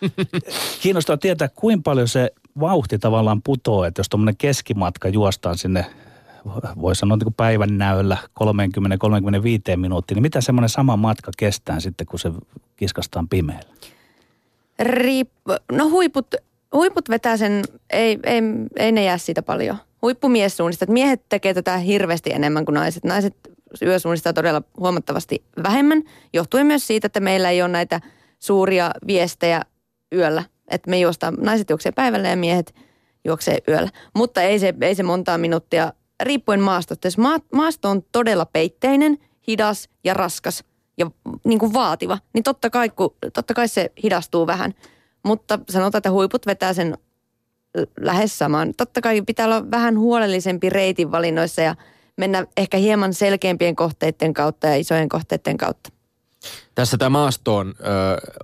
Kiinnostaa 0.82 1.16
tietää, 1.16 1.48
kuinka 1.48 1.82
paljon 1.82 2.08
se 2.08 2.30
vauhti 2.60 2.98
tavallaan 2.98 3.42
putoo, 3.42 3.84
että 3.84 4.00
jos 4.00 4.08
tuommoinen 4.08 4.36
keskimatka 4.36 5.08
juostaan 5.08 5.58
sinne, 5.58 5.86
voi 6.80 6.96
sanoa 6.96 7.16
niin 7.16 7.24
kuin 7.24 7.34
päivän 7.34 7.78
näöllä 7.78 8.16
30-35 9.74 9.76
minuuttia, 9.76 10.14
niin 10.14 10.22
mitä 10.22 10.40
semmoinen 10.40 10.68
sama 10.68 10.96
matka 10.96 11.32
kestää 11.36 11.80
sitten, 11.80 12.06
kun 12.06 12.18
se 12.18 12.32
kiskastaan 12.76 13.28
pimeällä? 13.28 13.70
Riipp- 14.82 15.62
no 15.72 15.90
huiput, 15.90 16.26
huiput 16.74 17.08
vetää 17.08 17.36
sen, 17.36 17.64
ei, 17.90 18.18
ei, 18.24 18.42
ei 18.76 18.92
ne 18.92 19.04
jää 19.04 19.18
siitä 19.18 19.42
paljon. 19.42 19.76
Huippumies 20.02 20.56
suunnistaa. 20.56 20.84
että 20.84 20.92
Miehet 20.92 21.22
tekee 21.28 21.54
tätä 21.54 21.76
hirveästi 21.76 22.30
enemmän 22.32 22.64
kuin 22.64 22.74
naiset. 22.74 23.04
Naiset 23.04 23.36
yösuunnistaa 23.82 24.32
todella 24.32 24.62
huomattavasti 24.78 25.44
vähemmän, 25.62 26.02
johtuen 26.32 26.66
myös 26.66 26.86
siitä, 26.86 27.06
että 27.06 27.20
meillä 27.20 27.50
ei 27.50 27.62
ole 27.62 27.68
näitä 27.68 28.00
suuria 28.38 28.90
viestejä 29.06 29.62
yöllä. 30.14 30.44
Että 30.68 30.90
me 30.90 30.98
juostaan, 30.98 31.34
naiset 31.40 31.70
juoksee 31.70 31.92
päivällä 31.92 32.28
ja 32.28 32.36
miehet 32.36 32.74
juoksee 33.24 33.58
yöllä. 33.68 33.88
Mutta 34.14 34.42
ei 34.42 34.58
se, 34.58 34.74
ei 34.80 34.94
se 34.94 35.02
montaa 35.02 35.38
minuuttia, 35.38 35.92
riippuen 36.22 36.60
maastosta. 36.60 37.06
Jos 37.06 37.18
maa, 37.18 37.38
maasto 37.52 37.90
on 37.90 38.02
todella 38.12 38.46
peitteinen, 38.46 39.18
hidas 39.48 39.88
ja 40.04 40.14
raskas 40.14 40.64
ja 40.98 41.10
niin 41.44 41.58
kuin 41.58 41.72
vaativa, 41.72 42.18
niin 42.32 42.44
totta 42.44 42.70
kai, 42.70 42.88
kun, 42.88 43.14
totta 43.32 43.54
kai 43.54 43.68
se 43.68 43.92
hidastuu 44.02 44.46
vähän. 44.46 44.74
Mutta 45.22 45.58
sanotaan, 45.70 45.98
että 45.98 46.10
huiput 46.10 46.46
vetää 46.46 46.74
sen 46.74 46.98
lähes 48.00 48.38
samaan. 48.38 48.72
Totta 48.76 49.00
kai 49.00 49.22
pitää 49.22 49.46
olla 49.46 49.70
vähän 49.70 49.98
huolellisempi 49.98 50.70
reitin 50.70 51.12
valinnoissa 51.12 51.62
ja 51.62 51.74
mennä 52.16 52.46
ehkä 52.56 52.76
hieman 52.76 53.14
selkeämpien 53.14 53.76
kohteiden 53.76 54.34
kautta 54.34 54.66
ja 54.66 54.76
isojen 54.76 55.08
kohteiden 55.08 55.56
kautta. 55.56 55.90
Tässä 56.74 56.96
tämä 56.98 57.10
maastoon 57.10 57.74
ö, 57.80 57.82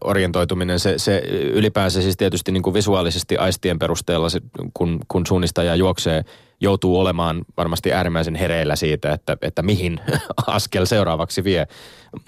orientoituminen, 0.05 0.81
se, 0.81 0.99
se 0.99 1.19
ylipäänsä 1.53 2.03
siis 2.03 2.17
tietysti 2.17 2.53
niin 2.53 2.63
kuin 2.63 2.75
visuaalisesti 2.75 3.37
aistien 3.37 3.79
perusteella, 3.79 4.29
se, 4.29 4.41
kun, 4.75 5.01
kun 5.09 5.27
suunnistaja 5.27 5.75
juoksee, 5.75 6.25
joutuu 6.61 7.01
olemaan 7.01 7.45
varmasti 7.57 7.93
äärimmäisen 7.93 8.35
hereillä 8.35 8.77
siitä, 8.77 9.13
että, 9.13 9.37
että 9.43 9.63
mihin 9.63 10.01
askel 10.47 10.85
seuraavaksi 10.85 11.45
vie. 11.45 11.67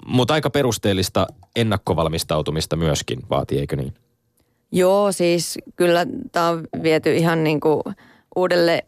Mutta 0.05 0.33
aika 0.33 0.49
perusteellista 0.49 1.27
ennakkovalmistautumista 1.55 2.75
myöskin 2.75 3.19
vaatii, 3.29 3.59
eikö 3.59 3.75
niin? 3.75 3.93
Joo, 4.71 5.11
siis 5.11 5.57
kyllä 5.75 6.05
tämä 6.31 6.49
on 6.49 6.67
viety 6.83 7.15
ihan 7.15 7.43
niin 7.43 7.59
kuin 7.59 7.81
uudelle 8.35 8.85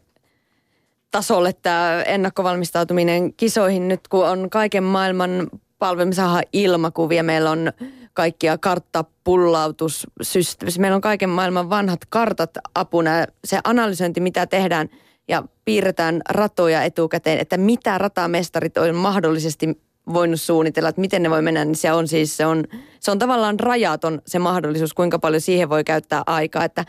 tasolle 1.10 1.52
tämä 1.52 2.02
ennakkovalmistautuminen 2.02 3.34
kisoihin. 3.34 3.88
Nyt, 3.88 4.08
kun 4.08 4.28
on 4.28 4.50
kaiken 4.50 4.84
maailman 4.84 5.50
palvelu, 5.78 6.12
saadaan 6.12 6.42
ilmakuvia, 6.52 7.22
meillä 7.22 7.50
on 7.50 7.72
kaikkia 8.14 8.58
karttapullautussysteemejä, 8.58 10.78
meillä 10.78 10.94
on 10.94 11.00
kaiken 11.00 11.30
maailman 11.30 11.70
vanhat 11.70 12.00
kartat 12.08 12.50
apuna, 12.74 13.10
se 13.44 13.58
analysointi, 13.64 14.20
mitä 14.20 14.46
tehdään 14.46 14.88
ja 15.28 15.42
piirretään 15.64 16.20
ratoja 16.28 16.82
etukäteen, 16.82 17.38
että 17.38 17.56
mitä 17.56 17.98
ratamestarit 17.98 18.78
on 18.78 18.94
mahdollisesti 18.94 19.78
voinut 20.12 20.40
suunnitella, 20.40 20.88
että 20.88 21.00
miten 21.00 21.22
ne 21.22 21.30
voi 21.30 21.42
mennä, 21.42 21.64
niin 21.64 21.76
se 21.76 21.92
on 21.92 22.08
siis, 22.08 22.36
se 22.36 22.46
on, 22.46 22.64
se 23.00 23.10
on 23.10 23.18
tavallaan 23.18 23.60
rajaton 23.60 24.22
se 24.26 24.38
mahdollisuus, 24.38 24.94
kuinka 24.94 25.18
paljon 25.18 25.40
siihen 25.40 25.68
voi 25.68 25.84
käyttää 25.84 26.22
aikaa, 26.26 26.64
että 26.64 26.84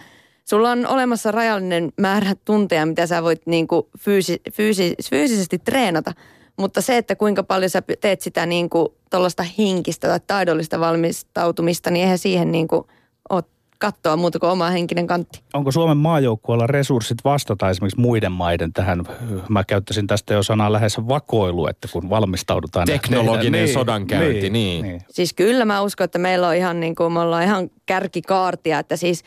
sulla 0.45 0.72
on 0.72 0.88
olemassa 0.88 1.32
rajallinen 1.32 1.91
määrä 1.97 2.36
tunteja, 2.45 2.86
mitä 2.86 3.07
sä 3.07 3.24
voit 3.24 3.41
niin 3.45 3.68
kuin 3.68 3.84
fyysi, 3.99 4.41
fyysi, 4.51 4.95
fyysisesti 5.09 5.59
treenata, 5.59 6.14
mutta 6.57 6.82
se, 6.82 6.97
että 6.97 7.16
kuinka 7.16 7.43
paljon 7.43 7.70
sä 7.70 7.84
teet 8.01 8.22
sitä 8.22 8.45
niin 8.45 8.70
kuin 8.70 8.88
tuollaista 9.09 9.43
hinkistä 9.43 10.07
tai 10.07 10.20
taidollista 10.28 10.80
valmistautumista, 10.80 11.91
niin 11.91 12.03
eihän 12.03 12.18
siihen 12.18 12.51
niin 12.51 12.68
kuin 12.68 12.84
ole 13.30 13.43
kattoa 13.84 14.18
muuta 14.18 14.40
kuin 14.40 14.50
oma 14.50 14.70
henkinen 14.70 15.08
kantti. 15.08 15.42
Onko 15.54 15.72
Suomen 15.72 15.98
maajoukkueella 15.98 16.68
resurssit 16.68 17.18
vastata 17.24 17.70
esimerkiksi 17.70 18.00
muiden 18.00 18.32
maiden 18.32 18.74
tähän? 18.74 19.04
Mä 19.50 19.64
käyttäisin 19.64 20.08
tästä 20.08 20.34
jo 20.34 20.44
sanaa 20.44 20.72
lähes 20.72 20.98
vakoilu, 21.08 21.68
että 21.68 21.88
kun 21.92 22.10
valmistaudutaan. 22.10 22.86
Teknologinen 22.86 23.64
niin, 23.64 23.74
sodankäynti, 23.74 24.50
niin, 24.50 24.54
niin. 24.54 24.84
niin. 24.86 25.02
Siis 25.10 25.34
kyllä 25.34 25.66
mä 25.66 25.82
uskon, 25.82 26.06
että 26.06 26.20
meillä 26.20 26.48
on 26.48 26.56
ihan 26.56 26.80
niin 26.80 26.96
kuin, 26.96 27.14
me 27.14 27.20
ollaan 27.20 27.44
ihan 27.44 27.70
kärkikaartia, 27.86 28.80
että 28.80 28.98
siis 28.98 29.24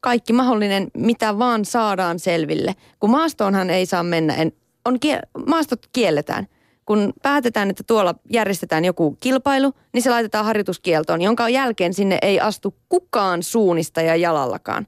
kaikki 0.00 0.32
mahdollinen, 0.32 0.88
mitä 0.96 1.38
vaan 1.38 1.64
saadaan 1.64 2.18
selville. 2.18 2.74
Kun 3.00 3.10
maastoonhan 3.10 3.70
ei 3.70 3.86
saa 3.86 4.02
mennä, 4.02 4.34
en, 4.34 4.52
on, 4.84 4.98
kie- 5.06 5.42
maastot 5.46 5.86
kielletään. 5.92 6.46
Kun 6.86 7.12
päätetään, 7.22 7.70
että 7.70 7.82
tuolla 7.86 8.14
järjestetään 8.32 8.84
joku 8.84 9.16
kilpailu, 9.20 9.72
niin 9.92 10.02
se 10.02 10.10
laitetaan 10.10 10.44
harjoituskieltoon, 10.44 11.22
jonka 11.22 11.48
jälkeen 11.48 11.94
sinne 11.94 12.18
ei 12.22 12.40
astu 12.40 12.74
kukaan 12.88 13.42
suunnistaja 13.42 14.16
jalallakaan. 14.16 14.86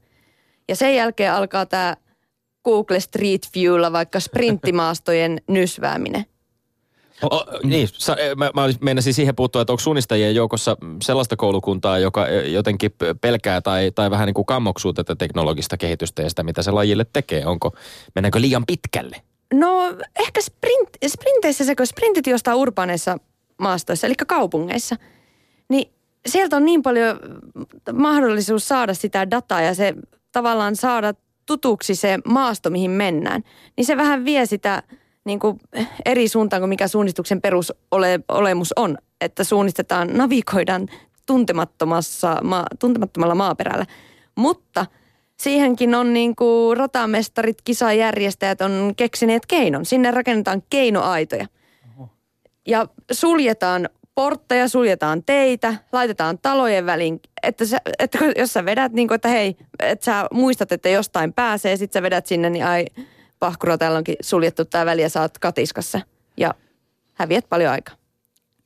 Ja 0.69 0.77
sen 0.77 0.95
jälkeen 0.95 1.33
alkaa 1.33 1.67
tämä 1.67 1.97
Google 2.65 3.01
Street 3.01 3.49
Viewlla 3.55 3.93
vaikka 3.93 4.21
sprinttimaastojen 4.21 5.41
nysvääminen. 5.49 6.25
O, 7.23 7.45
niin, 7.63 7.89
sa, 7.93 8.17
mä, 8.37 8.51
mä 8.55 8.65
olis- 8.65 8.79
meinasin 8.81 9.15
siihen 9.15 9.37
puuttua, 9.37 9.63
että 9.63 9.73
onko 9.73 9.81
suunnistajien 9.81 10.35
joukossa 10.35 10.77
sellaista 11.03 11.37
koulukuntaa, 11.37 11.99
joka 11.99 12.27
eh, 12.27 12.53
jotenkin 12.53 12.91
pelkää 13.21 13.61
tai, 13.61 13.93
tai 13.95 14.11
vähän 14.11 14.27
niin 14.27 14.35
kuin 14.35 14.47
kammoksuu 14.47 14.93
tätä 14.93 15.15
teknologista 15.17 15.77
kehitystä 15.77 16.23
ja 16.23 16.29
sitä, 16.29 16.43
mitä 16.43 16.63
se 16.63 16.71
lajille 16.71 17.07
tekee. 17.13 17.47
Onko, 17.47 17.73
mennäänkö 18.15 18.41
liian 18.41 18.67
pitkälle? 18.67 19.23
No 19.55 19.97
ehkä 20.19 20.41
sprint, 20.41 20.89
sprinteissä 21.07 21.75
kun 21.75 21.87
sprintit 21.87 22.27
jostain 22.27 22.57
urbaaneissa 22.57 23.17
maastoissa, 23.59 24.07
eli 24.07 24.15
kaupungeissa, 24.27 24.97
niin 25.69 25.93
sieltä 26.27 26.57
on 26.57 26.65
niin 26.65 26.83
paljon 26.83 27.19
mahdollisuus 27.93 28.69
saada 28.69 28.95
sitä 28.95 29.31
dataa 29.31 29.61
ja 29.61 29.75
se 29.75 29.95
tavallaan 30.33 30.77
saada 30.77 31.15
tutuksi 31.47 31.95
se 31.95 32.19
maasto, 32.25 32.71
mihin 32.71 32.91
mennään. 32.91 33.43
Niin 33.77 33.85
se 33.85 33.97
vähän 33.97 34.25
vie 34.25 34.47
sitä 34.47 34.83
niin 35.25 35.39
kuin 35.39 35.61
eri 36.05 36.29
suuntaan 36.29 36.61
kuin 36.61 36.69
mikä 36.69 36.89
suunnistuksen 36.89 37.41
perusolemus 37.41 38.73
on. 38.77 38.99
Että 39.21 39.45
suunnistetaan, 39.45 40.09
navigoidaan 40.13 40.89
tuntemattomassa, 41.27 42.37
tuntemattomalla 42.79 43.35
maaperällä. 43.35 43.87
Mutta 44.35 44.87
siihenkin 45.41 45.95
on 45.95 46.13
niin 46.13 46.37
kuin 46.37 46.77
ratamestarit, 46.77 47.63
kisajärjestäjät 47.65 48.61
on 48.61 48.93
keksineet 48.97 49.47
keinon. 49.47 49.85
Sinne 49.85 50.11
rakennetaan 50.11 50.63
keinoaitoja. 50.71 51.47
Ja 52.67 52.87
suljetaan 53.13 53.89
portteja, 54.15 54.69
suljetaan 54.69 55.23
teitä, 55.23 55.75
laitetaan 55.93 56.39
talojen 56.39 56.87
väliin, 56.87 57.21
että, 57.43 57.65
sä, 57.65 57.81
että 57.99 58.19
jos 58.39 58.53
sä 58.53 58.65
vedät 58.65 58.93
niin 58.93 59.09
kuin, 59.09 59.17
että 59.17 59.29
hei, 59.29 59.57
että 59.81 60.05
sä 60.05 60.27
muistat, 60.33 60.73
että 60.73 60.89
jostain 60.89 61.33
pääsee, 61.33 61.77
sit 61.77 61.93
sä 61.93 62.03
vedät 62.03 62.27
sinne, 62.27 62.51
niin 62.51 62.67
ai 62.67 62.87
pahkuro, 63.39 63.79
täällä 63.79 63.99
onkin 63.99 64.17
suljettu 64.21 64.65
tää 64.65 64.87
väli 64.87 65.03
ja 65.03 65.09
sä 65.09 65.21
oot 65.21 65.39
katiskassa. 65.39 66.01
Ja 66.37 66.55
häviät 67.15 67.49
paljon 67.49 67.71
aikaa. 67.71 67.95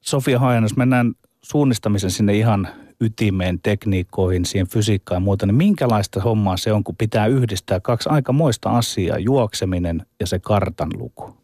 Sofia 0.01 0.39
Haajan, 0.39 0.63
jos 0.63 0.77
mennään 0.77 1.13
suunnistamisen 1.43 2.11
sinne 2.11 2.35
ihan 2.35 2.69
ytimeen, 3.01 3.61
tekniikkoihin, 3.63 4.45
siihen 4.45 4.69
fysiikkaan 4.69 5.17
ja 5.17 5.21
muuta, 5.21 5.47
niin 5.47 5.55
minkälaista 5.55 6.21
hommaa 6.21 6.57
se 6.57 6.73
on, 6.73 6.85
kun 6.85 6.97
pitää 6.97 7.27
yhdistää 7.27 7.81
kaksi 7.81 8.09
aikamoista 8.09 8.71
asiaa, 8.71 9.19
juokseminen 9.19 10.07
ja 10.21 10.27
se 10.27 10.39
kartan 10.39 10.91
luku? 10.97 11.35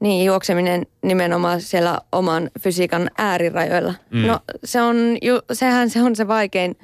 Niin, 0.00 0.24
juokseminen 0.24 0.86
nimenomaan 1.02 1.60
siellä 1.60 2.00
oman 2.12 2.50
fysiikan 2.60 3.10
äärirajoilla. 3.18 3.94
Mm. 4.10 4.26
No 4.26 4.40
se 4.64 4.82
on, 4.82 4.96
ju, 5.22 5.40
sehän 5.52 5.90
se 5.90 6.02
on 6.02 6.16
se 6.16 6.28
vaikein 6.28 6.78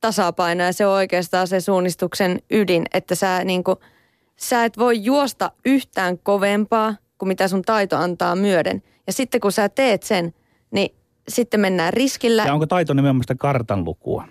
tasapaino 0.00 0.64
ja 0.64 0.72
se 0.72 0.86
on 0.86 0.92
oikeastaan 0.92 1.48
se 1.48 1.60
suunnistuksen 1.60 2.38
ydin, 2.50 2.84
että 2.94 3.14
sä, 3.14 3.44
niin 3.44 3.64
kuin, 3.64 3.76
sä 4.36 4.64
et 4.64 4.78
voi 4.78 5.04
juosta 5.04 5.52
yhtään 5.64 6.18
kovempaa 6.18 6.94
kuin 7.18 7.28
mitä 7.28 7.48
sun 7.48 7.62
taito 7.62 7.96
antaa 7.96 8.36
myöden. 8.36 8.82
Ja 9.06 9.12
sitten 9.12 9.40
kun 9.40 9.52
sä 9.52 9.68
teet 9.68 10.02
sen, 10.02 10.34
niin 10.70 10.97
sitten 11.28 11.60
mennään 11.60 11.92
riskillä. 11.92 12.44
Ja 12.46 12.52
onko 12.52 12.66
taito 12.66 12.94
nimenomaan 12.94 13.22
sitä 13.22 13.34
kartan 13.34 13.84
lukua? 13.84 14.24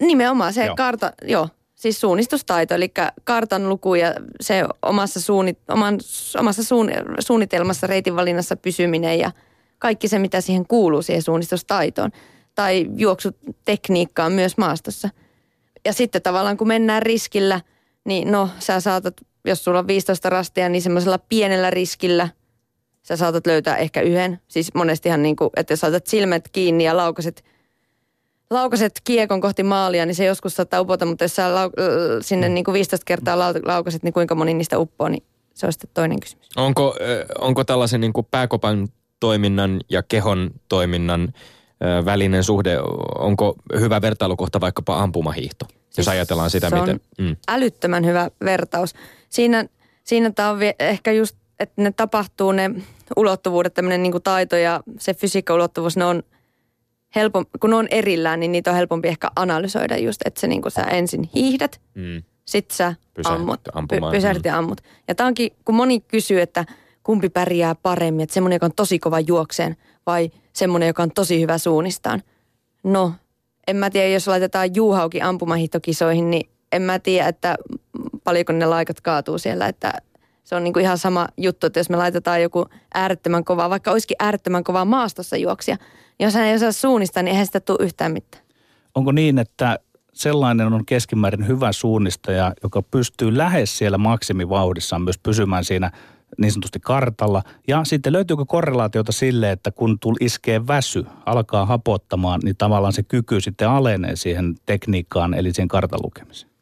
Nimenomaan 0.00 0.52
se 0.52 0.60
Joo. 0.60 0.66
joo. 0.66 0.76
karta, 0.76 1.12
joo, 1.22 1.48
siis 1.74 2.00
suunnistustaito, 2.00 2.74
eli 2.74 2.92
kartan 3.24 3.68
luku 3.68 3.94
ja 3.94 4.14
se 4.40 4.64
omassa, 4.82 5.20
suunni, 5.20 5.56
oman, 5.68 5.98
omassa 6.38 6.64
suun, 6.64 6.90
suunnitelmassa, 7.20 7.86
reitin 7.86 8.16
valinnassa 8.16 8.56
pysyminen 8.56 9.18
ja 9.18 9.32
kaikki 9.78 10.08
se, 10.08 10.18
mitä 10.18 10.40
siihen 10.40 10.66
kuuluu 10.66 11.02
siihen 11.02 11.22
suunnistustaitoon. 11.22 12.10
Tai 12.54 12.86
juoksutekniikkaan 12.96 14.32
myös 14.32 14.56
maastossa. 14.56 15.08
Ja 15.84 15.92
sitten 15.92 16.22
tavallaan 16.22 16.56
kun 16.56 16.68
mennään 16.68 17.02
riskillä, 17.02 17.60
niin 18.04 18.32
no 18.32 18.48
sä 18.58 18.80
saatat, 18.80 19.14
jos 19.44 19.64
sulla 19.64 19.78
on 19.78 19.86
15 19.86 20.30
rastia, 20.30 20.68
niin 20.68 20.82
semmoisella 20.82 21.18
pienellä 21.18 21.70
riskillä 21.70 22.28
sä 23.10 23.16
saatat 23.16 23.46
löytää 23.46 23.76
ehkä 23.76 24.00
yhden. 24.00 24.40
Siis 24.48 24.74
monestihan 24.74 25.22
niin 25.22 25.36
kuin, 25.36 25.50
että 25.56 25.72
jos 25.72 25.80
saatat 25.80 26.06
silmät 26.06 26.48
kiinni 26.52 26.84
ja 26.84 26.96
laukaset 26.96 27.44
laukaset 28.50 29.00
kiekon 29.04 29.40
kohti 29.40 29.62
maalia, 29.62 30.06
niin 30.06 30.14
se 30.14 30.24
joskus 30.24 30.56
saattaa 30.56 30.80
upota, 30.80 31.06
mutta 31.06 31.24
jos 31.24 31.36
sä 31.36 31.48
lau- 31.48 31.80
ö, 31.80 32.18
sinne 32.22 32.48
niin 32.48 32.64
kuin 32.64 32.72
15 32.72 33.04
kertaa 33.04 33.36
lau- 33.36 33.66
laukaset, 33.66 34.02
niin 34.02 34.12
kuinka 34.12 34.34
moni 34.34 34.54
niistä 34.54 34.78
uppoo, 34.78 35.08
niin 35.08 35.22
se 35.54 35.66
on 35.66 35.72
sitten 35.72 35.90
toinen 35.94 36.20
kysymys. 36.20 36.48
Onko, 36.56 36.96
ö, 37.00 37.26
onko 37.38 37.64
tällaisen 37.64 38.00
niin 38.00 38.12
kuin 38.12 38.26
pääkopan 38.30 38.88
toiminnan 39.20 39.80
ja 39.88 40.02
kehon 40.02 40.50
toiminnan 40.68 41.28
ö, 41.84 42.04
välinen 42.04 42.44
suhde, 42.44 42.78
onko 43.18 43.54
hyvä 43.80 44.00
vertailukohta 44.00 44.60
vaikkapa 44.60 45.02
ampumahiihto? 45.02 45.66
Jos 45.70 45.94
Siis 45.94 46.08
ajatellaan 46.08 46.50
sitä, 46.50 46.68
se 46.68 46.74
on 46.74 46.80
miten... 46.80 47.00
Mm. 47.18 47.36
älyttömän 47.48 48.06
hyvä 48.06 48.30
vertaus. 48.44 48.94
Siinä, 49.28 49.64
siinä 50.04 50.30
tämä 50.30 50.50
on 50.50 50.58
ehkä 50.78 51.12
just, 51.12 51.36
että 51.60 51.82
ne 51.82 51.92
tapahtuu 51.92 52.52
ne 52.52 52.70
ulottuvuudet, 53.16 53.74
tämmöinen 53.74 54.02
niin 54.02 54.22
taito 54.24 54.56
ja 54.56 54.80
se 54.98 55.14
fysiikka-ulottuvuus, 55.14 55.96
ne 55.96 56.04
on 56.04 56.22
helpom, 57.14 57.46
kun 57.60 57.70
ne 57.70 57.76
on 57.76 57.88
erillään, 57.90 58.40
niin 58.40 58.52
niitä 58.52 58.70
on 58.70 58.76
helpompi 58.76 59.08
ehkä 59.08 59.30
analysoida 59.36 59.96
just, 59.96 60.20
että 60.24 60.40
se 60.40 60.46
niin 60.46 60.62
sä 60.68 60.82
ensin 60.82 61.30
hiihdät, 61.34 61.80
Mm. 61.94 62.22
sit 62.44 62.70
sä 62.70 62.94
Pysähdyt 63.14 63.40
ammut, 63.40 63.60
ampumaan, 63.74 64.12
py- 64.12 64.16
pysähdyt 64.16 64.44
ja 64.44 64.58
ammut. 64.58 64.80
Ja 65.08 65.14
tämä 65.14 65.26
onkin, 65.26 65.50
kun 65.64 65.74
moni 65.74 66.00
kysyy, 66.00 66.40
että 66.40 66.64
kumpi 67.02 67.28
pärjää 67.28 67.74
paremmin, 67.74 68.22
että 68.22 68.34
semmoinen, 68.34 68.56
joka 68.56 68.66
on 68.66 68.72
tosi 68.76 68.98
kova 68.98 69.20
juokseen 69.20 69.76
vai 70.06 70.30
semmoinen, 70.52 70.86
joka 70.86 71.02
on 71.02 71.10
tosi 71.10 71.40
hyvä 71.40 71.58
suunnistaan. 71.58 72.22
No, 72.82 73.12
en 73.66 73.76
mä 73.76 73.90
tiedä, 73.90 74.08
jos 74.08 74.28
laitetaan 74.28 74.74
juuhauki 74.74 75.20
ampumahiihtokisoihin, 75.22 76.30
niin 76.30 76.50
en 76.72 76.82
mä 76.82 76.98
tiedä, 76.98 77.28
että 77.28 77.56
paljonko 78.24 78.52
ne 78.52 78.66
laikat 78.66 79.00
kaatuu 79.00 79.38
siellä, 79.38 79.66
että 79.66 79.92
se 80.50 80.56
on 80.56 80.64
niinku 80.64 80.78
ihan 80.78 80.98
sama 80.98 81.28
juttu, 81.36 81.66
että 81.66 81.80
jos 81.80 81.90
me 81.90 81.96
laitetaan 81.96 82.42
joku 82.42 82.66
äärettömän 82.94 83.44
kova, 83.44 83.70
vaikka 83.70 83.90
olisikin 83.90 84.16
äärettömän 84.18 84.64
kova 84.64 84.84
maastossa 84.84 85.36
juoksia, 85.36 85.76
niin 86.18 86.24
jos 86.26 86.34
hän 86.34 86.44
ei 86.44 86.54
osaa 86.54 86.72
suunnistaa, 86.72 87.22
niin 87.22 87.30
eihän 87.30 87.46
sitä 87.46 87.60
tule 87.60 87.78
yhtään 87.80 88.12
mitään. 88.12 88.44
Onko 88.94 89.12
niin, 89.12 89.38
että 89.38 89.78
sellainen 90.12 90.72
on 90.72 90.86
keskimäärin 90.86 91.46
hyvä 91.46 91.72
suunnistaja, 91.72 92.52
joka 92.62 92.82
pystyy 92.82 93.36
lähes 93.36 93.78
siellä 93.78 93.98
maksimivauhdissaan 93.98 95.02
myös 95.02 95.18
pysymään 95.18 95.64
siinä 95.64 95.90
niin 96.38 96.52
sanotusti 96.52 96.80
kartalla. 96.80 97.42
Ja 97.68 97.84
sitten 97.84 98.12
löytyykö 98.12 98.44
korrelaatiota 98.44 99.12
sille, 99.12 99.50
että 99.50 99.70
kun 99.70 99.98
tul 99.98 100.14
iskee 100.20 100.66
väsy, 100.66 101.06
alkaa 101.26 101.66
hapottamaan, 101.66 102.40
niin 102.44 102.56
tavallaan 102.56 102.92
se 102.92 103.02
kyky 103.02 103.40
sitten 103.40 103.68
alenee 103.68 104.16
siihen 104.16 104.54
tekniikkaan, 104.66 105.34
eli 105.34 105.52
siihen 105.52 105.68
kartan 105.68 106.00
lukemiseen. 106.02 106.52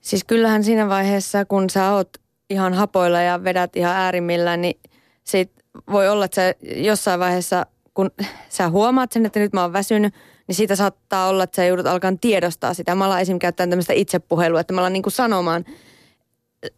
Siis 0.00 0.24
kyllähän 0.24 0.64
siinä 0.64 0.88
vaiheessa, 0.88 1.44
kun 1.44 1.70
sä 1.70 1.92
oot 1.92 2.23
ihan 2.54 2.74
hapoilla 2.74 3.20
ja 3.20 3.44
vedät 3.44 3.76
ihan 3.76 3.96
äärimmillä, 3.96 4.56
niin 4.56 4.80
sit 5.24 5.52
voi 5.90 6.08
olla, 6.08 6.24
että 6.24 6.34
sä 6.34 6.54
jossain 6.76 7.20
vaiheessa, 7.20 7.66
kun 7.94 8.10
sä 8.48 8.68
huomaat 8.68 9.12
sen, 9.12 9.26
että 9.26 9.40
nyt 9.40 9.52
mä 9.52 9.62
oon 9.62 9.72
väsynyt, 9.72 10.14
niin 10.46 10.56
siitä 10.56 10.76
saattaa 10.76 11.28
olla, 11.28 11.44
että 11.44 11.56
sä 11.56 11.64
joudut 11.64 11.86
alkaa 11.86 12.12
tiedostaa 12.20 12.74
sitä. 12.74 12.94
Mä 12.94 13.06
alan 13.06 13.20
esimerkiksi 13.20 13.40
käyttämään 13.40 13.70
tämmöistä 13.70 13.92
itsepuhelua, 13.92 14.60
että 14.60 14.72
mä 14.72 14.80
alan 14.80 14.92
niin 14.92 15.02
kuin 15.02 15.12
sanomaan, 15.12 15.64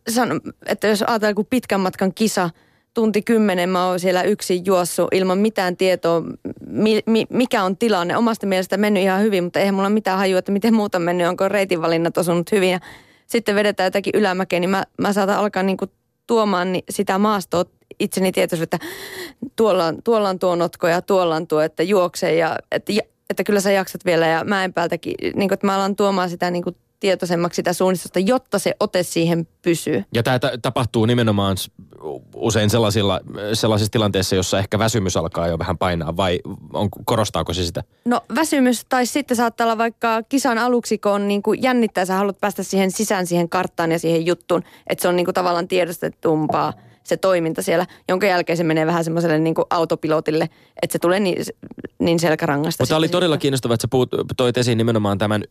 san, 0.08 0.40
että 0.66 0.86
jos 0.86 1.02
ajatellaan 1.02 1.30
joku 1.30 1.44
pitkän 1.44 1.80
matkan 1.80 2.14
kisa, 2.14 2.50
tunti 2.94 3.22
kymmenen 3.22 3.68
mä 3.68 3.86
oon 3.86 4.00
siellä 4.00 4.22
yksin 4.22 4.66
juossut 4.66 5.08
ilman 5.14 5.38
mitään 5.38 5.76
tietoa, 5.76 6.22
mi, 6.66 7.00
mi, 7.06 7.26
mikä 7.30 7.64
on 7.64 7.76
tilanne. 7.76 8.16
Omasta 8.16 8.46
mielestä 8.46 8.76
mennyt 8.76 9.02
ihan 9.02 9.22
hyvin, 9.22 9.44
mutta 9.44 9.60
eihän 9.60 9.74
mulla 9.74 9.90
mitään 9.90 10.18
hajua, 10.18 10.38
että 10.38 10.52
miten 10.52 10.74
muuta 10.74 10.98
mennyt, 10.98 11.26
onko 11.26 11.48
reitinvalinnat 11.48 12.18
osunut 12.18 12.52
hyvin. 12.52 12.70
Ja 12.70 12.80
sitten 13.26 13.54
vedetään 13.54 13.86
jotakin 13.86 14.12
ylämäkeä, 14.14 14.60
niin 14.60 14.70
mä, 14.70 14.84
mä 15.00 15.12
saatan 15.12 15.36
alkaa 15.36 15.62
niin 15.62 15.76
kuin 15.76 15.90
tuomaan 16.26 16.68
sitä 16.90 17.18
maastoa 17.18 17.64
itseni 18.00 18.32
tietoisuutta, 18.32 18.76
että 18.76 18.88
tuolla 19.56 19.86
on, 19.86 20.02
tuolla 20.02 20.28
on 20.28 20.38
tuo 20.38 20.56
notko 20.56 20.88
ja 20.88 21.02
tuolla 21.02 21.36
on 21.36 21.46
tuo, 21.46 21.60
että 21.60 21.82
juokse 21.82 22.34
ja 22.34 22.58
että, 22.72 22.92
että 23.30 23.44
kyllä 23.44 23.60
sä 23.60 23.72
jaksat 23.72 24.04
vielä 24.04 24.26
ja 24.26 24.44
mäen 24.44 24.72
päältäkin, 24.72 25.14
niin 25.22 25.48
kuin, 25.48 25.54
että 25.54 25.66
mä 25.66 25.74
alan 25.74 25.96
tuomaan 25.96 26.30
sitä 26.30 26.50
niin 26.50 26.64
kuin 26.64 26.76
tietoisemmaksi 27.00 27.56
sitä 27.56 27.72
suunnistusta, 27.72 28.18
jotta 28.18 28.58
se 28.58 28.74
ote 28.80 29.02
siihen 29.02 29.48
pysyy. 29.62 30.04
Ja 30.14 30.22
tämä 30.22 30.38
t- 30.38 30.62
tapahtuu 30.62 31.06
nimenomaan 31.06 31.56
usein 32.34 32.70
sellaisilla, 32.70 33.20
sellaisissa 33.52 33.90
tilanteissa, 33.90 34.36
jossa 34.36 34.58
ehkä 34.58 34.78
väsymys 34.78 35.16
alkaa 35.16 35.48
jo 35.48 35.58
vähän 35.58 35.78
painaa, 35.78 36.16
vai 36.16 36.40
on, 36.72 36.88
korostaako 37.04 37.52
se 37.52 37.64
sitä? 37.64 37.84
No 38.04 38.20
väsymys, 38.34 38.84
tai 38.88 39.06
sitten 39.06 39.36
saattaa 39.36 39.64
olla 39.64 39.78
vaikka 39.78 40.22
kisan 40.28 40.58
aluksi, 40.58 40.98
kun 40.98 41.12
on 41.12 41.28
niin 41.28 41.42
kuin 41.42 41.62
jännittää, 41.62 42.04
sä 42.04 42.14
haluat 42.14 42.40
päästä 42.40 42.62
siihen 42.62 42.90
sisään, 42.90 43.26
siihen 43.26 43.48
karttaan 43.48 43.92
ja 43.92 43.98
siihen 43.98 44.26
juttuun, 44.26 44.62
että 44.86 45.02
se 45.02 45.08
on 45.08 45.16
niin 45.16 45.26
kuin 45.26 45.34
tavallaan 45.34 45.68
tiedostettumpaa 45.68 46.72
se 47.08 47.16
toiminta 47.16 47.62
siellä, 47.62 47.86
jonka 48.08 48.26
jälkeen 48.26 48.56
se 48.56 48.64
menee 48.64 48.86
vähän 48.86 49.04
semmoiselle 49.04 49.38
niin 49.38 49.54
kuin 49.54 49.64
autopilotille, 49.70 50.44
että 50.82 50.92
se 50.92 50.98
tulee 50.98 51.20
niin, 51.20 51.44
niin 51.98 52.20
selkärangasta. 52.20 52.82
Mutta 52.82 52.96
oli 52.96 53.08
todella 53.08 53.38
kiinnostavaa, 53.38 53.74
että 53.74 53.82
sä 53.82 53.88
puhut, 53.88 54.10
toit 54.36 54.58
esiin 54.58 54.78
nimenomaan 54.78 55.18
tämän 55.18 55.44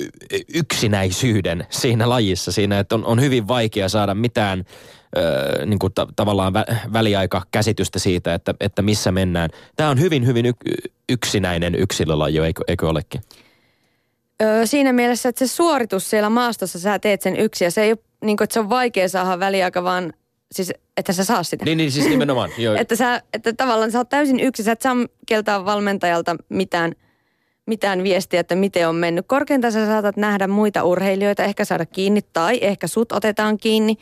yksinäisyyden 0.53 1.65
siinä 1.69 2.09
lajissa, 2.09 2.51
siinä, 2.51 2.79
että 2.79 2.95
on, 2.95 3.05
on 3.05 3.21
hyvin 3.21 3.47
vaikea 3.47 3.89
saada 3.89 4.13
mitään 4.13 4.65
ö, 5.17 5.65
niin 5.65 5.79
kuin 5.79 5.93
ta- 5.93 6.07
tavallaan 6.15 6.53
vä, 6.53 6.65
väliaikakäsitystä 6.93 7.99
siitä, 7.99 8.33
että, 8.33 8.53
että 8.59 8.81
missä 8.81 9.11
mennään. 9.11 9.49
Tämä 9.75 9.89
on 9.89 9.99
hyvin, 9.99 10.25
hyvin 10.25 10.45
y- 10.45 10.53
yksinäinen 11.09 11.75
yksilölaji, 11.75 12.39
eikö, 12.39 12.63
eikö 12.67 12.87
olekin? 12.87 13.21
Öö, 14.41 14.65
siinä 14.65 14.93
mielessä, 14.93 15.29
että 15.29 15.47
se 15.47 15.55
suoritus 15.55 16.09
siellä 16.09 16.29
maastossa, 16.29 16.79
sä 16.79 16.99
teet 16.99 17.21
sen 17.21 17.37
yksi 17.37 17.63
ja 17.63 17.71
se 17.71 17.81
ei 17.81 17.91
ole 17.91 17.99
niin 18.21 18.37
kuin, 18.37 18.43
että 18.43 18.53
se 18.53 18.59
on 18.59 18.69
vaikea 18.69 19.09
saada 19.09 19.39
väliaika, 19.39 19.83
vaan 19.83 20.13
siis 20.55 20.73
että 20.97 21.13
sä 21.13 21.23
saa 21.23 21.43
sitä. 21.43 21.65
Niin, 21.65 21.77
niin 21.77 21.91
siis 21.91 22.09
nimenomaan. 22.09 22.49
Joo. 22.57 22.75
että, 22.75 22.95
sä, 22.95 23.21
että 23.33 23.53
tavallaan 23.53 23.91
sä 23.91 23.97
oot 23.97 24.09
täysin 24.09 24.39
yksi, 24.39 24.63
sä 24.63 24.71
et 24.71 24.81
saa 24.81 24.95
keltaa 25.25 25.65
valmentajalta 25.65 26.35
mitään, 26.49 26.95
mitään 27.65 28.03
viestiä, 28.03 28.39
että 28.39 28.55
miten 28.55 28.89
on 28.89 28.95
mennyt. 28.95 29.25
Korkeintaan 29.27 29.71
sä 29.73 29.85
saatat 29.85 30.17
nähdä 30.17 30.47
muita 30.47 30.83
urheilijoita, 30.83 31.43
ehkä 31.43 31.65
saada 31.65 31.85
kiinni 31.85 32.21
tai 32.33 32.59
ehkä 32.61 32.87
sut 32.87 33.11
otetaan 33.11 33.57
kiinni. 33.57 33.95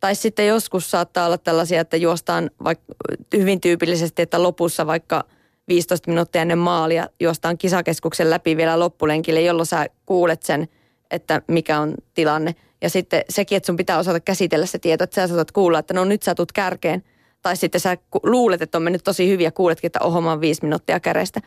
Tai 0.00 0.14
sitten 0.14 0.46
joskus 0.46 0.90
saattaa 0.90 1.26
olla 1.26 1.38
tällaisia, 1.38 1.80
että 1.80 1.96
juostaan 1.96 2.50
vaikka 2.64 2.94
hyvin 3.36 3.60
tyypillisesti, 3.60 4.22
että 4.22 4.42
lopussa 4.42 4.86
vaikka 4.86 5.24
15 5.68 6.10
minuuttia 6.10 6.42
ennen 6.42 6.58
maalia 6.58 7.08
juostaan 7.20 7.58
kisakeskuksen 7.58 8.30
läpi 8.30 8.56
vielä 8.56 8.78
loppulenkille, 8.78 9.40
jolloin 9.40 9.66
sä 9.66 9.86
kuulet 10.06 10.42
sen, 10.42 10.68
että 11.10 11.42
mikä 11.48 11.80
on 11.80 11.94
tilanne– 12.14 12.54
ja 12.82 12.90
sitten 12.90 13.22
sekin, 13.28 13.56
että 13.56 13.66
sun 13.66 13.76
pitää 13.76 13.98
osata 13.98 14.20
käsitellä 14.20 14.66
se 14.66 14.78
tieto, 14.78 15.04
että 15.04 15.14
sä 15.14 15.26
saatat 15.26 15.52
kuulla, 15.52 15.78
että 15.78 15.94
no 15.94 16.04
nyt 16.04 16.22
sä 16.22 16.34
tulet 16.34 16.52
kärkeen. 16.52 17.02
Tai 17.42 17.56
sitten 17.56 17.80
sä 17.80 17.96
luulet, 18.22 18.62
että 18.62 18.78
on 18.78 18.82
mennyt 18.82 19.04
tosi 19.04 19.28
hyvin 19.28 19.44
ja 19.44 19.52
kuuletkin, 19.52 19.88
että 19.88 20.00
oho, 20.02 20.20
mä 20.20 20.30
oon 20.30 20.40
viisi 20.40 20.62
minuuttia 20.62 21.00
kärestä. 21.00 21.40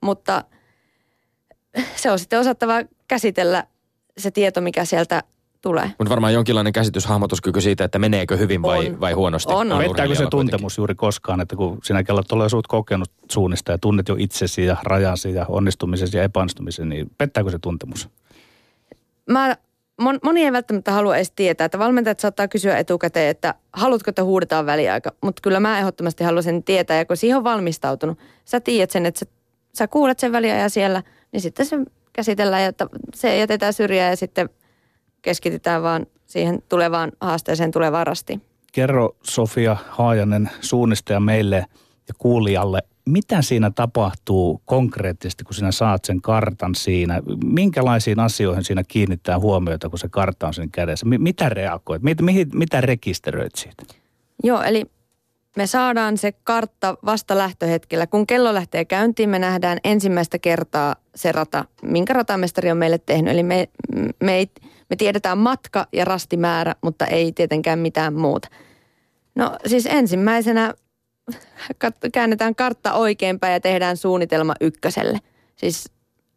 Mutta 0.00 0.44
se 1.96 2.10
on 2.10 2.18
sitten 2.18 2.40
osattava 2.40 2.74
käsitellä 3.08 3.64
se 4.18 4.30
tieto, 4.30 4.60
mikä 4.60 4.84
sieltä 4.84 5.22
tulee. 5.62 5.90
Mutta 5.98 6.10
varmaan 6.10 6.34
jonkinlainen 6.34 6.72
käsitys, 6.72 7.06
hahmotuskyky 7.06 7.60
siitä, 7.60 7.84
että 7.84 7.98
meneekö 7.98 8.36
hyvin 8.36 8.62
vai, 8.62 8.88
On. 8.88 9.00
vai 9.00 9.12
huonosti. 9.12 9.52
On, 9.52 9.72
on. 9.72 9.82
Pettääkö 9.82 10.14
se 10.14 10.26
tuntemus 10.30 10.78
juuri 10.78 10.94
koskaan, 10.94 11.40
että 11.40 11.56
kun 11.56 11.78
sinä 11.82 12.04
kello 12.04 12.22
tulee 12.22 12.48
suut 12.48 12.66
kokenut 12.66 13.10
suunnista 13.30 13.72
ja 13.72 13.78
tunnet 13.78 14.08
jo 14.08 14.16
itsesi 14.18 14.64
ja 14.64 14.76
rajasi 14.82 15.34
ja 15.34 15.46
onnistumisesi 15.48 16.16
ja 16.16 16.22
epäonnistumisen, 16.22 16.88
niin 16.88 17.10
pettääkö 17.18 17.50
se 17.50 17.58
tuntemus? 17.58 18.08
Mä, 19.30 19.56
mon, 20.00 20.18
moni 20.22 20.44
ei 20.44 20.52
välttämättä 20.52 20.92
halua 20.92 21.16
edes 21.16 21.30
tietää, 21.30 21.64
että 21.64 21.78
valmentajat 21.78 22.20
saattaa 22.20 22.48
kysyä 22.48 22.78
etukäteen, 22.78 23.30
että 23.30 23.54
haluatko, 23.72 24.10
että 24.10 24.24
huudetaan 24.24 24.66
väliaika. 24.66 25.12
Mutta 25.20 25.40
kyllä 25.42 25.60
mä 25.60 25.78
ehdottomasti 25.78 26.24
haluaisin 26.24 26.64
tietää, 26.64 26.96
ja 26.96 27.04
kun 27.04 27.16
siihen 27.16 27.36
on 27.36 27.44
valmistautunut, 27.44 28.18
sä 28.44 28.60
tiedät 28.60 28.90
sen, 28.90 29.06
että 29.06 29.18
sä, 29.18 29.26
sä 29.74 29.88
kuulet 29.88 30.18
sen 30.18 30.32
väliajan 30.32 30.70
siellä, 30.70 31.02
niin 31.32 31.40
sitten 31.40 31.66
se 31.66 31.76
käsitellään 32.12 32.62
ja 32.62 32.72
se 33.14 33.38
jätetään 33.38 33.72
syrjään 33.72 34.10
ja 34.10 34.16
sitten 34.16 34.48
keskitytään 35.22 35.82
vaan 35.82 36.06
siihen 36.26 36.62
tulevaan 36.68 37.12
haasteeseen 37.20 37.70
tulevaan 37.70 38.06
rastiin. 38.06 38.42
Kerro 38.72 39.16
Sofia 39.22 39.76
Haajanen 39.88 40.50
suunnistaja 40.60 41.20
meille 41.20 41.56
ja 42.08 42.14
kuulijalle, 42.18 42.80
mitä 43.10 43.42
siinä 43.42 43.70
tapahtuu 43.70 44.62
konkreettisesti, 44.64 45.44
kun 45.44 45.54
sinä 45.54 45.72
saat 45.72 46.04
sen 46.04 46.20
kartan 46.20 46.74
siinä? 46.74 47.20
Minkälaisiin 47.44 48.20
asioihin 48.20 48.64
siinä 48.64 48.84
kiinnittää 48.88 49.38
huomiota, 49.38 49.88
kun 49.88 49.98
se 49.98 50.08
kartta 50.08 50.46
on 50.46 50.54
sen 50.54 50.70
kädessä? 50.70 51.06
Mi- 51.06 51.18
mitä 51.18 51.48
reagoit? 51.48 52.02
Mit, 52.02 52.20
mihin, 52.20 52.48
mitä 52.54 52.80
rekisteröit 52.80 53.54
siitä? 53.54 53.84
Joo, 54.44 54.62
eli 54.62 54.86
me 55.56 55.66
saadaan 55.66 56.18
se 56.18 56.32
kartta 56.32 56.96
vasta 57.04 57.38
lähtöhetkellä. 57.38 58.06
Kun 58.06 58.26
kello 58.26 58.54
lähtee 58.54 58.84
käyntiin, 58.84 59.28
me 59.28 59.38
nähdään 59.38 59.78
ensimmäistä 59.84 60.38
kertaa 60.38 60.96
se 61.14 61.32
rata, 61.32 61.64
minkä 61.82 62.12
ratamestari 62.12 62.70
on 62.70 62.76
meille 62.76 62.98
tehnyt. 62.98 63.32
Eli 63.32 63.42
me, 63.42 63.68
me, 64.22 64.34
ei, 64.34 64.50
me 64.90 64.96
tiedetään 64.96 65.38
matka 65.38 65.86
ja 65.92 66.04
rastimäärä, 66.04 66.74
mutta 66.82 67.06
ei 67.06 67.32
tietenkään 67.32 67.78
mitään 67.78 68.14
muuta. 68.14 68.48
No 69.34 69.56
siis 69.66 69.86
ensimmäisenä 69.86 70.74
käännetään 72.12 72.54
kartta 72.54 72.92
oikeinpäin 72.92 73.52
ja 73.52 73.60
tehdään 73.60 73.96
suunnitelma 73.96 74.54
ykköselle. 74.60 75.18
Siis, 75.56 75.90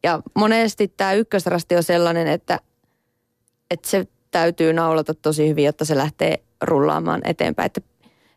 ja 0.03 0.21
monesti 0.35 0.87
tämä 0.87 1.13
ykkösrasti 1.13 1.75
on 1.75 1.83
sellainen, 1.83 2.27
että, 2.27 2.59
että 3.71 3.89
se 3.89 4.07
täytyy 4.31 4.73
naulata 4.73 5.13
tosi 5.13 5.49
hyvin, 5.49 5.65
jotta 5.65 5.85
se 5.85 5.97
lähtee 5.97 6.43
rullaamaan 6.61 7.21
eteenpäin. 7.23 7.65
Että 7.65 7.81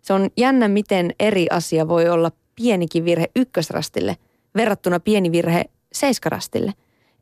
se 0.03 0.13
on 0.13 0.31
jännä, 0.37 0.69
miten 0.69 1.15
eri 1.21 1.47
asia 1.51 1.89
voi 1.89 2.09
olla 2.09 2.31
pienikin 2.57 3.05
virhe 3.05 3.27
ykkösrastille 3.37 4.17
verrattuna 4.57 5.01
pieni 5.01 5.33
virhe 5.33 5.65
seiskarastille. 5.93 6.73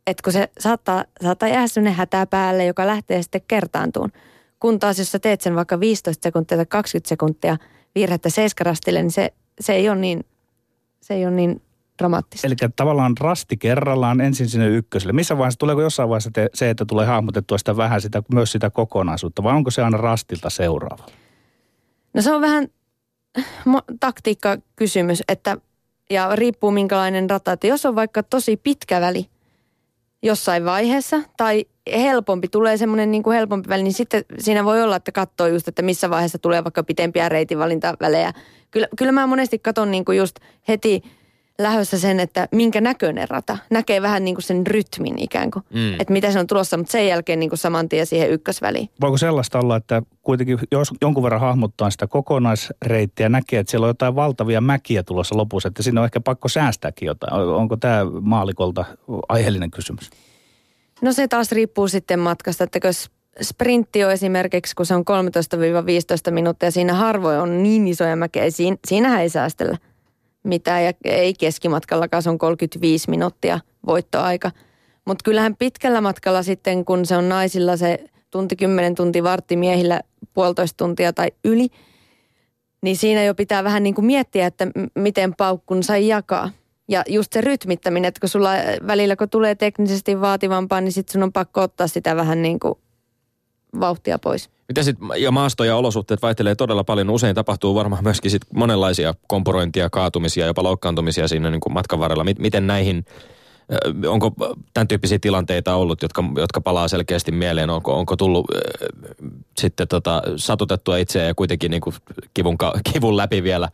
Että 0.07 0.22
kun 0.22 0.32
se 0.32 0.49
saattaa, 0.59 1.05
saattaa 1.22 1.49
jäädä 1.49 1.66
sellainen 1.66 1.95
hätä 1.95 2.26
päälle, 2.26 2.64
joka 2.64 2.87
lähtee 2.87 3.22
sitten 3.22 3.41
kertaantuun. 3.49 4.12
Kun 4.61 4.78
taas 4.78 4.99
jos 4.99 5.12
sä 5.12 5.18
teet 5.18 5.41
sen 5.41 5.55
vaikka 5.55 5.80
15 5.80 6.22
sekuntia 6.22 6.59
tai 6.59 6.66
20 6.66 7.09
sekuntia 7.09 7.57
virhettä 7.95 8.30
seiskarastille, 8.30 9.03
niin 9.03 9.11
se, 9.11 9.32
se 9.61 9.72
ei 9.72 9.88
ole 9.88 9.97
niin, 9.97 10.24
se 11.01 11.14
ei 11.14 11.26
ole 11.26 11.34
niin 11.34 11.62
dramaattista. 11.99 12.47
Eli 12.47 12.55
tavallaan 12.76 13.14
rasti 13.20 13.57
kerrallaan 13.57 14.20
ensin 14.20 14.49
sinne 14.49 14.68
ykköselle. 14.68 15.12
Missä 15.12 15.38
vaiheessa, 15.38 15.59
tuleeko 15.59 15.82
jossain 15.82 16.09
vaiheessa 16.09 16.30
te, 16.30 16.51
se, 16.55 16.70
että 16.70 16.84
tulee 16.84 17.07
hahmotettua 17.07 17.59
sitä 17.59 17.76
vähän 17.76 18.01
sitä, 18.01 18.22
myös 18.32 18.53
sitä 18.53 18.70
kokonaisuutta, 18.70 19.42
vai 19.42 19.55
onko 19.55 19.70
se 19.70 19.82
aina 19.82 19.97
rastilta 19.97 20.51
seuraava? 20.51 21.07
No 22.14 22.22
se 22.22 22.32
on 22.32 22.40
vähän 22.40 22.68
mo- 23.68 23.97
taktiikkakysymys, 24.01 25.22
että 25.28 25.57
ja 26.11 26.36
riippuu 26.36 26.70
minkälainen 26.70 27.30
rata. 27.30 27.53
Että 27.53 27.66
jos 27.66 27.86
on 27.86 27.95
vaikka 27.95 28.22
tosi 28.22 28.57
pitkä 28.57 29.01
väli 29.01 29.30
jossain 30.25 30.64
vaiheessa 30.64 31.22
tai 31.37 31.64
helpompi, 31.93 32.49
tulee 32.49 32.77
semmoinen 32.77 33.11
niin 33.11 33.22
kuin 33.22 33.37
helpompi 33.37 33.68
väli, 33.68 33.83
niin 33.83 33.93
sitten 33.93 34.25
siinä 34.39 34.64
voi 34.64 34.83
olla, 34.83 34.97
että 34.97 35.12
katsoo 35.12 35.47
just, 35.47 35.68
että 35.68 35.83
missä 35.83 36.11
vaiheessa 36.11 36.39
tulee 36.39 36.64
vaikka 36.64 36.85
pitempiä 36.85 37.29
reitinvalintavälejä. 37.29 38.33
Kyllä, 38.70 38.89
kyllä 38.97 39.12
mä 39.12 39.27
monesti 39.27 39.59
katson 39.59 39.91
niin 39.91 40.05
kuin 40.05 40.18
just 40.18 40.37
heti 40.68 41.03
lähössä 41.59 41.98
sen, 41.98 42.20
että 42.20 42.48
minkä 42.52 42.80
näköinen 42.80 43.28
rata. 43.30 43.59
Näkee 43.70 44.02
vähän 44.02 44.24
niin 44.24 44.34
kuin 44.34 44.42
sen 44.42 44.66
rytmin 44.66 45.18
ikään 45.18 45.50
kuin, 45.50 45.62
Mm. 45.74 45.92
että 46.00 46.12
mitä 46.12 46.30
se 46.32 46.38
on 46.38 46.46
tulossa, 46.46 46.76
mutta 46.76 46.92
sen 46.92 47.07
jälkeen 47.09 47.40
niin 47.40 47.50
kuin 47.50 47.59
saman 47.59 47.88
tien 47.88 48.07
siihen 48.07 48.30
ykkösväliin. 48.30 48.88
Voiko 49.00 49.16
sellaista 49.18 49.59
olla, 49.59 49.76
että 49.76 50.02
kuitenkin 50.22 50.59
jos 50.72 50.92
jonkun 51.00 51.22
verran 51.22 51.40
hahmottaa 51.40 51.90
sitä 51.90 52.07
kokonaisreittiä, 52.07 53.28
näkee, 53.28 53.61
että 53.61 53.70
siellä 53.70 53.84
on 53.84 53.88
jotain 53.90 54.14
valtavia 54.14 54.61
mäkiä 54.61 55.02
tulossa 55.02 55.36
lopussa, 55.36 55.68
että 55.68 55.82
siinä 55.82 56.00
on 56.00 56.05
ehkä 56.05 56.20
pakko 56.20 56.48
säästääkin 56.48 57.07
jotain. 57.07 57.32
Onko 57.34 57.76
tämä 57.76 58.00
maalikolta 58.20 58.84
aiheellinen 59.28 59.70
kysymys? 59.70 60.11
No 61.02 61.12
se 61.12 61.28
taas 61.28 61.52
riippuu 61.52 61.88
sitten 61.88 62.18
matkasta, 62.18 62.64
että 62.64 62.78
jos 62.84 63.11
sprintti 63.42 64.05
on 64.05 64.12
esimerkiksi, 64.12 64.74
kun 64.74 64.86
se 64.86 64.94
on 64.94 65.05
13-15 66.28 66.30
minuuttia, 66.30 66.70
siinä 66.70 66.94
harvoin 66.94 67.38
on 67.38 67.62
niin 67.62 67.88
isoja 67.88 68.16
mäkeä. 68.16 68.50
Siin, 68.50 68.78
siinähän 68.86 69.20
ei 69.22 69.28
säästellä 69.28 69.78
mitään 70.45 70.84
ja 70.84 70.92
ei 71.05 71.34
keskimatkallakaan, 71.34 72.22
se 72.22 72.30
on 72.30 72.38
35 72.38 73.11
minuuttia 73.11 73.61
voittoaika. 73.86 74.51
Mutta 75.05 75.22
kyllähän 75.24 75.57
pitkällä 75.57 76.01
matkalla 76.01 76.42
sitten, 76.42 76.84
kun 76.84 77.07
se 77.07 77.16
on 77.16 77.28
naisilla 77.28 77.76
se 77.76 78.05
tunti, 78.30 78.57
10 78.57 78.95
tunti, 78.95 79.22
vartti 79.22 79.57
miehillä 79.57 80.01
puolitoista 80.34 80.76
tuntia 80.76 81.12
tai 81.12 81.32
yli, 81.45 81.68
niin 82.82 82.97
siinä 82.97 83.24
jo 83.24 83.34
pitää 83.34 83.64
vähän 83.64 83.82
niin 83.82 83.95
kuin 83.95 84.05
miettiä, 84.05 84.47
että 84.47 84.66
miten 84.95 85.34
paukkun 85.34 85.82
sai 85.82 86.09
jakaa. 86.09 86.51
Ja 86.88 87.03
just 87.09 87.32
se 87.32 87.40
rytmittäminen, 87.40 88.09
että 88.09 88.20
kun 88.20 88.28
sulla 88.28 88.51
välillä 88.86 89.16
kun 89.16 89.30
tulee 89.30 89.55
teknisesti 89.55 90.20
vaativampaa, 90.20 90.80
niin 90.80 90.92
sitten 90.92 91.12
sun 91.12 91.22
on 91.22 91.32
pakko 91.32 91.61
ottaa 91.61 91.86
sitä 91.86 92.16
vähän 92.16 92.42
niin 92.42 92.61
kuin 92.61 92.74
vauhtia 93.80 94.18
pois. 94.18 94.51
Mitä 94.68 94.82
sitten, 94.82 95.08
ja 95.16 95.30
maasto 95.30 95.64
ja 95.64 95.76
olosuhteet 95.76 96.22
vaihtelee 96.22 96.54
todella 96.54 96.84
paljon. 96.84 97.10
Usein 97.10 97.34
tapahtuu 97.34 97.74
varmaan 97.74 98.04
myöskin 98.04 98.30
sit 98.30 98.42
monenlaisia 98.54 99.14
kompurointia, 99.26 99.90
kaatumisia, 99.90 100.46
jopa 100.46 100.62
loukkaantumisia 100.62 101.28
siinä 101.28 101.50
niin 101.50 101.60
matkan 101.70 101.98
varrella. 101.98 102.24
Miten 102.38 102.66
näihin, 102.66 103.04
onko 104.06 104.32
tämän 104.74 104.88
tyyppisiä 104.88 105.18
tilanteita 105.18 105.74
ollut, 105.74 106.02
jotka, 106.02 106.24
jotka 106.36 106.60
palaa 106.60 106.88
selkeästi 106.88 107.32
mieleen? 107.32 107.70
Onko, 107.70 107.98
onko 107.98 108.16
tullut 108.16 108.46
ö, 108.50 108.60
sitten 109.58 109.88
tota, 109.88 110.22
satutettua 110.36 110.96
itseä 110.96 111.24
ja 111.24 111.34
kuitenkin 111.34 111.70
niin 111.70 111.80
kuin 111.80 111.94
kivun, 112.34 112.56
kivun 112.92 113.16
läpi 113.16 113.42
vielä 113.42 113.68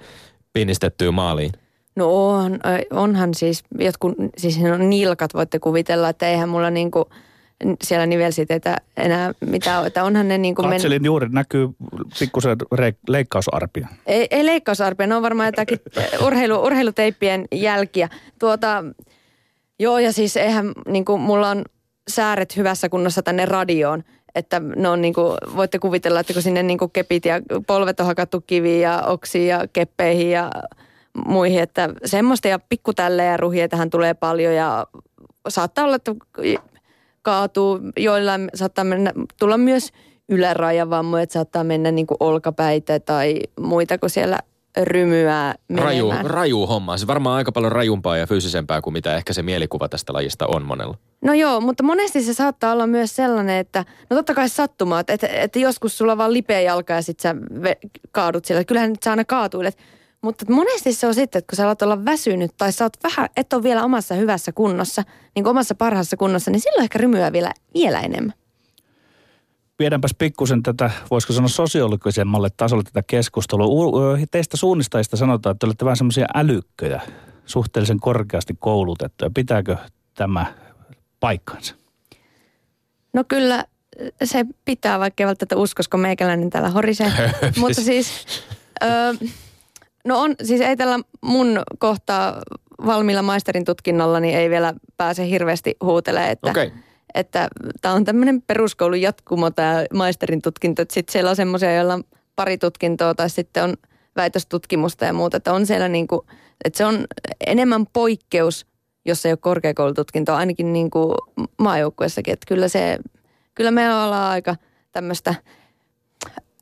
pinnistettyä 0.53 1.11
maaliin? 1.11 1.53
No 1.97 2.29
on, 2.29 2.61
onhan 2.93 3.35
siis, 3.35 3.65
jotkut, 3.79 4.15
siis 4.37 4.59
on 4.75 4.91
nilkat 4.91 5.35
voitte 5.35 5.59
kuvitella, 5.59 6.09
että 6.09 6.29
eihän 6.29 6.49
mulla 6.49 6.71
niinku 6.71 7.09
siellä 7.83 8.07
nivelsiteitä 8.07 8.77
enää 8.97 9.33
mitään. 9.41 9.87
Että 9.87 10.05
onhan 10.05 10.29
ne 10.29 10.39
niinku 10.39 10.63
men- 10.63 10.71
Katselin 10.71 11.05
juuri, 11.05 11.29
näkyy 11.29 11.69
pikkusen 12.19 12.57
re- 12.75 12.95
leikkausarpia. 13.09 13.89
Ei, 14.07 14.27
ei 14.31 14.47
leikkausarpia, 14.47 15.07
ne 15.07 15.15
on 15.15 15.23
varmaan 15.23 15.49
jotakin 15.49 15.79
urheilu, 16.27 16.63
urheiluteippien 16.63 17.45
jälkiä. 17.53 18.09
Tuota, 18.39 18.85
joo 19.79 19.99
ja 19.99 20.13
siis 20.13 20.37
eihän, 20.37 20.73
niin 20.89 21.05
kuin, 21.05 21.21
mulla 21.21 21.51
on 21.51 21.65
sääret 22.09 22.57
hyvässä 22.57 22.89
kunnossa 22.89 23.23
tänne 23.23 23.47
radioon. 23.47 24.05
Että 24.35 24.61
ne 24.61 24.89
on 24.89 25.03
niin 25.03 25.15
kuin, 25.15 25.37
voitte 25.57 25.79
kuvitella, 25.79 26.21
että 26.21 26.33
kun 26.33 26.43
sinne 26.43 26.63
niin 26.63 26.79
kuin 26.79 26.91
kepit 26.91 27.25
ja 27.25 27.41
polvet 27.67 28.01
on 28.01 28.07
hakattu 28.07 28.41
kiviin 28.41 28.81
ja 28.81 29.03
oksiin 29.07 29.49
ja 29.49 29.65
keppeihin 29.73 30.31
ja 30.31 30.51
muihin, 31.27 31.63
että 31.63 31.89
semmoista 32.05 32.49
ja 32.49 32.59
pikkutälle 32.59 33.25
ja 33.25 33.37
ruhia 33.37 33.69
tähän 33.69 33.91
tulee 33.91 34.15
paljon 34.15 34.55
ja 34.55 34.87
saattaa 35.49 35.85
olla, 35.85 35.97
että 35.97 36.15
kaatuu, 37.23 37.81
joillain 37.97 38.51
saattaa 38.55 38.85
mennä, 38.85 39.13
tulla 39.39 39.59
myös 39.59 39.89
ylärajavammoja, 40.29 41.23
että 41.23 41.33
saattaa 41.33 41.65
mennä 41.65 41.91
niin 41.91 42.07
kuin 42.07 42.17
olkapäitä 42.21 43.01
tai 43.01 43.41
muita, 43.61 43.99
kun 43.99 44.11
siellä 44.11 44.39
rymyää 44.77 45.55
Raju, 45.77 46.07
menemään. 46.07 46.31
raju 46.31 46.67
homma. 46.67 46.97
Se 46.97 47.07
varmaan 47.07 47.37
aika 47.37 47.53
paljon 47.53 47.73
rajumpaa 47.73 48.17
ja 48.17 48.27
fyysisempää 48.27 48.81
kuin 48.81 48.93
mitä 48.93 49.17
ehkä 49.17 49.33
se 49.33 49.43
mielikuva 49.43 49.89
tästä 49.89 50.13
lajista 50.13 50.47
on 50.47 50.63
monella. 50.63 50.97
No 51.25 51.35
joo, 51.35 51.61
mutta 51.61 51.83
monesti 51.83 52.23
se 52.23 52.35
saattaa 52.35 52.73
olla 52.73 52.87
myös 52.87 53.17
sellainen, 53.17 53.57
että 53.59 53.85
no 54.11 54.17
totta 54.17 54.35
kai 54.35 54.49
sattumaa, 54.49 55.01
että, 55.01 55.27
että 55.33 55.59
joskus 55.59 55.99
sulla 55.99 56.19
vaan 56.19 56.33
lipeä 56.33 56.61
jalka 56.61 56.93
ja 56.93 57.03
sit 57.03 57.21
sä 57.21 57.37
ve, 57.63 57.77
kaadut 58.13 58.45
siellä. 58.45 58.65
Kyllähän 58.65 58.91
nyt 58.91 59.03
sä 59.03 59.11
aina 59.11 59.25
kaatuilet. 59.25 59.77
Mutta 60.23 60.45
monesti 60.49 60.93
se 60.93 61.07
on 61.07 61.15
sitten, 61.15 61.39
että 61.39 61.51
kun 61.51 61.57
sä 61.57 61.65
alat 61.65 61.83
olla 61.83 62.05
väsynyt 62.05 62.51
tai 62.59 62.73
sä 62.73 62.85
oot 62.85 62.93
vähän, 63.03 63.29
et 63.37 63.53
ole 63.53 63.63
vielä 63.63 63.85
omassa 63.85 64.15
hyvässä 64.15 64.53
kunnossa, 64.53 65.03
niin 65.35 65.45
kuin 65.45 65.51
omassa 65.51 65.75
parhaassa 65.75 66.17
kunnossa, 66.17 66.51
niin 66.51 66.61
silloin 66.61 66.83
ehkä 66.83 66.99
rymyää 66.99 67.33
vielä, 67.33 67.53
vielä 67.75 68.01
enemmän. 68.01 68.35
Viedäänpäs 69.79 70.15
pikkusen 70.19 70.63
tätä, 70.63 70.91
voisiko 71.11 71.33
sanoa 71.33 71.49
sosiologisemmalle 71.49 72.49
tasolle 72.57 72.83
tätä 72.83 73.03
keskustelua. 73.07 74.19
Teistä 74.31 74.57
suunnistajista 74.57 75.17
sanotaan, 75.17 75.55
että 75.55 75.67
olette 75.67 75.85
vähän 75.85 75.97
semmoisia 75.97 76.27
älykköjä, 76.35 77.01
suhteellisen 77.47 78.01
korkeasti 78.01 78.55
koulutettuja. 78.59 79.31
Pitääkö 79.35 79.77
tämä 80.15 80.55
paikkansa? 81.21 81.75
No 83.13 83.25
kyllä 83.29 83.65
se 84.25 84.47
pitää, 84.65 84.99
vaikka 84.99 85.23
ei 85.23 85.27
välttämättä 85.27 85.57
uskosko 85.57 85.97
meikäläinen 85.97 86.51
täällä 86.51 86.69
horisee. 86.69 87.13
Mutta 87.61 87.83
siis, 87.83 88.27
ö, 88.83 88.87
no 90.05 90.21
on, 90.21 90.35
siis 90.43 90.61
ei 90.61 90.77
tällä 90.77 90.99
mun 91.21 91.63
kohtaa 91.79 92.39
valmiilla 92.87 93.23
maisterin 93.23 93.65
tutkinnolla, 93.65 94.21
niin 94.21 94.39
ei 94.39 94.51
vielä 94.51 94.75
pääse 94.97 95.29
hirveästi 95.29 95.77
huutelemaan, 95.85 96.31
että 96.31 96.51
Okei. 96.51 96.73
että 97.15 97.49
tämä 97.81 97.95
on 97.95 98.05
tämmöinen 98.05 98.43
peruskoulun 98.43 99.01
jatkumo 99.01 99.51
tämä 99.51 99.85
maisterin 99.95 100.43
tutkinto, 100.43 100.83
että 100.83 100.95
sitten 100.95 101.13
siellä 101.13 101.31
on 101.31 101.37
semmoisia, 101.37 101.75
joilla 101.75 101.95
on 101.95 102.05
pari 102.37 102.59
tutkintoa 102.59 103.15
tai 103.15 103.31
sitten 103.31 103.65
on 103.65 103.75
väitöstutkimusta 104.17 105.05
ja 105.05 105.13
muuta, 105.13 105.37
että 105.37 105.53
on 105.53 105.67
siellä 105.67 105.89
niinku, 105.89 106.27
että 106.65 106.77
se 106.77 106.85
on 106.85 107.05
enemmän 107.47 107.87
poikkeus, 107.87 108.67
jos 109.05 109.27
ei 109.27 109.33
ole 109.33 109.39
korkeakoulututkintoa, 109.43 110.37
ainakin 110.37 110.73
niinku 110.73 111.15
maajoukkuessakin, 111.59 112.33
että 112.33 112.45
kyllä 112.49 112.69
se, 112.69 112.99
kyllä 113.55 113.71
me 113.71 113.95
ollaan 113.95 114.31
aika 114.31 114.57
tämmöistä 114.93 115.35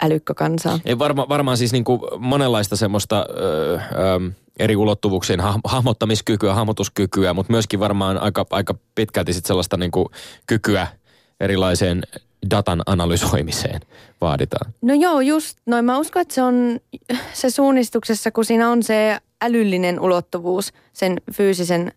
älykkökansaa. 0.03 0.79
Ei 0.85 0.99
varma, 0.99 1.29
varmaan 1.29 1.57
siis 1.57 1.73
niin 1.73 1.85
kuin 1.85 2.01
monenlaista 2.19 2.77
semmoista 2.77 3.27
ö, 3.31 3.75
ö, 3.75 3.81
eri 4.59 4.77
ulottuvuuksien 4.77 5.41
ha- 5.41 5.61
hahmottamiskykyä, 5.65 6.55
hahmotuskykyä, 6.55 7.35
mutta 7.35 7.53
myöskin 7.53 7.81
varmaan 7.81 8.19
aika, 8.19 8.47
aika 8.51 8.75
pitkälti 8.95 9.33
sit 9.33 9.47
sellaista 9.47 9.77
niin 9.77 9.91
kuin 9.91 10.09
kykyä 10.47 10.87
erilaiseen 11.41 12.03
datan 12.51 12.83
analysoimiseen 12.87 13.81
vaaditaan. 14.21 14.73
No 14.83 14.95
joo, 14.95 15.21
just 15.21 15.59
noin. 15.67 15.85
Mä 15.85 15.99
uskon, 15.99 16.23
että 16.23 16.35
se 16.35 16.43
on 16.43 16.81
se 17.33 17.51
suunnistuksessa, 17.51 18.31
kun 18.31 18.45
siinä 18.45 18.71
on 18.71 18.83
se 18.83 19.19
älyllinen 19.43 20.01
ulottuvuus 20.01 20.73
sen 20.93 21.17
fyysisen, 21.33 21.93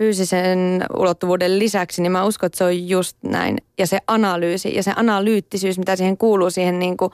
fyysisen 0.00 0.84
ulottuvuuden 0.96 1.58
lisäksi, 1.58 2.02
niin 2.02 2.12
mä 2.12 2.24
uskon, 2.24 2.46
että 2.46 2.58
se 2.58 2.64
on 2.64 2.88
just 2.88 3.16
näin. 3.22 3.56
Ja 3.78 3.86
se 3.86 3.98
analyysi 4.06 4.74
ja 4.74 4.82
se 4.82 4.92
analyyttisyys, 4.96 5.78
mitä 5.78 5.96
siihen 5.96 6.16
kuuluu 6.16 6.50
siihen 6.50 6.78
niin 6.78 6.96
kuin 6.96 7.12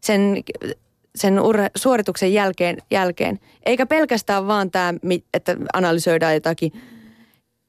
sen, 0.00 0.42
sen 1.14 1.40
urhe, 1.40 1.70
suorituksen 1.76 2.32
jälkeen, 2.32 2.78
jälkeen. 2.90 3.38
Eikä 3.66 3.86
pelkästään 3.86 4.46
vaan 4.46 4.70
tämä, 4.70 4.94
että 5.34 5.56
analysoidaan 5.72 6.34
jotakin 6.34 6.72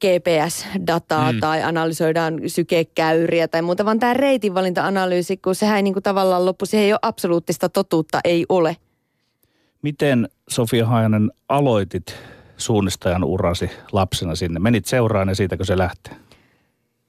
GPS-dataa 0.05 1.31
mm. 1.31 1.39
tai 1.39 1.63
analysoidaan 1.63 2.39
sykekäyriä 2.47 3.47
tai 3.47 3.61
muuta, 3.61 3.85
vaan 3.85 3.99
tämä 3.99 4.13
reitinvalinta-analyysi, 4.13 5.37
kun 5.37 5.55
sehän 5.55 5.77
ei 5.77 5.83
niin 5.83 5.93
kuin 5.93 6.03
tavallaan 6.03 6.45
loppu, 6.45 6.65
siihen 6.65 6.85
ei 6.85 6.93
ole 6.93 6.99
absoluuttista 7.01 7.69
totuutta, 7.69 8.19
ei 8.23 8.45
ole. 8.49 8.77
Miten 9.81 10.29
Sofia 10.49 10.85
Hajanen 10.85 11.31
aloitit 11.49 12.15
suunnistajan 12.59 13.23
urasi 13.23 13.71
lapsena 13.91 14.35
sinne? 14.35 14.59
Menit 14.59 14.85
seuraan 14.85 15.29
ja 15.29 15.35
siitäkö 15.35 15.65
se 15.65 15.77
lähtee? 15.77 16.15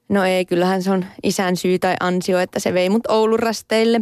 No 0.08 0.24
ei, 0.24 0.44
kyllähän 0.44 0.82
se 0.82 0.90
on 0.90 1.04
isän 1.22 1.56
syy 1.56 1.78
tai 1.78 1.94
ansio, 2.00 2.38
että 2.38 2.60
se 2.60 2.74
vei 2.74 2.90
mut 2.90 3.06
Oulun 3.08 3.38
rasteille. 3.38 4.00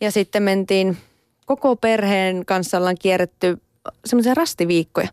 Ja 0.00 0.10
sitten 0.10 0.42
mentiin 0.42 0.96
koko 1.46 1.76
perheen 1.76 2.46
kanssa 2.46 2.78
ollaan 2.78 2.96
kierretty 3.00 3.58
semmoisia 4.04 4.34
rastiviikkoja. 4.34 5.08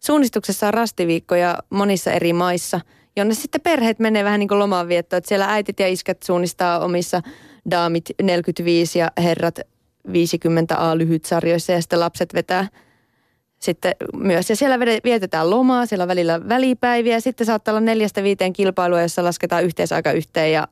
Suunnistuksessa 0.00 0.66
on 0.66 0.74
rastiviikkoja 0.74 1.58
monissa 1.70 2.12
eri 2.12 2.32
maissa, 2.32 2.80
jonne 3.16 3.34
sitten 3.34 3.60
perheet 3.60 3.98
menee 3.98 4.24
vähän 4.24 4.40
niin 4.40 4.48
kuin 4.48 4.58
lomanviettoon. 4.58 5.18
Että 5.18 5.28
siellä 5.28 5.52
äitit 5.52 5.80
ja 5.80 5.88
iskät 5.88 6.22
suunnistaa 6.22 6.84
omissa 6.84 7.22
daamit 7.70 8.04
45 8.22 8.98
ja 8.98 9.10
herrat 9.22 9.58
50A 10.08 10.98
lyhytsarjoissa 10.98 11.72
ja 11.72 11.80
sitten 11.80 12.00
lapset 12.00 12.34
vetää 12.34 12.68
sitten 13.62 13.94
myös. 14.16 14.50
Ja 14.50 14.56
siellä 14.56 14.78
vietetään 15.04 15.50
lomaa, 15.50 15.86
siellä 15.86 16.02
on 16.02 16.08
välillä 16.08 16.48
välipäiviä. 16.48 17.20
Sitten 17.20 17.46
saattaa 17.46 17.72
olla 17.72 17.80
neljästä 17.80 18.22
viiteen 18.22 18.52
kilpailua, 18.52 19.02
jossa 19.02 19.24
lasketaan 19.24 19.64
yhteisaika 19.64 20.12
yhteen 20.12 20.52
ja 20.52 20.68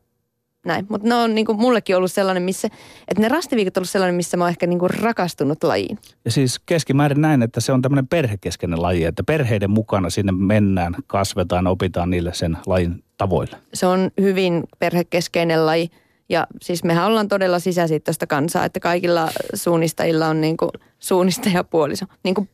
näin. 0.67 0.87
Mutta 0.89 1.09
ne 1.09 1.15
on 1.15 1.35
niin 1.35 1.47
kuin 1.47 1.61
mullekin 1.61 1.97
ollut 1.97 2.13
sellainen, 2.13 2.43
missä, 2.43 2.69
että 3.09 3.21
ne 3.21 3.29
rastiviikot 3.29 3.77
on 3.77 3.81
ollut 3.81 3.91
sellainen, 3.91 4.15
missä 4.15 4.37
mä 4.37 4.45
oon 4.45 4.51
ehkä 4.51 4.67
niin 4.67 4.79
kuin 4.79 4.91
rakastunut 4.91 5.65
lajiin. 5.65 5.99
Ja 6.25 6.31
siis 6.31 6.59
keskimäärin 6.59 7.21
näin, 7.21 7.43
että 7.43 7.61
se 7.61 7.73
on 7.73 7.83
tämmöinen 7.83 8.09
perhekeskeinen 8.09 8.83
laji, 8.83 9.05
että 9.05 9.23
perheiden 9.25 9.71
mukana 9.71 10.11
sinne 10.11 10.33
mennään, 10.33 10.95
kasvetaan, 11.07 11.67
opitaan 11.67 12.11
niille 12.11 12.35
sen 12.35 12.57
lajin 12.67 13.05
tavoille. 13.17 13.57
Se 13.75 13.87
on 13.87 14.11
hyvin 14.21 14.65
perhekeskeinen 14.79 15.67
laji. 15.67 15.91
Ja 16.29 16.47
siis 16.63 16.85
mehän 16.85 17.07
ollaan 17.07 17.29
todella 17.29 17.59
sisäsiittoista 17.59 18.27
kansaa, 18.27 18.65
että 18.65 18.81
kaikilla 18.81 19.29
suunnistajilla 19.55 20.27
on 20.27 20.41
niin 20.41 20.57
kuin 20.57 20.71
suunnistajapuoliso. 20.99 22.07
Niin 22.25 22.35
kuin 22.35 22.49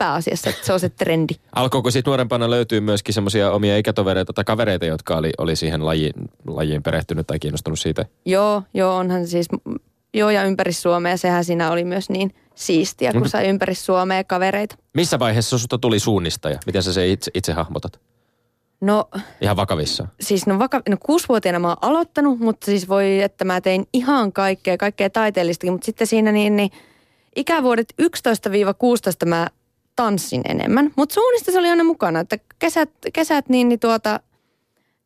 pääasiassa, 0.00 0.50
että 0.50 0.66
se 0.66 0.72
on 0.72 0.80
se 0.80 0.88
trendi. 0.88 1.34
Alkoiko 1.52 1.90
sitten 1.90 2.10
nuorempana 2.10 2.50
löytyy 2.50 2.80
myöskin 2.80 3.14
semmoisia 3.14 3.50
omia 3.52 3.76
ikätovereita 3.76 4.32
tai 4.32 4.44
kavereita, 4.44 4.86
jotka 4.86 5.16
oli, 5.16 5.30
oli 5.38 5.56
siihen 5.56 5.86
lajiin, 5.86 6.12
lajiin 6.46 6.82
perehtynyt 6.82 7.26
tai 7.26 7.38
kiinnostunut 7.38 7.78
siitä? 7.78 8.04
Joo, 8.24 8.62
joo, 8.74 8.96
onhan 8.96 9.26
siis, 9.26 9.48
joo 10.14 10.30
ja 10.30 10.44
ympäri 10.44 10.72
Suomea, 10.72 11.16
sehän 11.16 11.44
siinä 11.44 11.70
oli 11.70 11.84
myös 11.84 12.10
niin 12.10 12.34
siistiä, 12.54 13.12
kun 13.12 13.28
sai 13.28 13.48
ympäri 13.48 13.74
Suomea 13.74 14.24
kavereita. 14.24 14.76
Missä 14.94 15.18
vaiheessa 15.18 15.58
susta 15.58 15.78
tuli 15.78 15.98
suunnistaja? 15.98 16.58
Miten 16.66 16.82
sä 16.82 16.92
se 16.92 17.08
itse, 17.08 17.30
itse 17.34 17.52
hahmotat? 17.52 18.00
No 18.80 19.08
Ihan 19.40 19.56
vakavissa. 19.56 20.06
siis 20.20 20.46
no, 20.46 20.58
vaka, 20.58 20.82
no 20.88 20.96
kuusivuotiaana 21.00 21.58
mä 21.58 21.68
oon 21.68 21.76
aloittanut, 21.82 22.38
mutta 22.38 22.66
siis 22.66 22.88
voi, 22.88 23.22
että 23.22 23.44
mä 23.44 23.60
tein 23.60 23.86
ihan 23.92 24.32
kaikkea, 24.32 24.76
kaikkea 24.76 25.10
taiteellistakin, 25.10 25.72
mutta 25.72 25.86
sitten 25.86 26.06
siinä 26.06 26.32
niin, 26.32 26.56
niin 26.56 26.70
ikävuodet 27.36 27.94
11-16 28.02 28.04
mä 29.26 29.46
tanssin 30.00 30.42
enemmän, 30.48 30.90
mutta 30.96 31.14
suunnista 31.14 31.52
se 31.52 31.58
oli 31.58 31.68
aina 31.68 31.84
mukana, 31.84 32.20
että 32.20 32.38
kesät, 32.58 32.90
kesät 33.12 33.48
niin, 33.48 33.68
niin 33.68 33.80
tuota, 33.80 34.20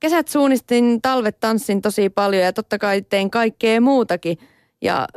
kesät 0.01 0.28
suunnistin, 0.28 1.03
talvet 1.03 1.40
tanssin 1.40 1.82
tosi 1.82 2.11
paljon 2.11 2.42
ja 2.42 2.53
totta 2.53 2.78
kai 2.78 3.03
tein 3.03 3.30
kaikkea 3.30 3.80
muutakin 3.80 4.38
ja 4.82 5.09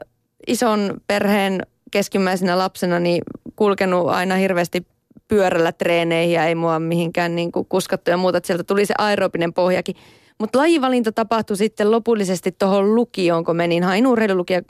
ison 0.47 1.01
perheen 1.07 1.61
keskimmäisenä 1.91 2.57
lapsena 2.57 2.99
niin 2.99 3.21
kulkenut 3.55 4.09
aina 4.09 4.35
hirveästi 4.35 4.87
pyörällä 5.27 5.71
treeneihin 5.71 6.33
ja 6.33 6.45
ei 6.45 6.55
mua 6.55 6.79
mihinkään 6.79 7.35
niin 7.35 7.51
kuin 7.51 7.65
kuskattu 7.69 8.11
ja 8.11 8.17
muuta, 8.17 8.39
sieltä 8.43 8.63
tuli 8.63 8.85
se 8.85 8.93
aerobinen 8.97 9.53
pohjakin. 9.53 9.95
Mutta 10.39 10.59
lajivalinta 10.59 11.11
tapahtui 11.11 11.57
sitten 11.57 11.91
lopullisesti 11.91 12.51
tuohon 12.51 12.95
lukioon, 12.95 13.45
kun 13.45 13.55
menin, 13.55 13.83
hain 13.83 14.07
urheilulukio. 14.07 14.61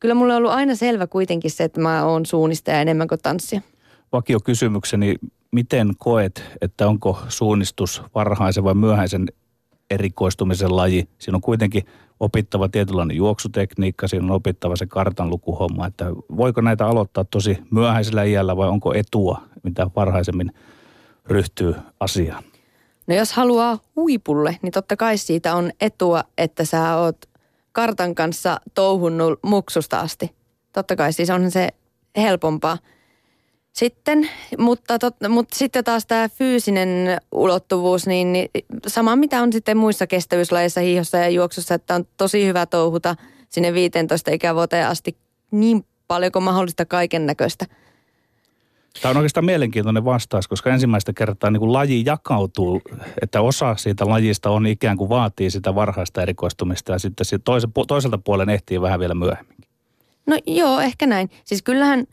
Kyllä 0.00 0.14
mulle 0.14 0.32
on 0.32 0.38
ollut 0.38 0.52
aina 0.52 0.74
selvä 0.74 1.06
kuitenkin 1.06 1.50
se, 1.50 1.64
että 1.64 1.80
mä 1.80 2.04
oon 2.04 2.26
suunnistaja 2.26 2.80
enemmän 2.80 3.08
kuin 3.08 3.20
tanssia. 3.22 3.60
Vakio 4.12 4.40
kysymykseni, 4.40 5.14
miten 5.52 5.90
koet, 5.98 6.44
että 6.60 6.88
onko 6.88 7.18
suunnistus 7.28 8.02
varhaisen 8.14 8.64
vai 8.64 8.74
myöhäisen 8.74 9.26
erikoistumisen 9.90 10.76
laji? 10.76 11.08
Siinä 11.18 11.36
on 11.36 11.40
kuitenkin 11.40 11.82
opittava 12.20 12.68
tietynlainen 12.68 13.16
juoksutekniikka, 13.16 14.08
siinä 14.08 14.24
on 14.24 14.30
opittava 14.30 14.76
se 14.76 14.86
kartanlukuhomma, 14.86 15.86
että 15.86 16.04
voiko 16.36 16.60
näitä 16.60 16.86
aloittaa 16.86 17.24
tosi 17.24 17.58
myöhäisellä 17.70 18.24
iällä 18.24 18.56
vai 18.56 18.68
onko 18.68 18.94
etua, 18.94 19.42
mitä 19.62 19.90
varhaisemmin 19.96 20.52
ryhtyy 21.26 21.74
asiaan? 22.00 22.44
No 23.06 23.14
jos 23.14 23.32
haluaa 23.32 23.78
huipulle, 23.96 24.56
niin 24.62 24.72
totta 24.72 24.96
kai 24.96 25.18
siitä 25.18 25.54
on 25.54 25.70
etua, 25.80 26.24
että 26.38 26.64
sä 26.64 26.96
oot 26.96 27.16
kartan 27.72 28.14
kanssa 28.14 28.60
touhunnut 28.74 29.38
muksusta 29.42 30.00
asti. 30.00 30.34
Totta 30.72 30.96
kai 30.96 31.12
siis 31.12 31.30
on 31.30 31.50
se 31.50 31.68
helpompaa. 32.16 32.78
Sitten, 33.78 34.28
mutta, 34.58 34.98
tot, 34.98 35.16
mutta 35.28 35.58
sitten 35.58 35.84
taas 35.84 36.06
tämä 36.06 36.28
fyysinen 36.28 37.18
ulottuvuus, 37.32 38.06
niin, 38.06 38.32
niin 38.32 38.48
sama 38.86 39.16
mitä 39.16 39.42
on 39.42 39.52
sitten 39.52 39.76
muissa 39.76 40.06
kestävyyslajeissa, 40.06 40.80
hiihossa 40.80 41.18
ja 41.18 41.28
juoksussa, 41.28 41.74
että 41.74 41.94
on 41.94 42.04
tosi 42.16 42.46
hyvä 42.46 42.66
touhuta 42.66 43.16
sinne 43.48 43.74
15 43.74 44.30
ikävuoteen 44.30 44.86
asti 44.86 45.16
niin 45.50 45.84
paljon 46.08 46.32
kuin 46.32 46.42
mahdollista 46.42 46.86
kaiken 46.86 47.26
näköistä. 47.26 47.66
Tämä 49.02 49.10
on 49.10 49.16
oikeastaan 49.16 49.44
mielenkiintoinen 49.44 50.04
vastaus, 50.04 50.48
koska 50.48 50.72
ensimmäistä 50.72 51.12
kertaa 51.12 51.50
niin 51.50 51.60
kuin 51.60 51.72
laji 51.72 52.02
jakautuu, 52.06 52.82
että 53.22 53.40
osa 53.40 53.76
siitä 53.76 54.08
lajista 54.08 54.50
on 54.50 54.66
ikään 54.66 54.96
kuin 54.96 55.08
vaatii 55.08 55.50
sitä 55.50 55.74
varhaista 55.74 56.22
erikoistumista 56.22 56.92
ja 56.92 56.98
sitten 56.98 57.26
toiselta 57.86 58.18
puolen 58.18 58.48
ehtii 58.48 58.80
vähän 58.80 59.00
vielä 59.00 59.14
myöhemmin. 59.14 59.58
No 60.26 60.38
joo, 60.46 60.80
ehkä 60.80 61.06
näin. 61.06 61.30
Siis 61.44 61.62
kyllähän, 61.62 62.06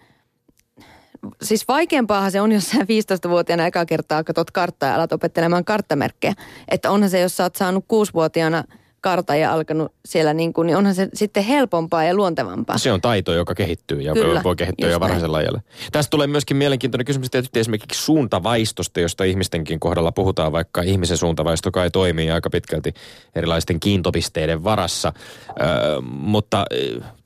siis 1.41 1.67
vaikeampaahan 1.67 2.31
se 2.31 2.41
on, 2.41 2.51
jos 2.51 2.69
sä 2.69 2.77
15-vuotiaana 2.77 3.65
eka 3.65 3.85
kertaa 3.85 4.23
katsot 4.23 4.51
karttaa 4.51 4.89
ja 4.89 4.95
alat 4.95 5.13
opettelemaan 5.13 5.65
karttamerkkejä. 5.65 6.33
Että 6.67 6.91
onhan 6.91 7.09
se, 7.09 7.19
jos 7.19 7.37
sä 7.37 7.43
oot 7.43 7.55
saanut 7.55 7.83
6-vuotiaana 7.83 8.63
kartan 9.05 9.39
ja 9.39 9.53
alkanut 9.53 9.93
siellä 10.05 10.33
niin 10.33 10.53
kuin, 10.53 10.65
niin 10.65 10.77
onhan 10.77 10.95
se 10.95 11.09
sitten 11.13 11.43
helpompaa 11.43 12.03
ja 12.03 12.13
luontevampaa. 12.15 12.77
Se 12.77 12.91
on 12.91 13.01
taito, 13.01 13.33
joka 13.33 13.55
kehittyy 13.55 14.01
ja 14.01 14.13
Kyllä, 14.13 14.43
voi 14.43 14.55
kehittyä 14.55 14.89
jo 14.89 14.99
varhaisella 14.99 15.37
ajalla. 15.37 15.61
Tästä 15.91 16.09
tulee 16.09 16.27
myöskin 16.27 16.57
mielenkiintoinen 16.57 17.05
kysymys 17.05 17.29
tietysti 17.29 17.59
esimerkiksi 17.59 18.03
suuntavaistosta, 18.03 18.99
josta 18.99 19.23
ihmistenkin 19.23 19.79
kohdalla 19.79 20.11
puhutaan, 20.11 20.51
vaikka 20.51 20.81
ihmisen 20.81 21.17
suuntavaisto 21.17 21.71
kai 21.71 21.91
toimii 21.91 22.31
aika 22.31 22.49
pitkälti 22.49 22.93
erilaisten 23.35 23.79
kiintopisteiden 23.79 24.63
varassa. 24.63 25.13
Ö, 25.49 26.01
mutta 26.01 26.65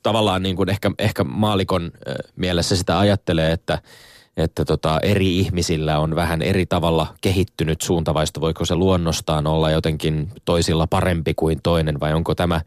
tavallaan 0.02 0.42
niin 0.42 0.56
kuin 0.56 0.70
ehkä, 0.70 0.90
ehkä 0.98 1.24
maalikon 1.24 1.90
mielessä 2.36 2.76
sitä 2.76 2.98
ajattelee, 2.98 3.52
että 3.52 3.78
että 4.40 4.64
tota, 4.64 5.00
eri 5.02 5.38
ihmisillä 5.38 5.98
on 5.98 6.16
vähän 6.16 6.42
eri 6.42 6.66
tavalla 6.66 7.14
kehittynyt 7.20 7.80
suuntavaisto. 7.80 8.40
Voiko 8.40 8.64
se 8.64 8.74
luonnostaan 8.74 9.46
olla 9.46 9.70
jotenkin 9.70 10.28
toisilla 10.44 10.86
parempi 10.86 11.34
kuin 11.34 11.60
toinen 11.62 12.00
vai 12.00 12.14
onko 12.14 12.34
tämä 12.34 12.60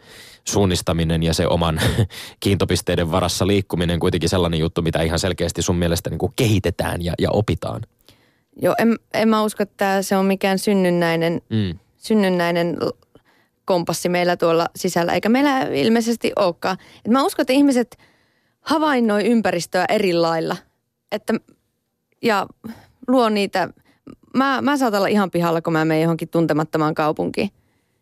suunnistaminen 0.48 1.24
ja 1.24 1.34
se 1.34 1.48
oman 1.48 1.82
kiintopisteiden 2.40 3.12
varassa 3.12 3.48
liikkuminen 3.48 4.00
kuitenkin 4.00 4.30
sellainen 4.30 4.60
juttu, 4.60 4.82
mitä 4.82 5.02
ihan 5.02 5.20
selkeästi 5.20 5.62
sun 5.62 5.76
mielestä 5.76 6.10
niin 6.10 6.20
kuin 6.20 6.34
kehitetään 6.36 7.06
ja, 7.06 7.14
ja 7.20 7.32
opitaan? 7.32 7.82
Joo, 8.62 8.76
en, 8.78 9.00
en 9.14 9.30
mä 9.30 9.44
usko, 9.44 9.64
että 9.64 10.02
se 10.02 10.18
on 10.18 10.26
mikään 10.26 10.60
synnynnäinen, 10.60 11.42
Mm. 11.50 11.80
synnynnäinen 11.98 12.78
kompassi 13.66 14.10
meillä 14.10 14.38
tuolla 14.38 14.68
sisällä, 14.76 15.14
eikä 15.14 15.30
meillä 15.30 15.62
ilmeisesti 15.62 16.32
olekaan. 16.36 16.78
Et 17.06 17.12
mä 17.12 17.24
uskon, 17.24 17.44
että 17.44 17.54
ihmiset 17.54 17.98
havainnoi 18.62 19.26
ympäristöä 19.26 19.86
eri 19.90 20.14
lailla. 20.14 20.58
Että, 21.12 21.34
ja 22.24 22.48
luo 23.08 23.30
niitä, 23.30 23.70
mä, 24.34 24.62
mä 24.62 24.78
saatan 24.78 24.98
olla 24.98 25.08
ihan 25.08 25.32
pihalla, 25.32 25.62
kun 25.62 25.74
mä 25.74 25.86
menen 25.86 26.02
johonkin 26.02 26.30
tuntemattomaan 26.30 26.96
kaupunkiin. 26.96 27.50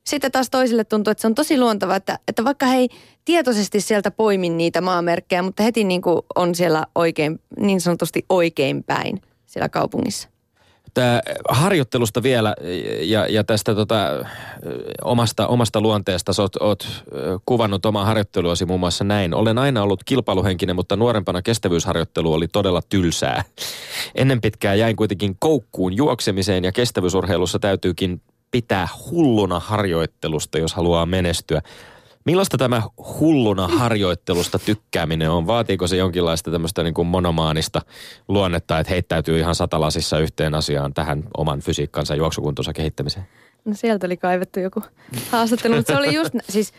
Sitten 0.04 0.32
taas 0.32 0.50
toisille 0.50 0.84
tuntuu, 0.84 1.12
että 1.12 1.22
se 1.22 1.28
on 1.28 1.36
tosi 1.36 1.60
luontava, 1.60 1.96
että, 1.96 2.20
että 2.28 2.44
vaikka 2.44 2.66
he 2.66 2.78
ei 2.78 2.90
tietoisesti 3.26 3.82
sieltä 3.82 4.12
poimi 4.12 4.50
niitä 4.50 4.82
maamerkkejä, 4.82 5.42
mutta 5.42 5.64
heti 5.64 5.84
niin 5.84 6.02
kuin 6.02 6.22
on 6.36 6.56
siellä 6.56 6.88
oikein, 6.96 7.40
niin 7.60 7.82
sanotusti 7.82 8.26
oikein 8.30 8.84
päin 8.84 9.22
siellä 9.46 9.70
kaupungissa. 9.70 10.31
Tää 10.94 11.22
harjoittelusta 11.50 12.24
vielä 12.24 12.56
ja, 13.02 13.28
ja 13.28 13.44
tästä 13.44 13.76
tota, 13.76 14.26
omasta, 15.04 15.48
omasta 15.48 15.82
luonteesta. 15.82 16.32
Oot, 16.39 16.56
oot 16.56 16.88
ö, 17.16 17.39
kuvannut 17.46 17.86
omaa 17.86 18.06
harjoitteluasi 18.06 18.66
muun 18.66 18.80
muassa 18.80 19.04
näin. 19.04 19.34
Olen 19.34 19.58
aina 19.58 19.84
ollut 19.84 20.04
kilpailuhenkinen, 20.04 20.76
mutta 20.76 20.96
nuorempana 20.96 21.42
kestävyysharjoittelu 21.42 22.34
oli 22.34 22.48
todella 22.48 22.82
tylsää. 22.89 23.44
Ennen 24.16 24.42
pitkään 24.42 24.80
jäin 24.80 24.96
kuitenkin 24.96 25.36
koukkuun 25.39 25.98
juoksemiseen 25.98 26.64
ja 26.64 26.72
kestävyysurheilussa 26.72 27.60
täytyykin 27.60 28.22
pitää 28.52 28.88
hulluna 29.12 29.60
harjoittelusta, 29.60 30.60
jos 30.60 30.74
haluaa 30.74 31.06
menestyä. 31.06 31.62
Millaista 32.26 32.58
tämä 32.58 32.82
hulluna 33.20 33.68
harjoittelusta 33.68 34.60
tykkääminen 34.60 35.32
on? 35.32 35.48
Vaatiiko 35.48 35.88
se 35.88 35.98
jonkinlaista 35.98 36.52
tämmöistä 36.52 36.84
niin 36.84 36.94
kuin 36.94 37.08
monomaanista 37.08 37.82
luonnetta, 38.28 38.80
että 38.80 38.94
heittäytyy 38.94 39.40
ihan 39.40 39.56
satalasissa 39.56 40.20
yhteen 40.20 40.56
asiaan 40.56 40.94
tähän 40.94 41.24
oman 41.38 41.60
fysiikkansa 41.60 42.16
juoksukuntonsa 42.16 42.74
kehittämiseen? 42.74 43.28
No 43.66 43.74
sieltä 43.74 44.08
oli 44.08 44.18
kaivettu 44.18 44.60
joku 44.60 44.84
haastattelu, 45.32 45.76
mutta 45.76 45.94
se 45.94 46.00
oli 46.00 46.16
just, 46.16 46.34
siis 46.50 46.74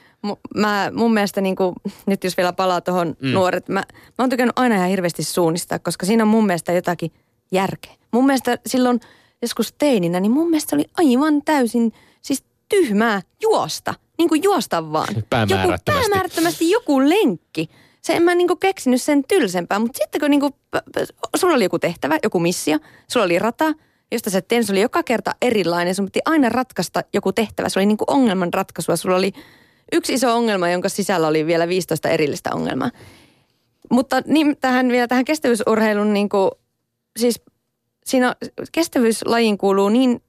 mä, 0.56 0.90
mun 0.94 1.14
mielestä 1.14 1.40
niin 1.40 1.56
kuin, 1.56 1.74
nyt 2.06 2.24
jos 2.24 2.36
vielä 2.36 2.52
palaa 2.52 2.80
tuohon 2.80 3.16
mm. 3.20 3.32
nuoret, 3.32 3.68
mä, 3.68 3.82
mä 3.90 4.14
oon 4.18 4.30
tykännyt 4.30 4.58
aina 4.58 4.74
ihan 4.76 4.88
hirveästi 4.88 5.22
suunnistaa, 5.22 5.78
koska 5.78 6.06
siinä 6.06 6.24
on 6.24 6.28
mun 6.28 6.46
mielestä 6.46 6.72
jotakin 6.72 7.12
järkeä. 7.52 7.92
Mun 8.12 8.26
mielestä 8.26 8.58
silloin 8.66 9.00
joskus 9.42 9.72
teininä, 9.72 10.20
niin 10.20 10.32
mun 10.32 10.50
mielestä 10.50 10.76
oli 10.76 10.84
aivan 10.98 11.42
täysin 11.44 11.92
siis 12.22 12.44
tyhmää 12.68 13.22
juosta. 13.42 13.94
Niin 14.18 14.28
kuin 14.28 14.42
juosta 14.42 14.92
vaan. 14.92 15.14
Päämäärättömästi. 15.30 15.90
Joku, 15.90 16.00
päämäärättömästi 16.00 16.70
joku 16.70 17.00
lenkki. 17.00 17.68
Se 18.02 18.12
en 18.12 18.22
mä 18.22 18.34
niinku 18.34 18.56
keksinyt 18.56 19.02
sen 19.02 19.24
tylsempää, 19.28 19.78
mutta 19.78 19.98
sitten 20.02 20.20
kun 20.20 20.30
niinku, 20.30 20.50
sulla 21.36 21.54
oli 21.54 21.64
joku 21.64 21.78
tehtävä, 21.78 22.18
joku 22.22 22.40
missio, 22.40 22.78
sulla 23.08 23.24
oli 23.24 23.38
rata, 23.38 23.72
josta 24.12 24.30
se 24.30 24.42
oli 24.70 24.80
joka 24.80 25.02
kerta 25.02 25.32
erilainen. 25.42 25.94
Sun 25.94 26.04
piti 26.04 26.20
aina 26.24 26.48
ratkaista 26.48 27.02
joku 27.14 27.32
tehtävä. 27.32 27.68
Se 27.68 27.78
oli 27.78 27.86
niinku 27.86 28.04
ongelman 28.06 28.54
ratkaisua. 28.54 28.96
Sulla 28.96 29.16
oli 29.16 29.32
yksi 29.92 30.14
iso 30.14 30.36
ongelma, 30.36 30.70
jonka 30.70 30.88
sisällä 30.88 31.28
oli 31.28 31.46
vielä 31.46 31.68
15 31.68 32.08
erillistä 32.08 32.50
ongelmaa. 32.54 32.90
Mutta 33.90 34.22
niin, 34.26 34.56
tähän, 34.60 34.88
vielä 34.88 35.08
tähän 35.08 35.24
kestävyysurheilun, 35.24 36.12
niin 36.12 36.28
kuin, 36.28 36.50
siis 37.16 37.40
siinä 38.04 38.36
kestävyyslajiin 38.72 39.58
kuuluu 39.58 39.88
niin 39.88 40.22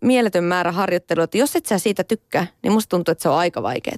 mieletön 0.00 0.44
määrä 0.44 0.72
harjoittelua, 0.72 1.24
että 1.24 1.38
jos 1.38 1.56
et 1.56 1.66
sä 1.66 1.78
siitä 1.78 2.04
tykkää, 2.04 2.46
niin 2.62 2.72
musta 2.72 2.88
tuntuu, 2.96 3.12
että 3.12 3.22
se 3.22 3.28
on 3.28 3.36
aika 3.36 3.62
vaikeaa. 3.62 3.96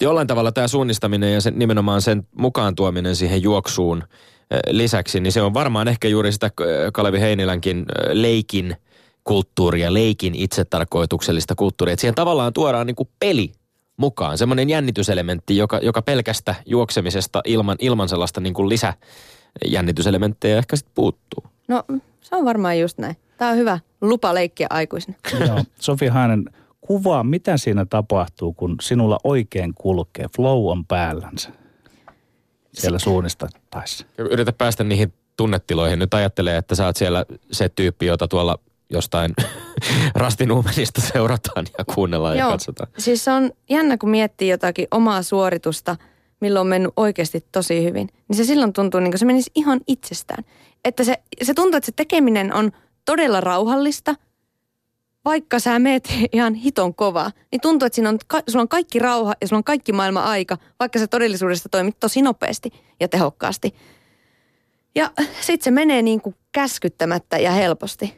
Jollain 0.00 0.26
tavalla 0.26 0.52
tämä 0.52 0.68
suunnistaminen 0.68 1.34
ja 1.34 1.40
sen, 1.40 1.58
nimenomaan 1.58 2.02
sen 2.02 2.26
mukaan 2.38 2.74
tuominen 2.74 3.16
siihen 3.16 3.42
juoksuun 3.42 4.02
eh, 4.50 4.60
lisäksi, 4.70 5.20
niin 5.20 5.32
se 5.32 5.42
on 5.42 5.54
varmaan 5.54 5.88
ehkä 5.88 6.08
juuri 6.08 6.32
sitä 6.32 6.46
eh, 6.46 6.52
Kalevi 6.92 7.20
Heinilänkin 7.20 7.78
eh, 7.78 7.84
leikin 8.12 8.76
kulttuuria, 9.24 9.92
leikin 9.92 10.34
itsetarkoituksellista 10.34 11.54
kulttuuria. 11.54 11.92
Että 11.92 12.00
siihen 12.00 12.14
tavallaan 12.14 12.52
tuodaan 12.52 12.86
niin 12.86 12.96
kuin 12.96 13.08
peli 13.20 13.52
mukaan, 13.96 14.38
semmoinen 14.38 14.68
jännityselementti, 14.68 15.56
joka, 15.56 15.78
joka 15.78 16.02
pelkästä 16.02 16.54
juoksemisesta 16.66 17.40
ilman, 17.44 17.76
ilman 17.80 18.08
sellaista 18.08 18.40
niin 18.40 18.54
kuin 18.54 18.68
lisäjännityselementtejä 18.68 20.58
ehkä 20.58 20.76
sitten 20.76 20.94
puuttuu. 20.94 21.44
No 21.68 21.84
se 22.20 22.36
on 22.36 22.44
varmaan 22.44 22.78
just 22.78 22.98
näin. 22.98 23.16
Tämä 23.36 23.50
on 23.50 23.56
hyvä 23.56 23.78
lupa 24.00 24.34
leikkiä 24.34 24.66
aikuisena. 24.70 25.16
Joo. 25.46 25.64
Sofi 25.80 26.06
Hainen, 26.06 26.44
kuvaa, 26.80 27.24
mitä 27.24 27.56
siinä 27.56 27.84
tapahtuu, 27.84 28.52
kun 28.52 28.76
sinulla 28.80 29.18
oikein 29.24 29.74
kulkee, 29.74 30.26
flow 30.36 30.70
on 30.70 30.86
päällänsä 30.86 31.50
siellä 32.74 32.98
suunnistettaessa. 32.98 34.06
Yritä 34.18 34.52
päästä 34.52 34.84
niihin 34.84 35.12
tunnetiloihin. 35.36 35.98
Nyt 35.98 36.14
ajattelee, 36.14 36.56
että 36.56 36.74
sä 36.74 36.86
oot 36.86 36.96
siellä 36.96 37.24
se 37.52 37.68
tyyppi, 37.68 38.06
jota 38.06 38.28
tuolla 38.28 38.58
jostain 38.90 39.34
Rastin 40.14 40.52
uumenista 40.52 41.00
seurataan 41.00 41.66
ja 41.78 41.84
kuunnellaan 41.94 42.36
ja 42.36 42.44
Joo. 42.44 42.50
katsotaan. 42.50 42.88
Siis 42.98 43.24
se 43.24 43.30
on 43.30 43.50
jännä, 43.70 43.98
kun 43.98 44.10
miettii 44.10 44.48
jotakin 44.48 44.88
omaa 44.90 45.22
suoritusta, 45.22 45.96
milloin 46.40 46.60
on 46.60 46.66
mennyt 46.66 46.92
oikeasti 46.96 47.46
tosi 47.52 47.84
hyvin. 47.84 48.08
Niin 48.28 48.36
se 48.36 48.44
silloin 48.44 48.72
tuntuu 48.72 49.00
niin 49.00 49.10
kuin 49.10 49.18
se 49.18 49.26
menisi 49.26 49.50
ihan 49.54 49.80
itsestään. 49.86 50.44
Että 50.84 51.04
se, 51.04 51.22
se 51.42 51.54
tuntuu, 51.54 51.76
että 51.76 51.86
se 51.86 51.92
tekeminen 51.96 52.54
on 52.54 52.72
todella 53.04 53.40
rauhallista, 53.40 54.14
vaikka 55.24 55.58
sä 55.58 55.78
meet 55.78 56.12
ihan 56.32 56.54
hiton 56.54 56.94
kovaa, 56.94 57.30
niin 57.52 57.60
tuntuu, 57.60 57.86
että 57.86 57.94
siinä 57.94 58.08
on, 58.08 58.18
ka- 58.26 58.42
sulla 58.48 58.62
on 58.62 58.68
kaikki 58.68 58.98
rauha 58.98 59.34
ja 59.40 59.48
sulla 59.48 59.58
on 59.58 59.64
kaikki 59.64 59.92
maailman 59.92 60.24
aika, 60.24 60.58
vaikka 60.80 60.98
sä 60.98 61.06
todellisuudessa 61.06 61.68
toimit 61.68 62.00
tosi 62.00 62.22
nopeasti 62.22 62.72
ja 63.00 63.08
tehokkaasti. 63.08 63.74
Ja 64.94 65.10
sitten 65.40 65.64
se 65.64 65.70
menee 65.70 66.02
niin 66.02 66.20
kuin 66.20 66.36
käskyttämättä 66.52 67.38
ja 67.38 67.50
helposti. 67.50 68.14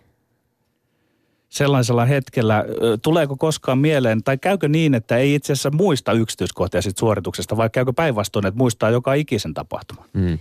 Sellaisella 1.48 2.04
hetkellä, 2.04 2.64
tuleeko 3.02 3.36
koskaan 3.36 3.78
mieleen, 3.78 4.22
tai 4.22 4.38
käykö 4.38 4.68
niin, 4.68 4.94
että 4.94 5.16
ei 5.16 5.34
itse 5.34 5.52
asiassa 5.52 5.70
muista 5.70 6.12
yksityiskohtia 6.12 6.82
siitä 6.82 7.00
suorituksesta, 7.00 7.56
vai 7.56 7.70
käykö 7.70 7.92
päinvastoin, 7.92 8.46
että 8.46 8.58
muistaa 8.58 8.90
joka 8.90 9.14
ikisen 9.14 9.54
tapahtuman? 9.54 10.04
Mm. 10.12 10.38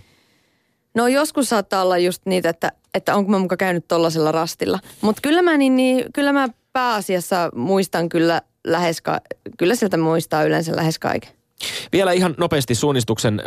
No 0.96 1.08
joskus 1.08 1.48
saattaa 1.48 1.82
olla 1.82 1.98
just 1.98 2.22
niitä, 2.26 2.48
että, 2.48 2.72
että 2.94 3.14
onko 3.14 3.30
mä 3.30 3.38
muka 3.38 3.56
käynyt 3.56 3.88
tollasella 3.88 4.32
rastilla. 4.32 4.78
Mutta 5.00 5.22
kyllä 5.22 5.42
mä, 5.42 5.56
niin, 5.56 5.76
niin, 5.76 6.04
kyllä 6.14 6.32
mä 6.32 6.48
pääasiassa 6.72 7.50
muistan 7.54 8.08
kyllä 8.08 8.42
lähes, 8.66 9.00
ka- 9.00 9.20
kyllä 9.58 9.74
sieltä 9.74 9.96
muistaa 9.96 10.44
yleensä 10.44 10.76
lähes 10.76 10.98
kaiken. 10.98 11.30
Vielä 11.92 12.12
ihan 12.12 12.34
nopeasti 12.38 12.74
suunnistuksen 12.74 13.40
ö, 13.40 13.42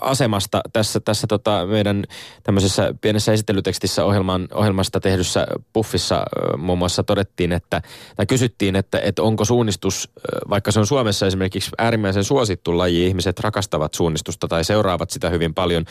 asemasta 0.00 0.60
tässä, 0.72 1.00
tässä 1.00 1.26
tota 1.26 1.66
meidän 1.66 2.04
tämmöisessä 2.42 2.94
pienessä 3.00 3.32
esittelytekstissä 3.32 4.04
ohjelman, 4.04 4.48
ohjelmasta 4.54 5.00
tehdyssä 5.00 5.46
puffissa 5.72 6.16
ö, 6.16 6.56
muun 6.56 6.78
muassa 6.78 7.02
todettiin, 7.02 7.52
että, 7.52 7.82
tai 8.16 8.26
kysyttiin, 8.26 8.76
että, 8.76 8.98
että 8.98 9.22
onko 9.22 9.44
suunnistus, 9.44 10.10
ö, 10.18 10.20
vaikka 10.50 10.72
se 10.72 10.80
on 10.80 10.86
Suomessa 10.86 11.26
esimerkiksi 11.26 11.70
äärimmäisen 11.78 12.24
suosittu 12.24 12.78
laji, 12.78 13.06
ihmiset 13.06 13.40
rakastavat 13.40 13.94
suunnistusta 13.94 14.48
tai 14.48 14.64
seuraavat 14.64 15.10
sitä 15.10 15.30
hyvin 15.30 15.54
paljon, 15.54 15.84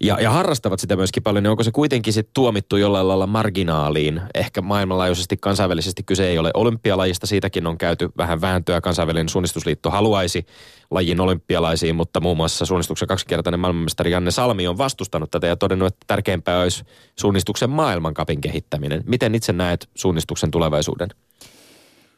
ja, 0.00 0.20
ja 0.20 0.30
harrastavat 0.30 0.80
sitä 0.80 0.96
myöskin 0.96 1.22
paljon, 1.22 1.42
niin 1.42 1.50
onko 1.50 1.62
se 1.62 1.70
kuitenkin 1.70 2.12
sitten 2.12 2.34
tuomittu 2.34 2.76
jollain 2.76 3.08
lailla 3.08 3.26
marginaaliin? 3.26 4.20
Ehkä 4.34 4.60
maailmanlaajuisesti 4.60 5.36
kansainvälisesti 5.36 6.02
kyse 6.02 6.28
ei 6.28 6.38
ole 6.38 6.50
olympialajista, 6.54 7.26
siitäkin 7.26 7.66
on 7.66 7.78
käyty 7.78 8.08
vähän 8.18 8.40
vääntöä. 8.40 8.80
Kansainvälinen 8.80 9.28
suunnistusliitto 9.28 9.90
haluaisi 9.90 10.46
lajin 10.90 11.20
olympialaisiin, 11.20 11.96
mutta 11.96 12.20
muun 12.20 12.36
muassa 12.36 12.66
suunnistuksen 12.66 13.08
kaksikertainen 13.08 13.60
maailmanmestari 13.60 14.10
Janne 14.10 14.30
Salmi 14.30 14.68
on 14.68 14.78
vastustanut 14.78 15.30
tätä 15.30 15.46
ja 15.46 15.56
todennut, 15.56 15.88
että 15.88 16.04
tärkeämpää 16.06 16.60
olisi 16.60 16.84
suunnistuksen 17.16 17.70
maailmankapin 17.70 18.40
kehittäminen. 18.40 19.02
Miten 19.06 19.34
itse 19.34 19.52
näet 19.52 19.88
suunnistuksen 19.94 20.50
tulevaisuuden? 20.50 21.08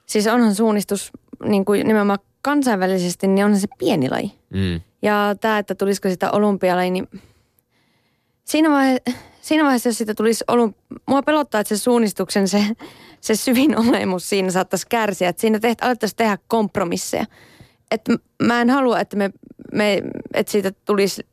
Siis 0.07 0.27
onhan 0.27 0.55
suunnistus 0.55 1.11
niin 1.45 1.65
kuin 1.65 1.87
nimenomaan 1.87 2.19
kansainvälisesti, 2.43 3.27
niin 3.27 3.45
onhan 3.45 3.61
se 3.61 3.69
pieni 3.79 4.11
laji. 4.11 4.33
Mm. 4.51 4.81
Ja 5.03 5.37
tämä, 5.41 5.59
että 5.59 5.75
tulisiko 5.75 6.09
sitä 6.09 6.31
olympialaji, 6.31 6.91
niin 6.91 7.09
siinä, 8.45 8.71
vaihe, 8.71 9.03
siinä 9.41 9.65
vaiheessa, 9.65 9.89
jos 9.89 9.99
siitä 9.99 10.15
tulisi 10.15 10.45
olymp... 10.49 10.77
Mua 11.09 11.23
pelottaa, 11.23 11.61
että 11.61 11.77
se 11.77 11.83
suunnistuksen 11.83 12.49
se, 12.49 12.65
se 13.21 13.37
syvin 13.37 13.79
olemus 13.79 14.29
siinä 14.29 14.51
saattaisi 14.51 14.87
kärsiä. 14.89 15.29
Että 15.29 15.41
siinä 15.41 15.61
teht, 15.61 15.85
alettaisiin 15.85 16.17
tehdä 16.17 16.39
kompromisseja. 16.49 17.25
Että 17.91 18.17
mä 18.43 18.61
en 18.61 18.71
halua, 18.71 19.01
että, 19.01 19.17
me, 19.17 19.31
me, 19.73 20.03
että 20.35 20.53
siitä 20.53 20.73
tulisi, 20.85 21.27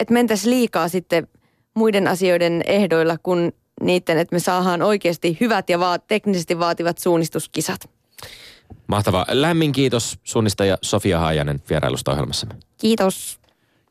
että 0.00 0.14
mentäisiin 0.14 0.50
liikaa 0.50 0.88
sitten 0.88 1.28
muiden 1.74 2.08
asioiden 2.08 2.62
ehdoilla 2.66 3.16
kuin 3.22 3.52
niiden, 3.80 4.18
että 4.18 4.36
me 4.36 4.40
saadaan 4.40 4.82
oikeasti 4.82 5.36
hyvät 5.40 5.70
ja 5.70 5.78
vaat, 5.78 6.06
teknisesti 6.06 6.58
vaativat 6.58 6.98
suunnistuskisat. 6.98 7.90
Mahtavaa. 8.86 9.26
Lämmin 9.28 9.72
kiitos 9.72 10.18
suunnistaja 10.24 10.78
Sofia 10.82 11.18
Haajanen 11.18 11.62
vierailusta 11.70 12.10
ohjelmassamme. 12.10 12.54
Kiitos. 12.78 13.41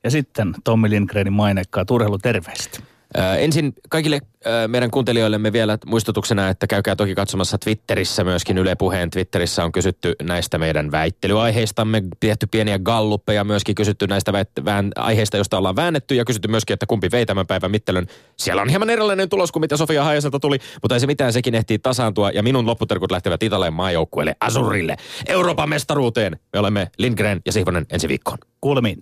Ja 0.04 0.12
sitten 0.12 0.54
Tommi 0.64 0.90
Lindgrenin 0.90 1.34
mainekkaat 1.34 1.92
urheiluterveiset. 1.92 2.84
Ö, 3.18 3.36
ensin 3.36 3.74
kaikille 3.90 4.20
meidän 4.68 4.92
kuuntelijoillemme 4.92 5.54
vielä 5.54 5.78
muistutuksena, 5.86 6.50
että 6.50 6.68
käykää 6.68 6.96
toki 6.96 7.16
katsomassa 7.16 7.58
Twitterissä 7.58 8.24
myöskin 8.24 8.58
Yle 8.58 8.76
Puheen 8.76 9.10
Twitterissä 9.10 9.64
on 9.64 9.72
kysytty 9.72 10.16
näistä 10.24 10.58
meidän 10.58 10.92
väittelyaiheistamme, 10.92 12.04
tehty 12.20 12.48
pieniä 12.48 12.80
galluppeja, 12.80 13.44
myöskin 13.44 13.76
kysytty 13.76 14.08
näistä 14.08 14.32
väit- 14.32 14.66
vään, 14.66 14.92
aiheista, 14.96 15.38
joista 15.38 15.58
ollaan 15.58 15.76
väännetty 15.76 16.16
ja 16.16 16.26
kysytty 16.26 16.48
myöskin, 16.48 16.74
että 16.74 16.86
kumpi 16.86 17.12
vei 17.12 17.26
tämän 17.26 17.48
päivän 17.48 17.72
mittelön. 17.72 18.08
Siellä 18.38 18.62
on 18.62 18.70
hieman 18.70 18.90
erilainen 18.90 19.30
tulos 19.30 19.52
kuin 19.52 19.62
mitä 19.62 19.78
Sofia 19.78 20.04
Haajaselta 20.04 20.40
tuli, 20.40 20.58
mutta 20.82 20.96
ei 20.96 21.00
se 21.00 21.08
mitään, 21.08 21.34
sekin 21.34 21.56
ehtii 21.56 21.80
tasaantua 21.80 22.32
ja 22.32 22.44
minun 22.44 22.66
lopputerkut 22.66 23.12
lähtevät 23.12 23.44
Italian 23.44 23.74
maajoukkueelle 23.74 24.36
Azurille, 24.40 24.96
Euroopan 25.28 25.70
mestaruuteen. 25.70 26.40
Me 26.54 26.60
olemme 26.60 26.92
Lindgren 26.98 27.42
ja 27.46 27.52
Sihvonen 27.52 27.86
ensi 27.90 28.08
viikkoon. 28.08 28.38
Kuulemiin. 28.62 28.98